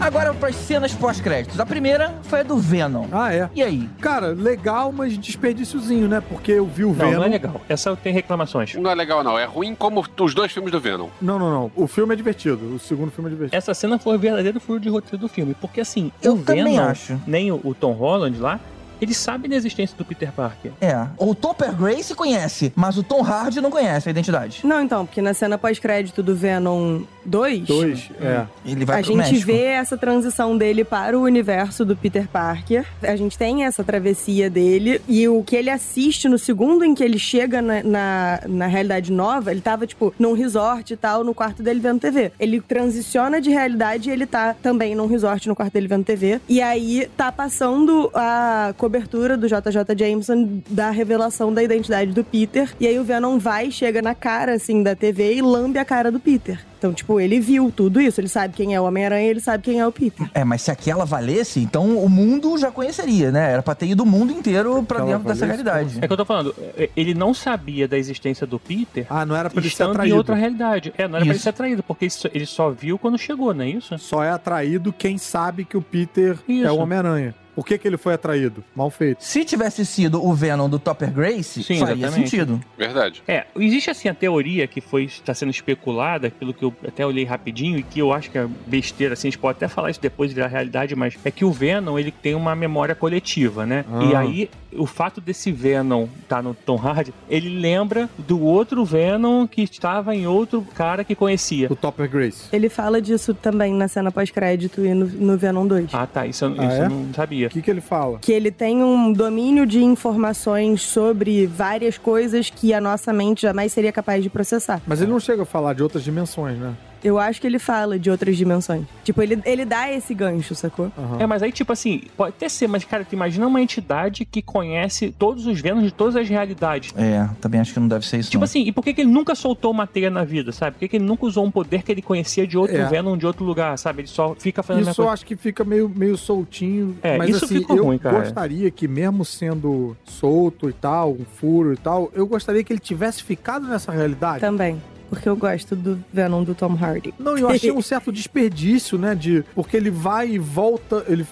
[0.00, 1.58] Agora para as cenas pós-créditos.
[1.58, 3.06] A primeira foi a do Venom.
[3.10, 3.48] Ah, é.
[3.54, 3.88] E aí?
[4.02, 6.20] Cara, legal, mas desperdíciozinho, né?
[6.20, 7.12] Porque eu vi o não, Venom.
[7.12, 7.60] não é legal.
[7.68, 8.74] Essa eu tenho reclamações.
[8.74, 9.38] Não é legal, não.
[9.38, 11.08] É ruim como os dois filmes do Venom.
[11.22, 11.72] Não, não, não.
[11.74, 12.74] O filme é divertido.
[12.74, 13.56] O segundo filme é divertido.
[13.56, 15.54] Essa cena foi o verdadeiro furo de roteiro do filme.
[15.58, 17.18] Porque assim, Eu o também Venom, acho.
[17.26, 18.60] nem o, o Tom Holland lá,
[19.04, 20.72] eles sabem da existência do Peter Parker.
[20.80, 21.06] É.
[21.18, 24.60] O Topper Grace conhece, mas o Tom Hardy não conhece a identidade.
[24.64, 28.44] Não, então, porque na cena pós-crédito do Venom 2, Dois, é.
[28.66, 29.46] Ele vai a pro gente México.
[29.46, 32.84] vê essa transição dele para o universo do Peter Parker.
[33.02, 35.00] A gente tem essa travessia dele.
[35.08, 39.12] E o que ele assiste no segundo em que ele chega na, na, na realidade
[39.12, 42.32] nova, ele tava, tipo, num resort e tal, no quarto dele vendo TV.
[42.38, 46.40] Ele transiciona de realidade e ele tá também num resort no quarto dele vendo TV.
[46.48, 52.70] E aí tá passando a cobertura do JJ Jameson da revelação da identidade do Peter.
[52.78, 56.10] E aí o Venom vai, chega na cara, assim, da TV e lambe a cara
[56.12, 56.60] do Peter.
[56.78, 58.20] Então, tipo, ele viu tudo isso.
[58.20, 60.28] Ele sabe quem é o Homem-Aranha ele sabe quem é o Peter.
[60.34, 63.52] É, mas se aquela valesse, então o mundo já conheceria, né?
[63.52, 65.98] Era pra ter ido o mundo inteiro pra Aquela dentro dessa valesse, realidade.
[66.02, 69.34] É que eu tô falando, é, ele não sabia da existência do Peter Ah, não
[69.34, 70.16] era pra ele ser estando em atraído.
[70.16, 70.92] outra realidade.
[70.98, 71.42] É, não era pra ele Isso.
[71.44, 73.96] ser atraído, porque ele só, ele só viu quando chegou, não é isso?
[73.98, 76.66] Só é atraído quem sabe que o Peter Isso.
[76.66, 77.34] é o Homem-Aranha.
[77.54, 78.64] Por que, que ele foi atraído?
[78.74, 79.22] Mal feito.
[79.22, 82.30] Se tivesse sido o Venom do Topper Grace, Sim, faria exatamente.
[82.30, 82.60] sentido.
[82.76, 83.22] Verdade.
[83.28, 87.24] É, existe assim a teoria que foi está sendo especulada, pelo que eu até olhei
[87.24, 90.00] rapidinho e que eu acho que é besteira, assim, a gente pode até falar isso
[90.00, 93.84] depois e virar realidade, mas é que o Venom ele tem uma memória coletiva, né?
[93.92, 94.04] Ah.
[94.04, 99.46] E aí o fato desse Venom estar no Tom Hardy, ele lembra do outro Venom
[99.46, 101.68] que estava em outro cara que conhecia.
[101.70, 102.48] O Topper Grace.
[102.52, 105.94] Ele fala disso também na cena pós-crédito e no, no Venom 2.
[105.94, 106.84] Ah, tá, isso, Ah, isso é?
[106.86, 107.43] eu não sabia.
[107.48, 108.18] O que, que ele fala?
[108.18, 113.72] Que ele tem um domínio de informações sobre várias coisas que a nossa mente jamais
[113.72, 114.80] seria capaz de processar.
[114.86, 116.74] Mas ele não chega a falar de outras dimensões, né?
[117.04, 118.86] Eu acho que ele fala de outras dimensões.
[119.04, 120.90] Tipo, ele, ele dá esse gancho, sacou?
[120.96, 121.18] Aham.
[121.20, 124.40] É, mas aí, tipo assim, pode até ser, mas, cara, tu imagina uma entidade que
[124.40, 126.94] conhece todos os Venoms de todas as realidades.
[126.96, 128.30] É, também acho que não deve ser isso.
[128.30, 128.44] Tipo não.
[128.44, 130.72] assim, e por que, que ele nunca soltou uma teia na vida, sabe?
[130.72, 132.86] Por que, que ele nunca usou um poder que ele conhecia de outro É.
[132.86, 134.00] Venom de outro lugar, sabe?
[134.02, 136.96] Ele só fica fazendo Isso eu acho que fica meio, meio soltinho.
[137.02, 138.20] É, mas isso assim, ficou eu ruim, cara.
[138.20, 142.80] gostaria que, mesmo sendo solto e tal, um furo e tal, eu gostaria que ele
[142.80, 144.40] tivesse ficado nessa realidade.
[144.40, 144.80] Também.
[145.08, 147.14] Porque eu gosto do Venom do Tom Hardy.
[147.18, 149.14] Não, eu achei um certo desperdício, né?
[149.14, 151.26] De, porque ele vai e volta, ele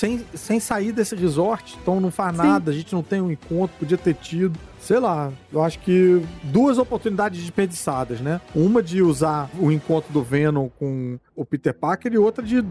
[0.00, 2.42] sem, sem sair desse resort, então não faz Sim.
[2.42, 4.58] nada, a gente não tem um encontro, podia ter tido.
[4.80, 8.40] Sei lá, eu acho que duas oportunidades desperdiçadas, né?
[8.54, 12.64] Uma de usar o encontro do Venom com o Peter Parker e outra de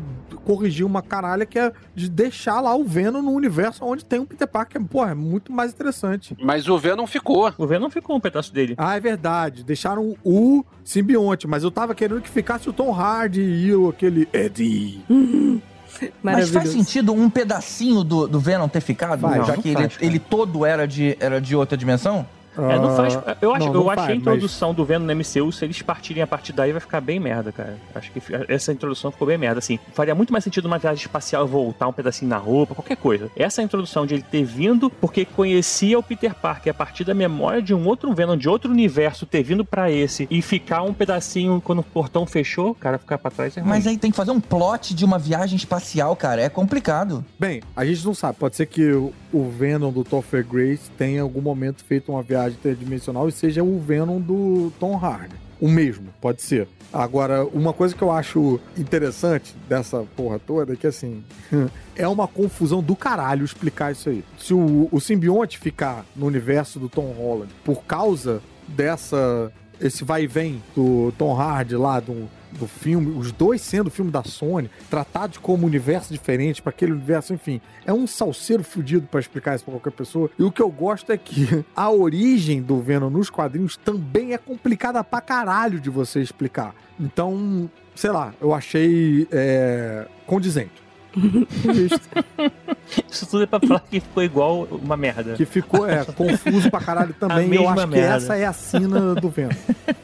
[0.43, 4.25] corrigir uma caralha que é de deixar lá o Venom no universo onde tem um
[4.25, 4.83] Peter Parker.
[4.85, 6.35] Porra, é muito mais interessante.
[6.41, 7.53] Mas o Venom ficou.
[7.59, 8.73] O Venom ficou um pedaço dele.
[8.75, 9.63] Ah, é verdade.
[9.63, 14.27] Deixaram o simbionte, mas eu tava querendo que ficasse o Tom Hardy e o, aquele
[14.33, 15.05] Eddie.
[16.21, 19.21] Mas faz sentido um pedacinho do, do Venom ter ficado?
[19.21, 22.25] Faz, já não que ele, ele todo era de, era de outra dimensão?
[22.69, 23.15] É, não faz.
[23.15, 25.65] Ah, Eu, acho, não, eu não achei faz, a introdução do Venom no MCU, se
[25.65, 27.77] eles partirem a partir daí, vai ficar bem merda, cara.
[27.95, 29.79] Acho que essa introdução ficou bem merda, assim.
[29.93, 33.29] Faria muito mais sentido uma viagem espacial voltar um pedacinho na roupa, qualquer coisa.
[33.35, 37.61] Essa introdução de ele ter vindo porque conhecia o Peter Parker a partir da memória
[37.61, 41.61] de um outro Venom, de outro universo, ter vindo pra esse e ficar um pedacinho
[41.63, 43.69] quando o portão fechou, cara, ficar pra trás é ruim.
[43.69, 46.41] Mas aí tem que fazer um plot de uma viagem espacial, cara.
[46.41, 47.23] É complicado.
[47.39, 48.37] Bem, a gente não sabe.
[48.37, 52.21] Pode ser que o- o Venom do Topher Grace tenha em algum momento feito uma
[52.21, 55.35] viagem interdimensional e seja o Venom do Tom Hardy.
[55.59, 56.67] O mesmo, pode ser.
[56.91, 61.23] Agora, uma coisa que eu acho interessante dessa porra toda é que, assim,
[61.95, 64.23] é uma confusão do caralho explicar isso aí.
[64.37, 69.51] Se o, o simbionte ficar no universo do Tom Holland por causa dessa.
[69.79, 74.11] esse vai e vem do Tom Hardy lá, do, do filme, os dois sendo filme
[74.11, 79.19] da Sony, tratados como universo diferente para aquele universo, enfim, é um salseiro fudido para
[79.19, 80.29] explicar isso pra qualquer pessoa.
[80.37, 84.37] E o que eu gosto é que a origem do Venom nos quadrinhos também é
[84.37, 86.73] complicada pra caralho de você explicar.
[86.99, 90.88] Então, sei lá, eu achei é, condizente.
[93.09, 95.33] Isso tudo é pra falar que ficou igual uma merda.
[95.33, 97.37] Que ficou é, confuso pra caralho também.
[97.37, 98.15] A eu mesma acho que merda.
[98.15, 99.51] essa é a sina do Venom.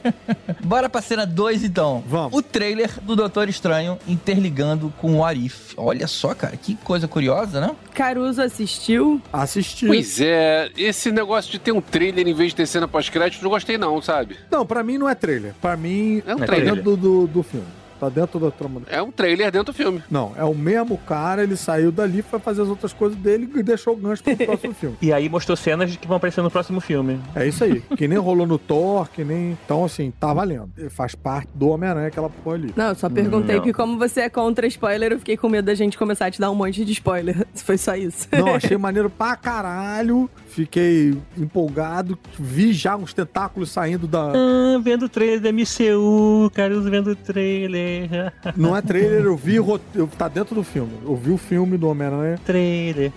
[0.64, 2.04] Bora pra cena 2, então.
[2.08, 2.34] Vamos.
[2.38, 5.74] O trailer do Doutor Estranho interligando com o Arif.
[5.78, 7.76] Olha só, cara, que coisa curiosa, né?
[7.94, 9.22] Caruso assistiu.
[9.32, 9.88] Assistir.
[9.88, 13.50] Pois é, esse negócio de ter um trailer em vez de ter cena pós-crédito, não
[13.50, 14.38] gostei não, sabe?
[14.52, 15.54] Não, pra mim não é trailer.
[15.62, 16.76] Pra mim É um tá trailer.
[16.76, 17.68] dentro do, do, do filme.
[18.00, 20.04] Tá dentro da trama É um trailer dentro do filme.
[20.10, 23.64] Não, é o mesmo cara, ele saiu dali, foi fazer as outras coisas dele e
[23.64, 24.98] deixou o gancho pro próximo filme.
[25.02, 27.20] E aí mostrou cenas que vão aparecer no próximo filme.
[27.36, 27.82] É isso aí.
[27.96, 29.58] Que nem rolou no Thor, que nem.
[29.66, 30.70] Então, assim, tá valendo.
[30.90, 32.74] Faz parte do Homem-Aranha aquela porra ali.
[32.76, 33.62] Não, eu só perguntei Não.
[33.62, 36.40] porque como você é contra spoiler, eu fiquei com medo da gente começar a te
[36.40, 37.46] dar um monte de spoiler.
[37.56, 38.28] Foi só isso.
[38.32, 40.30] Não, achei maneiro pra caralho.
[40.48, 42.18] Fiquei empolgado.
[42.38, 44.32] Vi já uns tentáculos saindo da.
[44.34, 47.85] Ah, vendo o trailer da MCU, Caruso vendo o trailer.
[48.56, 49.56] Não é trailer, eu vi.
[49.56, 49.80] eu-
[50.18, 50.92] Tá dentro do filme.
[51.04, 52.40] Eu vi o filme do Homem-Aranha.
[52.46, 53.12] trailer.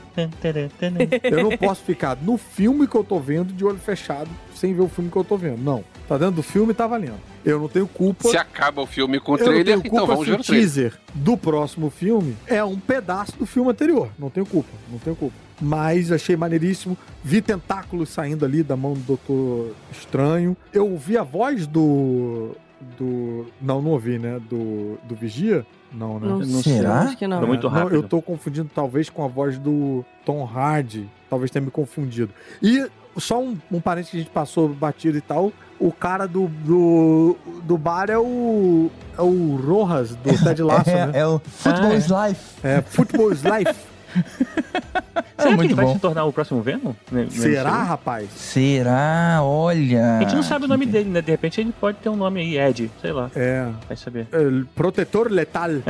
[1.23, 4.83] Eu não posso ficar no filme que eu tô vendo de olho fechado sem ver
[4.83, 5.59] o filme que eu tô vendo.
[5.63, 5.85] Não.
[6.09, 7.19] Tá dentro do filme tá valendo.
[7.45, 8.29] Eu não tenho culpa.
[8.29, 10.95] Se acaba o filme com o Eu não trailer, tenho então vamos ver o teaser
[11.15, 14.09] do próximo filme é um pedaço do filme anterior.
[14.19, 15.35] Não tenho culpa, não tenho culpa.
[15.61, 16.97] Mas achei maneiríssimo.
[17.23, 20.57] Vi tentáculos saindo ali da mão do Doutor Estranho.
[20.73, 22.53] Eu ouvi a voz do.
[22.99, 23.47] Do.
[23.61, 24.41] Não, não ouvi, né?
[24.49, 25.67] Do, do Vigia?
[25.93, 26.29] Não, né?
[26.29, 27.01] Não, Não será?
[27.01, 27.47] Acho que não.
[27.47, 27.95] Muito Não, rápido.
[27.97, 31.09] eu tô confundindo talvez com a voz do Tom Hardy.
[31.31, 32.31] Talvez tenha me confundido.
[32.63, 32.87] E
[33.17, 35.53] só um, um parente que a gente passou batido e tal.
[35.81, 38.91] O cara do, do, do bar é o.
[39.17, 41.19] É o Rojas, do Ted Lasso, é, né?
[41.21, 41.97] é o Football Ah, é.
[41.97, 42.67] is Life.
[42.67, 43.81] É, Football is Life.
[45.39, 45.95] Será que ele vai bom.
[45.95, 46.93] se tornar o próximo Venom?
[47.11, 47.87] No- no Será, MCU?
[47.89, 48.29] rapaz?
[48.35, 49.39] Será?
[49.43, 50.17] Olha.
[50.19, 51.23] A gente não sabe o nome que- dele, né?
[51.23, 53.67] De repente ele pode ter um nome aí, Ed, sei lá, É.
[53.87, 54.27] vai saber.
[54.33, 54.39] é,
[54.75, 55.71] Protetor letal.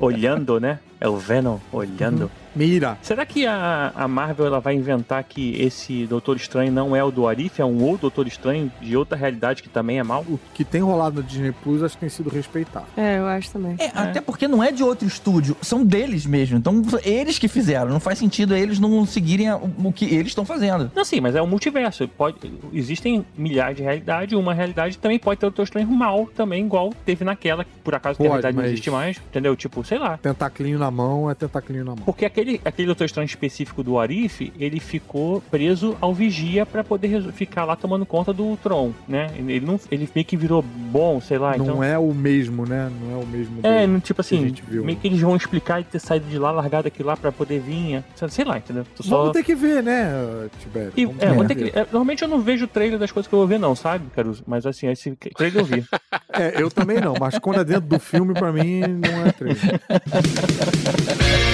[0.00, 0.78] olhando, né?
[1.00, 2.30] É o Venom olhando.
[2.58, 2.98] Mira.
[3.02, 7.10] Será que a, a Marvel ela vai inventar que esse Doutor Estranho não é o
[7.10, 10.22] do Arif, é um outro Doutor Estranho de outra realidade que também é mal?
[10.28, 12.86] O que tem rolado no Disney Plus acho que tem sido respeitado.
[12.96, 13.76] É, eu acho também.
[13.78, 16.58] É, até porque não é de outro estúdio, são deles mesmo.
[16.58, 17.90] Então, eles que fizeram.
[17.90, 20.90] Não faz sentido eles não seguirem o, o que eles estão fazendo.
[20.94, 22.08] Não, sim, mas é um multiverso.
[22.08, 22.36] Pode,
[22.72, 26.92] existem milhares de realidades, uma realidade também pode ter o Doutor Estranho mal também, igual
[27.04, 29.54] teve naquela, que por acaso que a Pode, realidade não existe mais, entendeu?
[29.54, 30.16] Tipo, sei lá.
[30.18, 32.04] Tentaclinho na mão é tentaclinho na mão.
[32.04, 37.22] Porque aquele, aquele Doutor Estranho específico do Arif, ele ficou preso ao Vigia pra poder
[37.32, 39.30] ficar lá tomando conta do Tron, né?
[39.36, 41.84] Ele, não, ele meio que virou bom, sei lá, não então...
[41.84, 42.90] é o mesmo, né?
[43.00, 43.60] Não é o mesmo.
[43.62, 44.84] É, do- tipo que assim, viu.
[44.84, 47.60] meio que eles vão explicar e ter saído de lá, largado aquilo lá pra poder
[47.60, 48.84] vir, sei lá, entendeu?
[48.96, 49.18] Tô só...
[49.18, 50.92] Vamos ter que ver, né, Tibério?
[50.96, 53.10] E, é, ter vou que ter que- é, normalmente eu não vejo o trailer das
[53.12, 54.42] coisas que eu vou ver, não, sabe, Caruso?
[54.46, 55.84] Mas assim, esse trailer eu vi.
[56.32, 59.58] É, eu também não, mas quando é dentro do filme, pra mim, não é trailer.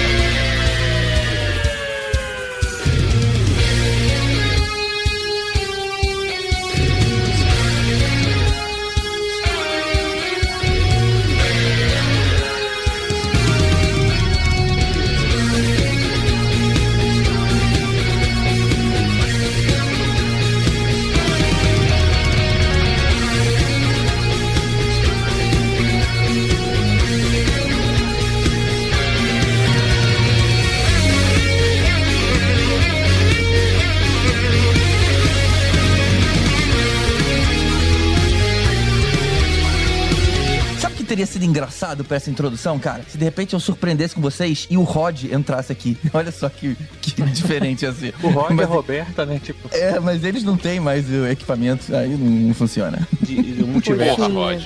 [41.15, 43.01] teria sido engraçado pra essa introdução, cara?
[43.07, 45.97] Se de repente eu surpreendesse com vocês e o Rod entrasse aqui.
[46.13, 48.11] Olha só que, que diferente assim.
[48.21, 51.25] O Rod e a Mas- Roberta, né, tipo, É, mas eles não têm mais o
[51.25, 53.07] equipamento, aí não, não funciona.
[53.21, 54.17] de, de um multiverso.
[54.17, 54.27] Porra.
[54.27, 54.63] Rod.